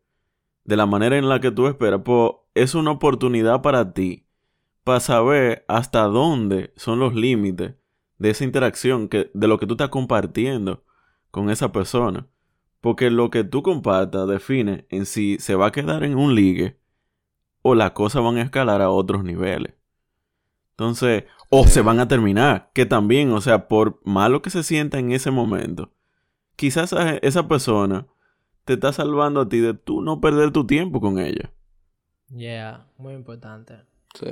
de 0.65 0.77
la 0.77 0.87
manera 0.87 1.17
en 1.19 1.29
la 1.29 1.41
que 1.41 1.51
tú 1.51 1.67
esperas, 1.67 2.03
pues 2.05 2.33
es 2.55 2.75
una 2.75 2.93
oportunidad 2.93 3.63
para 3.63 3.93
ti 3.93 4.29
para 4.85 5.01
saber 5.01 5.65
hasta 5.69 6.03
dónde 6.03 6.73
son 6.77 6.99
los 6.99 7.15
límites 7.15 7.75
de 8.19 8.31
esa 8.31 8.45
interacción 8.45 9.09
que 9.09 9.31
de 9.35 9.49
lo 9.49 9.59
que 9.59 9.67
tú 9.67 9.75
estás 9.75 9.89
compartiendo 9.89 10.85
con 11.33 11.51
esa 11.51 11.73
persona. 11.73 12.29
Porque 12.81 13.11
lo 13.11 13.31
que 13.31 13.43
tú 13.43 13.65
compartas 13.65 14.29
define 14.29 14.87
en 14.91 15.07
si 15.07 15.39
se 15.41 15.57
va 15.57 15.67
a 15.67 15.73
quedar 15.73 16.05
en 16.05 16.17
un 16.17 16.37
ligue 16.37 16.79
o 17.63 17.75
las 17.75 17.93
cosas 17.93 18.23
van 18.23 18.37
a 18.37 18.43
escalar 18.43 18.81
a 18.83 18.91
otros 18.91 19.25
niveles. 19.25 19.75
Entonces, 20.71 21.25
o 21.49 21.67
se 21.67 21.81
van 21.83 22.01
a 22.01 22.09
terminar, 22.09 22.71
que 22.75 22.87
también, 22.87 23.33
o 23.33 23.41
sea, 23.41 23.69
por 23.69 24.01
malo 24.05 24.43
que 24.43 24.51
se 24.51 24.63
sienta 24.63 24.99
en 24.99 25.13
ese 25.13 25.31
momento, 25.31 25.93
quizás 26.57 26.93
esa, 26.93 27.17
esa 27.19 27.47
persona 27.49 28.07
te 28.65 28.75
está 28.75 28.93
salvando 28.93 29.41
a 29.43 29.49
ti 29.49 29.59
de 29.59 29.75
tú 29.75 30.03
no 30.03 30.21
perder 30.21 30.51
tu 30.51 30.67
tiempo 30.67 31.01
con 31.01 31.19
ella. 31.19 31.53
Yeah, 32.35 32.87
muy 32.99 33.15
importante. 33.15 33.75
Sí. 34.19 34.27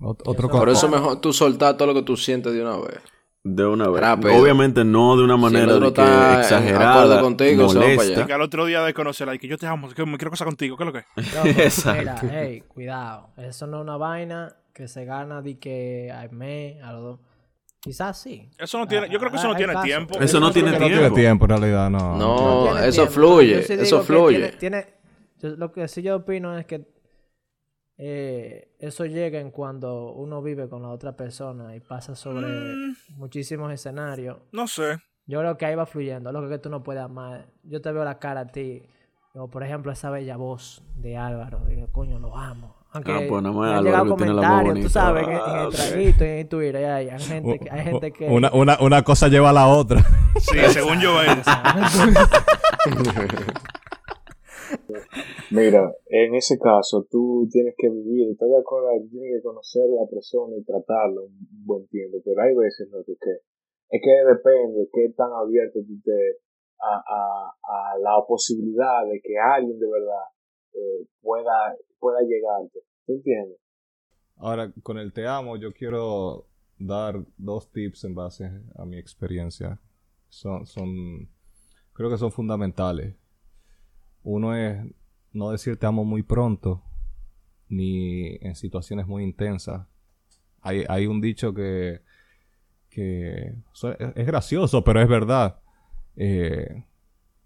Ot- 0.00 0.22
otro 0.24 0.48
Por 0.50 0.68
eso 0.68 0.86
es 0.86 0.92
mejor 0.92 1.20
tú 1.20 1.32
soltar 1.32 1.76
todo 1.76 1.88
lo 1.88 1.94
que 1.94 2.02
tú 2.02 2.16
sientes 2.16 2.52
de 2.54 2.62
una 2.62 2.76
vez. 2.78 3.00
De 3.42 3.64
una 3.66 3.88
vez. 3.88 4.02
Rápido. 4.02 4.34
Obviamente 4.36 4.84
no 4.84 5.16
de 5.16 5.24
una 5.24 5.36
Si 5.36 5.40
manera 5.40 5.74
otro 5.74 5.90
de 5.90 5.94
que 5.94 6.40
exagerada, 6.40 7.20
contigo, 7.22 7.72
molesta. 7.72 8.26
Que 8.26 8.32
al 8.34 8.42
otro 8.42 8.66
día 8.66 8.82
de 8.82 8.92
conocerla 8.92 9.34
y 9.34 9.38
que 9.38 9.48
yo 9.48 9.56
te 9.56 9.66
amo, 9.66 9.88
que 9.88 10.04
me 10.04 10.18
quiero 10.18 10.30
casar 10.30 10.46
contigo, 10.46 10.76
¿qué 10.76 10.84
es 10.84 10.86
lo 10.86 10.92
que 10.92 10.98
es? 11.16 11.56
Exacto. 11.86 12.26
Mira, 12.26 12.40
hey, 12.42 12.62
cuidado. 12.68 13.30
Eso 13.38 13.66
no 13.66 13.78
es 13.78 13.82
una 13.82 13.96
vaina 13.96 14.54
que 14.74 14.88
se 14.88 15.04
gana 15.06 15.40
de 15.40 15.58
que 15.58 16.12
al 16.14 16.30
mes, 16.32 16.82
a 16.82 16.92
los 16.92 17.02
dos. 17.02 17.20
Quizás 17.80 18.20
sí. 18.20 18.50
Eso 18.58 18.78
no 18.78 18.86
tiene, 18.86 19.08
yo 19.08 19.18
creo 19.18 19.30
que 19.30 19.38
eso 19.38 19.46
Ah, 19.46 19.52
no 19.52 19.56
tiene 19.56 19.72
casos. 19.72 19.86
tiempo. 19.86 20.20
Eso 20.20 20.38
no 20.38 20.52
tiene 20.52 20.72
que 20.72 20.78
no 20.78 20.84
tiene 20.86 20.98
tiempo. 21.00 21.16
tiempo, 21.16 21.44
en 21.46 21.48
realidad, 21.50 21.88
no. 21.90 22.16
No, 22.18 22.64
tiene 22.64 22.88
eso 22.88 23.02
tiempo. 23.06 23.12
fluye, 23.14 23.54
Yo 23.56 23.62
sí 23.62 23.72
eso 23.72 24.02
fluye. 24.02 24.38
Tiene, 24.38 24.52
tiene- 24.58 24.86
yo- 25.40 25.56
lo 25.56 25.72
que 25.72 25.88
sí 25.88 26.02
yo 26.02 26.16
opino 26.16 26.58
es 26.58 26.66
que 26.66 26.82
eh, 28.02 28.70
eso 28.78 29.04
llega 29.04 29.40
en 29.40 29.50
cuando 29.50 30.12
uno 30.12 30.40
vive 30.40 30.68
con 30.70 30.80
la 30.82 30.88
otra 30.88 31.12
persona 31.16 31.76
y 31.76 31.80
pasa 31.80 32.14
sobre 32.16 32.46
Mm. 32.46 32.94
muchísimos 33.18 33.70
escenarios. 33.72 34.38
No 34.52 34.66
sé. 34.66 34.96
Yo 35.26 35.40
creo 35.40 35.58
que 35.58 35.66
ahí 35.66 35.74
va 35.74 35.84
fluyendo, 35.84 36.32
lo 36.32 36.48
que 36.48 36.58
tú 36.58 36.70
no 36.70 36.82
puedes 36.82 37.02
amar. 37.02 37.46
Yo 37.62 37.82
te 37.82 37.92
veo 37.92 38.02
la 38.04 38.18
cara 38.18 38.40
a 38.40 38.46
ti, 38.46 38.82
o 39.34 39.48
por 39.50 39.62
ejemplo 39.62 39.92
esa 39.92 40.08
bella 40.10 40.36
voz 40.38 40.82
de 40.96 41.16
Álvaro, 41.18 41.60
digo, 41.68 41.88
coño, 41.92 42.18
lo 42.18 42.34
amo. 42.36 42.74
Aunque 42.92 43.12
Ah, 43.12 43.20
pues 43.28 43.42
más 43.42 43.54
me 43.54 43.70
han 43.72 43.84
llegado 43.84 44.06
comentarios, 44.08 44.80
tú 44.80 44.88
sabes, 44.88 45.28
en 45.28 45.34
Ah, 45.34 45.60
el 45.60 45.66
ok. 45.68 45.74
traguito 45.74 46.24
y 46.24 46.28
en 46.28 46.48
Twitter 46.48 46.84
hay, 46.86 47.08
hay 47.10 47.20
gente 47.20 47.58
que, 47.60 47.70
hay 47.70 47.84
gente 47.84 48.12
que... 48.12 48.26
Una, 48.26 48.50
una, 48.52 48.78
una 48.80 49.02
cosa 49.04 49.28
lleva 49.28 49.50
a 49.50 49.52
la 49.52 49.66
otra. 49.68 50.02
Sí, 50.40 50.58
según 50.70 50.98
yo 51.00 51.22
es. 51.22 51.30
Mira, 55.50 55.92
en 56.06 56.34
ese 56.34 56.58
caso 56.58 57.06
tú 57.10 57.48
tienes 57.50 57.74
que 57.76 57.88
vivir, 57.90 58.30
estoy 58.30 58.50
de 58.50 58.58
acuerdo, 58.58 58.88
tienes 59.10 59.38
que 59.38 59.42
conocer 59.42 59.82
a 59.82 60.02
la 60.04 60.08
persona 60.08 60.56
y 60.56 60.62
tratarla 60.62 61.22
un 61.22 61.66
buen 61.66 61.88
tiempo, 61.88 62.18
pero 62.24 62.40
hay 62.42 62.54
veces 62.54 62.88
¿no? 62.90 63.02
que, 63.04 63.12
es 63.12 64.00
que 64.00 64.10
depende 64.28 64.88
qué 64.92 65.12
tan 65.16 65.32
abierto 65.32 65.80
tú 65.84 65.94
estés 65.96 66.36
a, 66.80 66.96
a, 66.96 67.94
a 67.94 67.98
la 67.98 68.24
posibilidad 68.28 69.04
de 69.10 69.20
que 69.20 69.38
alguien 69.38 69.78
de 69.78 69.90
verdad 69.90 70.24
eh, 70.72 71.06
pueda, 71.20 71.76
pueda 71.98 72.20
llegarte. 72.20 72.80
¿Tú 73.06 73.14
entiendes? 73.14 73.58
Ahora, 74.36 74.72
con 74.82 74.98
el 74.98 75.12
te 75.12 75.26
amo, 75.26 75.56
yo 75.56 75.72
quiero 75.72 76.46
dar 76.78 77.16
dos 77.36 77.70
tips 77.72 78.04
en 78.04 78.14
base 78.14 78.50
a 78.76 78.86
mi 78.86 78.98
experiencia. 78.98 79.80
Son, 80.28 80.64
son, 80.64 81.28
creo 81.92 82.08
que 82.08 82.16
son 82.16 82.30
fundamentales. 82.30 83.16
Uno 84.22 84.54
es 84.54 84.78
no 85.32 85.50
decir 85.50 85.76
te 85.76 85.86
amo 85.86 86.04
muy 86.04 86.22
pronto, 86.22 86.82
ni 87.68 88.36
en 88.40 88.54
situaciones 88.56 89.06
muy 89.06 89.22
intensas. 89.22 89.86
Hay, 90.60 90.84
hay 90.88 91.06
un 91.06 91.20
dicho 91.20 91.54
que, 91.54 92.02
que 92.90 93.54
es 94.14 94.26
gracioso, 94.26 94.84
pero 94.84 95.00
es 95.00 95.08
verdad. 95.08 95.60
Eh, 96.16 96.84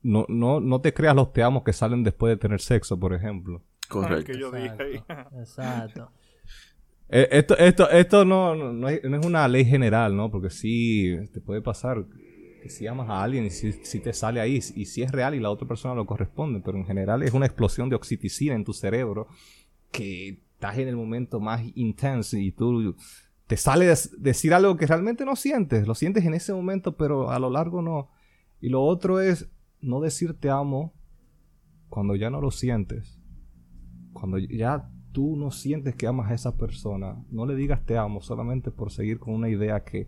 no, 0.02 0.26
no, 0.28 0.60
no 0.60 0.80
te 0.80 0.92
creas 0.92 1.14
los 1.14 1.32
te 1.32 1.42
amo 1.42 1.62
que 1.64 1.72
salen 1.72 2.02
después 2.02 2.30
de 2.30 2.36
tener 2.36 2.60
sexo, 2.60 2.98
por 2.98 3.14
ejemplo. 3.14 3.62
Correcto. 3.88 4.32
que 4.32 4.38
yo 4.38 4.50
dije 4.50 4.76
ahí. 4.78 4.94
Exacto. 4.96 5.40
Exacto. 5.40 6.10
Eh, 7.10 7.28
Esto, 7.32 7.56
esto, 7.58 7.90
esto 7.90 8.24
no, 8.24 8.54
no, 8.54 8.72
no 8.72 8.88
es 8.88 9.26
una 9.26 9.46
ley 9.46 9.62
general, 9.66 10.16
¿no? 10.16 10.30
Porque 10.30 10.48
sí 10.48 11.14
te 11.34 11.40
puede 11.42 11.60
pasar 11.60 12.06
si 12.70 12.86
amas 12.86 13.08
a 13.08 13.22
alguien 13.22 13.44
y 13.46 13.50
si, 13.50 14.00
te 14.00 14.12
sale 14.12 14.40
ahí 14.40 14.56
y 14.56 14.86
si 14.86 15.02
es 15.02 15.10
real 15.10 15.34
y 15.34 15.40
la 15.40 15.50
otra 15.50 15.66
persona 15.68 15.94
lo 15.94 16.06
corresponde, 16.06 16.60
pero 16.64 16.78
en 16.78 16.84
general 16.86 17.22
es 17.22 17.32
una 17.32 17.46
explosión 17.46 17.88
de 17.88 17.96
oxiticina 17.96 18.54
en 18.54 18.64
tu 18.64 18.72
cerebro 18.72 19.28
que 19.90 20.40
estás 20.54 20.78
en 20.78 20.88
el 20.88 20.96
momento 20.96 21.40
más 21.40 21.62
intenso 21.74 22.36
y 22.36 22.52
tú 22.52 22.96
te 23.46 23.56
sale 23.56 23.86
des- 23.86 24.10
decir 24.22 24.54
algo 24.54 24.76
que 24.76 24.86
realmente 24.86 25.24
no 25.24 25.36
sientes, 25.36 25.86
lo 25.86 25.94
sientes 25.94 26.24
en 26.24 26.34
ese 26.34 26.52
momento, 26.52 26.96
pero 26.96 27.30
a 27.30 27.38
lo 27.38 27.50
largo 27.50 27.82
no. 27.82 28.10
Y 28.60 28.70
lo 28.70 28.82
otro 28.82 29.20
es 29.20 29.48
no 29.80 30.00
decir 30.00 30.34
te 30.40 30.48
amo 30.48 30.94
cuando 31.88 32.16
ya 32.16 32.30
no 32.30 32.40
lo 32.40 32.50
sientes. 32.50 33.20
Cuando 34.12 34.38
ya 34.38 34.90
tú 35.12 35.36
no 35.36 35.50
sientes 35.50 35.94
que 35.94 36.06
amas 36.06 36.30
a 36.30 36.34
esa 36.34 36.56
persona, 36.56 37.22
no 37.30 37.46
le 37.46 37.54
digas 37.54 37.84
te 37.84 37.98
amo 37.98 38.20
solamente 38.22 38.70
por 38.70 38.90
seguir 38.90 39.18
con 39.18 39.34
una 39.34 39.48
idea 39.48 39.84
que 39.84 40.06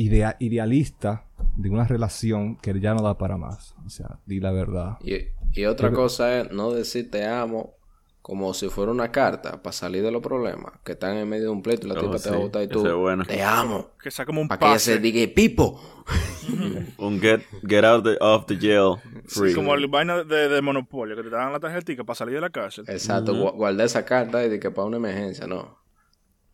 idea, 0.00 0.36
idealista 0.38 1.24
de 1.56 1.70
una 1.70 1.84
relación 1.84 2.56
que 2.56 2.78
ya 2.80 2.94
no 2.94 3.02
da 3.02 3.18
para 3.18 3.36
más. 3.36 3.74
O 3.84 3.90
sea, 3.90 4.18
di 4.26 4.40
la 4.40 4.52
verdad. 4.52 4.98
Y, 5.02 5.16
y 5.52 5.64
otra 5.66 5.88
Pero- 5.88 6.02
cosa 6.02 6.40
es 6.40 6.50
no 6.52 6.70
decir 6.72 7.10
te 7.10 7.26
amo 7.26 7.74
como 8.22 8.52
si 8.52 8.68
fuera 8.68 8.92
una 8.92 9.10
carta 9.10 9.62
para 9.62 9.72
salir 9.72 10.02
de 10.02 10.10
los 10.12 10.22
problemas 10.22 10.72
que 10.84 10.92
están 10.92 11.16
en 11.16 11.26
medio 11.28 11.44
de 11.44 11.48
un 11.50 11.62
pleito 11.62 11.86
y 11.86 11.90
la 11.90 11.94
Oh, 11.98 12.00
tipa 12.02 12.18
te 12.18 12.28
va 12.28 12.36
a 12.36 12.38
sí, 12.38 12.44
botar 12.44 12.62
y 12.62 12.68
tú 12.68 12.86
es 12.86 12.92
bueno. 12.94 13.24
te 13.24 13.42
amo 13.42 13.92
Que 14.02 14.10
sea 14.10 14.26
como 14.26 14.42
un 14.42 14.48
para 14.48 14.58
que 14.58 14.66
ella 14.66 14.78
se 14.78 14.98
diga 14.98 15.32
pipo 15.34 15.80
Un 16.98 17.20
get, 17.20 17.40
get 17.66 17.84
out 17.84 18.04
the, 18.04 18.16
off 18.20 18.44
the 18.46 18.56
jail 18.56 18.96
free. 19.26 19.54
Como 19.54 19.74
el 19.74 19.86
vaina 19.88 20.24
de, 20.24 20.48
de 20.48 20.60
Monopolio, 20.62 21.16
que 21.16 21.22
te 21.22 21.30
dan 21.30 21.52
la 21.52 21.60
tarjetita 21.60 22.04
para 22.04 22.14
salir 22.16 22.34
de 22.34 22.40
la 22.42 22.50
cárcel. 22.50 22.84
exacto 22.88 23.34
guardé 23.52 23.84
esa 23.84 24.04
carta 24.04 24.44
y 24.44 24.48
de 24.50 24.60
que 24.60 24.70
para 24.70 24.86
una 24.86 24.98
emergencia 24.98 25.46
no 25.46 25.78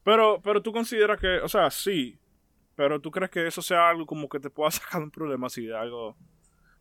Pero, 0.05 0.41
pero 0.43 0.63
tú 0.63 0.73
consideras 0.73 1.19
que, 1.21 1.39
o 1.41 1.49
sea, 1.49 1.71
sí, 1.71 2.19
pero 2.77 3.01
tú 3.01 3.11
crees 3.11 3.31
que 3.31 3.47
eso 3.47 3.63
sea 3.63 3.89
algo 3.89 4.07
como 4.07 4.29
que 4.29 4.41
te 4.41 4.51
pueda 4.51 4.71
sacar 4.99 5.03
un 5.03 5.11
problema 5.11 5.47
así 5.47 5.67
de 5.67 5.77
algo, 5.77 6.17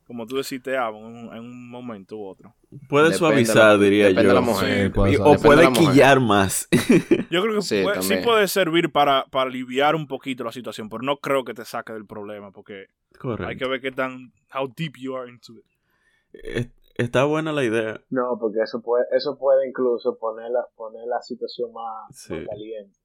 como 0.06 0.26
tú 0.26 0.36
decís 0.38 0.62
te 0.62 0.78
amo 0.78 1.00
en 1.00 1.06
un, 1.06 1.34
en 1.36 1.40
un 1.40 1.70
momento 1.70 2.18
u 2.18 2.28
otro. 2.28 2.54
Puede 2.90 3.06
Depende 3.12 3.18
suavizar, 3.18 3.78
la- 3.78 3.84
diría 3.84 4.10
yo. 4.12 4.22
de 4.22 4.34
la 4.34 4.42
mujer. 4.42 4.88
Sí, 4.88 4.90
puede 4.94 5.14
Y- 5.14 5.16
o 5.18 5.36
puede 5.36 5.72
quillar 5.72 6.20
más. 6.20 6.68
Yo 7.32 7.42
creo 7.42 7.56
que 7.56 7.62
Sí, 7.62 7.82
puede- 7.84 8.02
sí, 8.02 8.10
también. 8.10 8.24
puede 8.24 8.48
servir 8.48 8.92
para, 8.92 9.26
para 9.32 9.50
aliviar 9.50 9.96
un 9.96 10.08
poquito 10.08 10.44
la 10.44 10.52
situación, 10.52 10.90
pero 10.90 11.04
no 11.04 11.18
creo 11.18 11.44
que 11.46 11.54
te 11.54 11.64
saque 11.66 11.94
del 11.94 12.06
problema, 12.06 12.52
porque 12.52 12.88
hay 13.48 13.56
que 13.58 13.68
ver 13.68 13.80
qué 13.82 13.92
tan, 13.92 14.34
how 14.54 14.68
deep 14.76 14.94
you 15.00 15.16
are 15.16 15.30
into 15.30 15.54
it. 15.54 15.66
Es- 16.34 16.70
Está 16.96 17.24
buena 17.24 17.52
la 17.52 17.64
idea. 17.64 18.00
No, 18.12 18.38
porque 18.40 18.60
eso 18.62 18.80
puede, 18.84 19.06
eso 19.18 19.36
puede 19.40 19.68
incluso 19.68 20.16
poner 20.20 20.52
la, 20.52 20.64
poner 20.76 21.08
la 21.08 21.20
situación 21.24 21.74
más, 21.74 22.16
Sí. 22.16 22.34
más 22.36 22.46
caliente. 22.50 23.00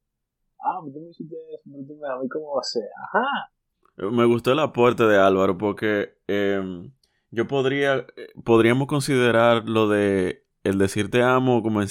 Ah, 0.61 0.79
pues 0.81 0.93
me 0.95 1.09
hiciste 1.09 1.35
eso, 1.53 1.69
me 1.69 1.77
a 2.07 2.17
mí 2.19 2.29
cómo 2.29 2.55
va 2.55 2.61
a 2.61 2.63
ser. 2.63 2.83
Ajá. 3.07 4.09
Me 4.11 4.25
gustó 4.25 4.51
el 4.53 4.59
aporte 4.59 5.03
de 5.03 5.17
Álvaro 5.17 5.57
porque 5.57 6.17
eh, 6.27 6.89
yo 7.31 7.47
podría, 7.47 8.05
podríamos 8.43 8.87
considerar 8.87 9.67
lo 9.67 9.87
de 9.89 10.45
el 10.63 10.77
decir 10.77 11.09
te 11.09 11.23
amo 11.23 11.63
como 11.63 11.81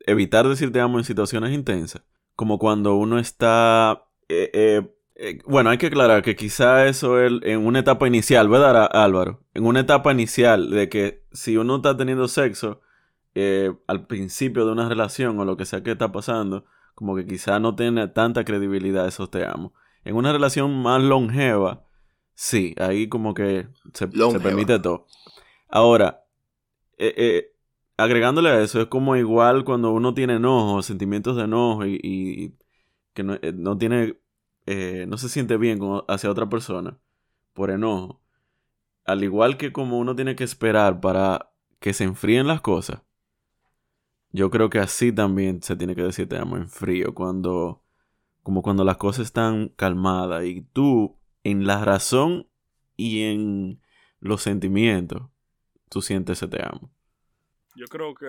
evitar 0.00 0.48
decir 0.48 0.72
te 0.72 0.80
amo 0.80 0.98
en 0.98 1.04
situaciones 1.04 1.52
intensas, 1.52 2.02
como 2.34 2.58
cuando 2.58 2.96
uno 2.96 3.18
está, 3.18 4.04
eh, 4.28 4.50
eh, 4.52 4.94
eh, 5.16 5.38
bueno, 5.46 5.70
hay 5.70 5.78
que 5.78 5.86
aclarar 5.86 6.22
que 6.22 6.36
quizá 6.36 6.86
eso 6.86 7.20
es 7.20 7.32
en 7.42 7.66
una 7.66 7.80
etapa 7.80 8.06
inicial, 8.06 8.48
¿verdad 8.48 8.88
Álvaro? 8.92 9.40
En 9.54 9.64
una 9.66 9.80
etapa 9.80 10.12
inicial 10.12 10.70
de 10.70 10.88
que 10.88 11.24
si 11.32 11.56
uno 11.56 11.76
está 11.76 11.96
teniendo 11.96 12.28
sexo 12.28 12.80
al 13.86 14.06
principio 14.06 14.64
de 14.64 14.72
una 14.72 14.88
relación 14.88 15.38
o 15.38 15.44
lo 15.44 15.58
que 15.58 15.66
sea 15.66 15.82
que 15.82 15.90
está 15.90 16.10
pasando, 16.10 16.64
como 16.96 17.16
que 17.16 17.26
quizá 17.26 17.60
no 17.60 17.76
tiene 17.76 18.08
tanta 18.08 18.44
credibilidad 18.44 19.08
esos 19.08 19.30
te 19.30 19.46
amo. 19.46 19.74
En 20.04 20.16
una 20.16 20.32
relación 20.32 20.82
más 20.82 21.02
longeva, 21.02 21.86
sí, 22.34 22.74
ahí 22.78 23.08
como 23.08 23.34
que 23.34 23.68
se, 23.94 24.08
se 24.32 24.40
permite 24.40 24.80
todo. 24.80 25.06
Ahora, 25.68 26.24
eh, 26.98 27.14
eh, 27.16 27.52
agregándole 27.98 28.50
a 28.50 28.60
eso, 28.62 28.80
es 28.80 28.88
como 28.88 29.16
igual 29.16 29.64
cuando 29.64 29.92
uno 29.92 30.14
tiene 30.14 30.36
enojo, 30.36 30.82
sentimientos 30.82 31.36
de 31.36 31.44
enojo 31.44 31.86
y, 31.86 32.00
y 32.02 32.54
que 33.14 33.24
no, 33.24 33.34
eh, 33.36 33.52
no 33.54 33.78
tiene, 33.78 34.18
eh, 34.66 35.06
no 35.08 35.18
se 35.18 35.28
siente 35.30 35.58
bien 35.58 35.78
con- 35.78 36.04
hacia 36.08 36.30
otra 36.30 36.48
persona 36.48 36.98
por 37.54 37.70
enojo. 37.70 38.22
Al 39.04 39.24
igual 39.24 39.56
que 39.56 39.72
como 39.72 39.98
uno 39.98 40.16
tiene 40.16 40.36
que 40.36 40.44
esperar 40.44 41.00
para 41.00 41.52
que 41.80 41.92
se 41.94 42.04
enfríen 42.04 42.46
las 42.48 42.60
cosas, 42.60 43.02
yo 44.36 44.50
creo 44.50 44.68
que 44.68 44.78
así 44.78 45.12
también 45.12 45.62
se 45.62 45.76
tiene 45.76 45.94
que 45.94 46.02
decir 46.02 46.28
te 46.28 46.36
amo 46.36 46.56
en 46.58 46.68
frío, 46.68 47.14
cuando, 47.14 47.82
como 48.42 48.60
cuando 48.62 48.84
las 48.84 48.98
cosas 48.98 49.24
están 49.26 49.70
calmadas 49.70 50.44
y 50.44 50.62
tú 50.62 51.18
en 51.42 51.66
la 51.66 51.82
razón 51.84 52.46
y 52.96 53.22
en 53.22 53.80
los 54.20 54.42
sentimientos, 54.42 55.22
tú 55.88 56.02
sientes 56.02 56.38
ese 56.38 56.48
te 56.48 56.62
amo. 56.62 56.90
Yo 57.76 57.86
creo 57.86 58.14
que, 58.14 58.26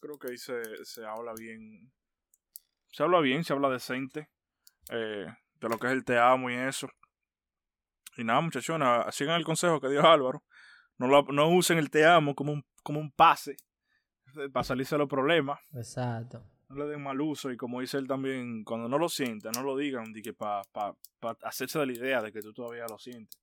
creo 0.00 0.18
que 0.18 0.28
ahí 0.28 0.38
se, 0.38 0.62
se 0.84 1.04
habla 1.04 1.32
bien, 1.36 1.92
se 2.92 3.02
habla 3.02 3.20
bien, 3.20 3.42
se 3.42 3.52
habla 3.52 3.68
decente 3.70 4.28
eh, 4.90 5.26
de 5.60 5.68
lo 5.68 5.78
que 5.78 5.88
es 5.88 5.92
el 5.92 6.04
te 6.04 6.16
amo 6.18 6.48
y 6.50 6.54
eso. 6.54 6.88
Y 8.16 8.22
nada, 8.22 8.40
muchachonas, 8.40 9.12
sigan 9.14 9.36
el 9.36 9.44
consejo 9.44 9.80
que 9.80 9.88
dio 9.88 10.06
Álvaro. 10.08 10.44
No, 10.98 11.08
lo- 11.08 11.24
no 11.32 11.48
usen 11.48 11.78
el 11.78 11.90
te 11.90 12.06
amo 12.06 12.34
como 12.36 12.52
un, 12.52 12.64
como 12.84 13.00
un 13.00 13.10
pase 13.10 13.56
para 14.52 14.64
salirse 14.64 14.94
de 14.94 14.98
los 15.00 15.08
problemas. 15.08 15.58
Exacto. 15.74 16.42
No 16.68 16.76
le 16.76 16.86
den 16.90 17.02
mal 17.02 17.20
uso 17.20 17.50
y 17.50 17.56
como 17.56 17.80
dice 17.80 17.98
él 17.98 18.08
también, 18.08 18.64
cuando 18.64 18.88
no 18.88 18.98
lo 18.98 19.08
sientan, 19.08 19.52
no 19.54 19.62
lo 19.62 19.76
digan 19.76 20.12
para 20.36 20.62
pa, 20.72 20.94
pa 21.20 21.36
hacerse 21.42 21.78
de 21.78 21.86
la 21.86 21.92
idea 21.92 22.22
de 22.22 22.32
que 22.32 22.40
tú 22.40 22.52
todavía 22.52 22.84
lo 22.88 22.98
sientes. 22.98 23.38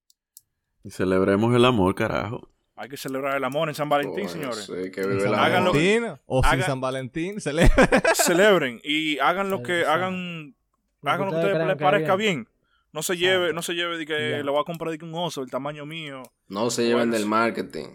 Y 0.84 0.90
celebremos 0.90 1.56
el 1.56 1.64
amor, 1.66 1.94
carajo. 1.96 2.50
Hay 2.76 2.90
que 2.90 2.98
celebrar 2.98 3.38
el 3.38 3.44
amor 3.44 3.70
en 3.70 3.76
San 3.76 3.90
Valentín, 3.90 4.28
señores. 4.28 4.66
sí, 4.66 4.90
que 4.92 5.02
¿En 5.02 5.10
vive 5.10 5.22
San 5.22 5.32
la 5.34 5.44
Háganlo. 5.46 5.72
Valentín 5.72 6.18
o 6.26 6.42
sin 6.44 6.52
haga- 6.54 6.66
San 6.66 6.82
Valentín? 6.82 7.36
Le... 7.54 7.70
Celebren 8.16 8.80
y 8.84 9.20
hagan 9.20 9.50
lo 9.52 9.62
que 9.62 9.86
hagan, 9.86 10.56
Lo 11.02 11.12
hagan 11.12 11.26
lo 11.28 11.32
que 11.32 11.38
a 11.38 11.40
ustedes 11.42 11.68
les 11.68 11.78
que 11.78 11.84
parezca 11.84 12.16
bien. 12.16 12.36
bien. 12.44 12.48
No 12.94 13.04
se 13.04 13.16
lleve, 13.18 13.54
no 13.54 13.62
se 13.62 13.74
lleve 13.76 13.98
de 13.98 14.06
que 14.06 14.32
Ya. 14.32 14.44
le 14.44 14.52
voy 14.52 14.60
a 14.60 14.64
comprar 14.66 14.90
de 14.92 14.98
que 14.98 15.06
un 15.06 15.14
oso 15.16 15.42
del 15.42 15.52
tamaño 15.52 15.86
mío. 15.86 16.24
no 16.50 16.70
se 16.72 16.86
lleven 16.86 17.12
del 17.12 17.26
marketing 17.28 17.88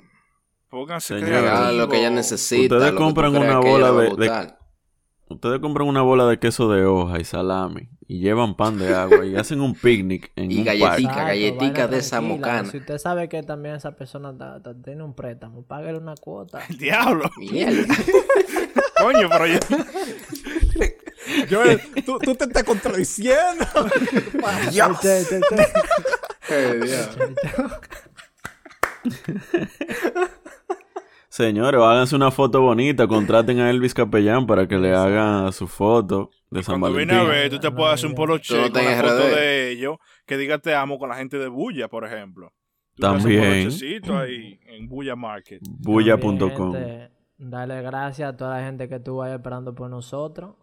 Pónganse 0.77 1.15
Señores. 1.19 1.41
regalan 1.41 1.79
lo 1.79 1.89
que 1.89 1.97
ella 2.01 2.11
necesita 2.11 2.75
Ustedes 2.77 2.93
compran 2.93 3.35
una 3.35 3.59
bola 3.61 3.93
de-. 3.93 4.53
Ustedes 5.31 5.59
compran 5.61 5.89
una 5.89 6.03
bola 6.03 6.27
de 6.27 6.39
queso 6.39 6.71
de 6.71 6.85
hoja 6.85 7.19
y 7.19 7.25
salami 7.25 7.89
y 8.07 8.21
llevan 8.21 8.57
pan 8.59 8.79
de 8.79 8.95
agua 8.95 9.25
y 9.25 9.35
hacen 9.39 9.63
un 9.63 9.75
picnic 9.75 10.31
en 10.37 10.51
Y 10.53 10.59
un 10.59 10.65
galletica, 10.65 11.09
parque. 11.15 11.25
Galletica 11.31 11.89
de 11.89 11.97
esa 11.99 12.21
mocana. 12.21 12.71
Si 12.71 12.77
usted 12.77 12.99
sabe 12.99 13.27
que 13.31 13.43
también 13.43 13.75
esa 13.77 13.97
persona 13.97 14.37
ta- 14.37 14.63
ta- 14.63 14.75
tiene 14.81 15.03
un 15.03 15.15
préstamo, 15.15 15.65
páguele 15.65 15.97
una 15.97 16.15
cuota. 16.15 16.61
El 16.69 16.77
diablo. 16.77 17.31
Mierda. 17.39 17.95
Coño, 19.01 19.29
pero 19.31 19.47
yo. 19.47 19.59
Joel, 21.51 21.81
tú, 22.05 22.19
tú 22.19 22.35
te 22.35 22.45
estás 22.45 22.65
contradiciendo. 22.65 23.65
Dios. 24.71 24.99
Qué 26.47 26.75
diablo. 26.83 27.35
Señores, 31.37 31.79
háganse 31.83 32.17
una 32.17 32.31
foto 32.31 32.63
bonita, 32.63 33.07
contraten 33.07 33.61
a 33.61 33.69
Elvis 33.69 33.93
Capellán 33.93 34.47
para 34.47 34.67
que 34.67 34.79
le 34.79 34.95
haga 34.95 35.53
su 35.53 35.67
foto 35.69 36.31
de 36.51 36.63
San 36.63 36.81
Cuando 36.81 36.97
Valentín. 36.97 37.19
a 37.19 37.25
ver, 37.25 37.51
tú 37.51 37.59
te 37.59 37.71
puedes 37.71 37.93
hacer 37.93 38.09
un 38.09 38.15
polo 38.15 38.39
check 38.39 38.69
no 38.69 38.73
con 38.73 38.85
la 38.87 38.97
foto 39.03 39.15
de 39.37 39.71
ellos 39.71 39.99
que 40.25 40.39
diga 40.39 40.57
te 40.59 40.75
amo 40.75 40.99
con 40.99 41.11
la 41.11 41.17
gente 41.17 41.37
de 41.39 41.49
Bulla, 41.49 41.89
por 41.89 42.07
ejemplo. 42.07 42.55
Tú 42.95 43.07
un 43.07 43.19
También. 43.19 43.43
polochecito 43.65 44.17
ahí 44.17 44.59
en 44.67 44.89
Bulla 44.89 45.15
Market. 45.15 45.61
Bulla.com. 45.69 46.73
Gente, 46.73 47.11
Darle 47.37 47.83
gracias 47.83 48.33
a 48.33 48.35
toda 48.39 48.59
la 48.59 48.65
gente 48.65 48.89
que 48.89 48.95
estuvo 48.95 49.23
ahí 49.23 49.35
esperando 49.35 49.75
por 49.75 49.91
nosotros. 49.91 50.55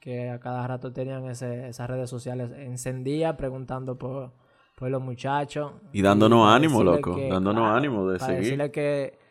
Que 0.00 0.30
a 0.30 0.40
cada 0.40 0.66
rato 0.66 0.92
tenían 0.92 1.26
ese- 1.26 1.68
esas 1.68 1.88
redes 1.88 2.10
sociales 2.10 2.50
encendidas 2.56 3.36
preguntando 3.36 3.96
por, 3.96 4.32
por 4.76 4.90
los 4.90 5.00
muchachos. 5.00 5.70
Y 5.92 6.02
dándonos 6.02 6.52
ánimo, 6.52 6.82
loco, 6.82 7.16
dándonos 7.30 7.70
ánimo 7.70 8.08
de 8.10 8.18
para 8.18 8.26
seguir. 8.32 8.42
decirle 8.42 8.70
que 8.72 9.27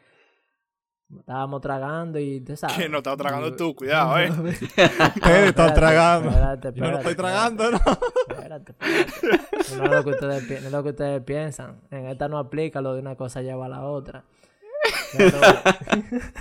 estábamos 1.20 1.62
tragando 1.62 2.20
y 2.20 2.41
tú 2.41 2.55
sabes. 2.58 2.78
Que 2.78 2.89
no 2.89 2.97
estás 2.97 3.18
tragando 3.18 3.55
tú, 3.55 3.76
cuidado, 3.76 4.18
eh. 4.20 4.30
Ustedes 4.32 5.47
están 5.47 5.74
tragando. 5.74 6.30
Espérate, 6.30 6.74
Yo 6.74 6.84
no 6.84 6.99
espérate, 6.99 7.10
estoy 7.10 7.16
tragando, 7.16 7.72
¿no? 7.72 7.78
Espérate, 8.30 8.72
espérate. 8.72 9.78
No 9.78 9.84
es 9.86 9.91
lo 9.91 10.03
que 10.03 10.10
ustedes, 10.12 10.43
pi- 10.43 10.53
no 10.62 10.68
es 10.68 10.72
lo 10.72 10.84
que 10.84 10.89
ustedes 10.89 11.22
piensan. 11.24 11.82
En 11.91 12.08
esta 12.08 12.28
no 12.28 12.38
aplica 12.38 12.82
lo 12.82 12.93
de 12.93 13.01
una 13.01 13.16
cosa 13.16 13.41
lleva 13.41 13.66
a 13.68 13.70
la 13.70 13.84
otra. 13.84 14.24
Pero, 15.18 15.38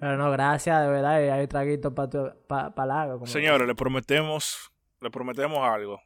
pero 0.00 0.16
no, 0.16 0.30
gracias, 0.30 0.80
de 0.82 0.88
verdad. 0.88 1.20
Y 1.20 1.28
hay 1.28 1.46
traguito 1.46 1.94
para 1.94 2.34
pa, 2.46 2.74
pa 2.74 3.08
como- 3.12 3.26
Señores, 3.26 3.66
le 3.66 3.74
prometemos, 3.74 4.70
le 5.00 5.10
prometemos 5.10 5.58
algo. 5.66 6.00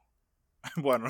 Bueno, 0.76 1.06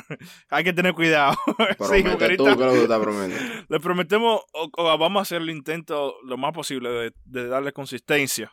hay 0.48 0.64
que 0.64 0.72
tener 0.72 0.94
cuidado. 0.94 1.34
Sí, 1.46 1.54
porque 1.76 1.76
Promete 1.76 2.36
tú, 2.36 2.46
ahorita 2.46 2.56
¿qué 2.56 2.74
es 2.76 2.88
lo 2.88 2.98
que 2.98 3.04
prometiendo? 3.04 3.54
le 3.68 3.80
prometemos, 3.80 4.40
o, 4.52 4.70
o 4.76 4.98
vamos 4.98 5.20
a 5.20 5.22
hacer 5.22 5.42
el 5.42 5.50
intento 5.50 6.14
lo 6.24 6.36
más 6.36 6.52
posible 6.52 6.90
de, 6.90 7.12
de 7.24 7.48
darle 7.48 7.72
consistencia. 7.72 8.52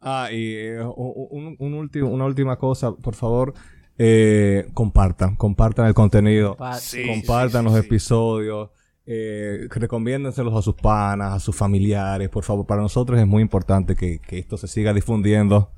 Ah, 0.00 0.28
y 0.32 0.54
eh, 0.54 0.80
un, 0.82 1.56
un 1.58 1.74
último, 1.74 2.08
una 2.08 2.24
última 2.24 2.56
cosa, 2.56 2.92
por 2.92 3.14
favor, 3.14 3.54
eh, 3.98 4.66
compartan, 4.74 5.36
compartan 5.36 5.86
el 5.86 5.94
contenido, 5.94 6.56
Sí, 6.80 7.06
compartan 7.06 7.62
sí, 7.64 7.70
los 7.70 7.84
episodios, 7.84 8.70
eh, 9.06 9.68
recomiéndenselos 9.70 10.54
a 10.54 10.62
sus 10.62 10.74
panas, 10.74 11.34
a 11.34 11.40
sus 11.40 11.54
familiares, 11.54 12.28
por 12.28 12.42
favor, 12.42 12.66
para 12.66 12.82
nosotros 12.82 13.18
es 13.20 13.26
muy 13.26 13.42
importante 13.42 13.94
que, 13.94 14.18
que 14.18 14.38
esto 14.38 14.56
se 14.56 14.66
siga 14.66 14.92
difundiendo. 14.92 15.72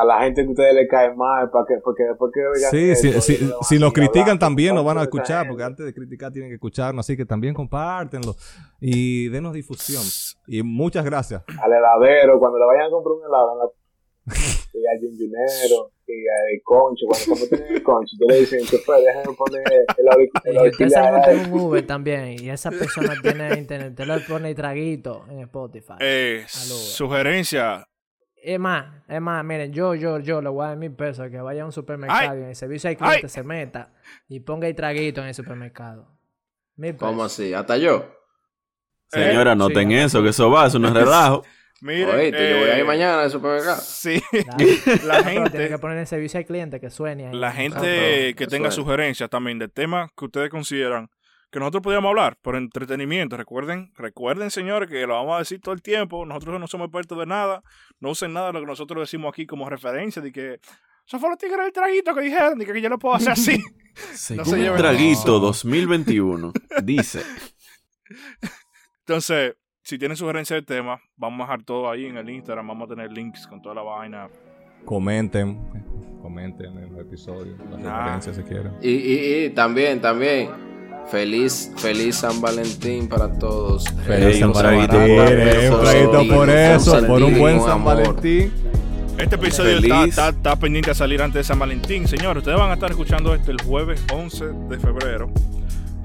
A 0.00 0.04
la 0.04 0.20
gente 0.22 0.42
que 0.42 0.48
a 0.48 0.50
ustedes 0.50 0.74
le 0.74 0.86
cae 0.86 1.12
mal, 1.14 1.50
para 1.50 1.64
que, 1.66 1.74
porque 1.82 2.04
después 2.04 2.30
que 2.32 2.40
oigan 2.46 2.70
Sí, 2.70 3.08
van 3.08 3.18
a 3.18 3.64
si 3.64 3.78
nos 3.80 3.92
critican 3.92 4.38
también 4.38 4.74
nos 4.76 4.84
van 4.84 4.98
a 4.98 5.02
escuchar, 5.02 5.48
porque 5.48 5.64
antes 5.64 5.84
de 5.84 5.92
criticar 5.92 6.30
tienen 6.32 6.50
que 6.50 6.54
escucharnos, 6.54 7.04
así 7.04 7.16
que 7.16 7.24
también 7.26 7.52
compártenlo 7.52 8.36
y 8.80 9.28
denos 9.28 9.52
difusión. 9.54 10.02
Y 10.46 10.62
muchas 10.62 11.04
gracias. 11.04 11.42
Al 11.60 11.72
heladero, 11.72 12.38
cuando 12.38 12.58
le 12.58 12.64
vayan 12.66 12.86
a 12.86 12.90
comprar 12.90 13.14
un 13.16 13.24
helado, 13.26 13.52
en 13.54 13.58
la... 13.58 13.64
y 14.74 14.86
al 14.86 15.00
yunjunero, 15.02 15.90
y 16.06 16.12
al 16.28 16.62
concho, 16.62 17.06
cuando 17.08 17.26
como 17.34 17.46
tienen 17.48 17.74
el 17.76 17.82
concho, 17.82 18.10
ustedes 18.20 18.28
le 18.52 18.58
dicen, 18.58 18.60
chofer, 18.78 19.02
déjenme 19.04 19.36
poner 19.36 19.62
el, 19.96 20.06
auric- 20.06 20.40
el 20.44 20.54
Y 20.54 20.68
usted 20.68 20.88
se 20.90 20.98
auricular 20.98 21.12
monta 21.12 21.30
ahí". 21.30 21.40
en 21.40 21.52
un 21.52 21.60
Uber 21.60 21.86
también 21.86 22.28
y 22.44 22.50
esa 22.50 22.70
persona 22.70 23.14
tiene 23.20 23.54
internet, 23.58 23.90
usted 23.98 24.06
le 24.06 24.20
pone 24.20 24.54
traguito 24.54 25.24
en 25.30 25.40
Spotify. 25.40 25.94
Eh, 26.00 26.44
sugerencia, 26.46 27.87
Es 28.50 28.58
más, 28.58 28.86
es 29.08 29.20
más, 29.20 29.44
miren, 29.44 29.72
yo, 29.74 29.94
yo, 29.94 30.20
yo 30.20 30.40
le 30.40 30.48
voy 30.48 30.64
a 30.64 30.68
dar 30.68 30.76
mil 30.78 30.92
pesos 30.92 31.28
que 31.30 31.38
vaya 31.38 31.62
a 31.62 31.66
un 31.66 31.72
supermercado 31.72 32.30
Ay. 32.30 32.38
y 32.38 32.42
en 32.44 32.48
el 32.48 32.56
servicio 32.56 32.88
al 32.88 32.96
cliente 32.96 33.20
Ay. 33.24 33.28
se 33.28 33.42
meta 33.42 33.92
y 34.28 34.40
ponga 34.40 34.66
el 34.68 34.74
traguito 34.74 35.20
en 35.20 35.26
el 35.28 35.34
supermercado. 35.34 36.08
Mil 36.76 36.94
pesos. 36.94 37.08
¿Cómo 37.08 37.24
así? 37.24 37.52
¿Hasta 37.52 37.76
yo? 37.76 38.10
Señora, 39.08 39.52
Eh, 39.52 39.56
noten 39.56 39.88
sí, 39.90 39.96
eso, 39.96 40.22
que 40.22 40.30
eso 40.30 40.50
va, 40.50 40.66
eso 40.66 40.78
no 40.78 40.88
es 40.88 40.94
relajo. 41.04 41.44
miren, 41.82 42.08
Oíste, 42.08 42.50
yo 42.50 42.58
voy 42.60 42.68
a 42.70 42.76
eh, 42.76 42.78
ir 42.80 42.84
mañana 42.86 43.20
al 43.22 43.30
supermercado. 43.30 43.80
Sí, 43.82 44.18
la 44.32 44.56
Pero 44.56 45.22
tiene 45.24 45.24
gente, 45.24 45.68
que 45.68 45.78
poner 45.78 45.96
en 45.98 46.00
el 46.00 46.06
servicio 46.06 46.38
al 46.38 46.46
cliente 46.46 46.80
que 46.80 46.88
suene 46.88 47.26
ahí. 47.28 47.34
la 47.34 47.48
Ah, 47.48 47.52
gente 47.52 47.80
pero 47.80 48.36
que 48.36 48.44
eso 48.44 48.50
tenga 48.50 48.70
sugerencias 48.70 49.28
también 49.28 49.58
de 49.58 49.68
temas 49.68 50.10
que 50.16 50.24
ustedes 50.24 50.48
consideran 50.48 51.10
que 51.50 51.58
nosotros 51.58 51.82
podíamos 51.82 52.08
hablar 52.10 52.36
por 52.42 52.56
entretenimiento. 52.56 53.36
Recuerden, 53.36 53.92
recuerden, 53.96 54.50
señores, 54.50 54.88
que 54.88 55.06
lo 55.06 55.14
vamos 55.14 55.36
a 55.36 55.38
decir 55.38 55.60
todo 55.60 55.74
el 55.74 55.82
tiempo. 55.82 56.24
Nosotros 56.26 56.60
no 56.60 56.66
somos 56.66 56.86
expertos 56.86 57.18
de 57.18 57.26
nada. 57.26 57.62
No 58.00 58.10
usen 58.10 58.32
nada 58.32 58.48
de 58.48 58.52
lo 58.54 58.60
que 58.60 58.66
nosotros 58.66 59.00
decimos 59.02 59.30
aquí 59.32 59.46
como 59.46 59.68
referencia 59.68 60.20
de 60.20 60.30
que 60.32 60.60
eso 61.06 61.18
fue 61.18 61.30
los 61.30 61.38
tigres 61.38 61.58
del 61.64 61.72
traguito 61.72 62.14
que 62.14 62.20
dijeron, 62.20 62.58
de 62.58 62.66
que 62.66 62.80
yo 62.82 62.88
lo 62.90 62.98
puedo 62.98 63.14
hacer 63.14 63.30
así. 63.32 63.62
Según 64.12 64.44
se 64.44 64.66
el 64.66 64.76
traguito 64.76 65.20
eso. 65.20 65.40
2021, 65.40 66.52
dice. 66.82 67.22
Entonces, 69.00 69.56
si 69.82 69.98
tienen 69.98 70.16
sugerencias 70.16 70.60
de 70.60 70.66
temas, 70.66 71.00
vamos 71.16 71.40
a 71.40 71.44
dejar 71.52 71.64
todo 71.64 71.90
ahí 71.90 72.06
en 72.06 72.16
el 72.18 72.28
Instagram. 72.28 72.68
Vamos 72.68 72.90
a 72.90 72.94
tener 72.94 73.10
links 73.10 73.46
con 73.46 73.62
toda 73.62 73.74
la 73.74 73.82
vaina. 73.82 74.28
Comenten, 74.84 75.58
comenten 76.22 76.76
en 76.78 76.92
los 76.92 77.00
episodios, 77.00 77.58
las 77.70 77.82
Ah. 77.84 77.98
referencias 78.00 78.36
si 78.36 78.42
quieren. 78.42 78.72
Y, 78.82 78.90
y, 78.90 79.44
y 79.46 79.50
también, 79.50 80.00
también, 80.00 80.50
feliz, 81.10 81.70
feliz 81.76 82.16
San 82.16 82.40
Valentín 82.40 83.08
para 83.08 83.32
todos. 83.32 83.84
Feliz 84.06 84.38
San 84.38 84.52
Valentín, 84.52 85.00
eh, 85.00 85.70
un 85.72 85.80
traguito 85.80 86.20
sí, 86.22 86.28
por 86.28 86.50
eso, 86.50 87.06
por 87.06 87.22
un 87.22 87.38
buen 87.38 87.60
San. 87.62 87.84
Valentín. 87.84 88.52
Este 89.18 89.34
episodio 89.34 89.78
está, 89.78 90.04
está- 90.04 90.28
está 90.28 90.56
pendiente 90.56 90.90
a 90.92 90.94
salir 90.94 91.20
antes 91.20 91.34
de 91.34 91.44
San 91.44 91.58
Valentín. 91.58 92.06
Señores, 92.06 92.38
ustedes 92.42 92.56
van 92.58 92.70
a 92.70 92.74
estar 92.74 92.90
escuchando 92.90 93.34
este 93.34 93.50
el 93.50 93.60
jueves 93.62 94.00
11 94.12 94.44
de 94.68 94.78
febrero. 94.78 95.28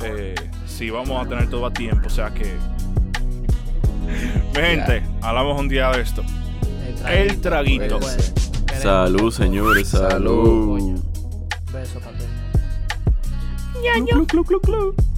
Eh, 0.04 0.34
sí, 0.66 0.90
vamos 0.90 1.24
a 1.24 1.30
tener 1.30 1.48
todo 1.50 1.66
a 1.68 1.72
tiempo. 1.74 2.08
O 2.08 2.10
sea 2.10 2.34
que. 2.34 2.52
Mi 4.56 4.62
gente, 4.62 5.04
hablamos 5.22 5.60
un 5.60 5.70
día 5.70 5.92
de 5.92 6.02
esto. 6.02 6.24
El 7.10 7.40
traguito. 7.40 8.00
Salud, 8.82 9.32
señores, 9.32 9.90
Salud. 9.90 10.10
salud. 10.80 11.00
Beso 11.72 12.00
para 12.00 12.18
Look, 13.84 14.34
look, 14.34 14.50
look, 14.50 14.68
look. 14.68 15.13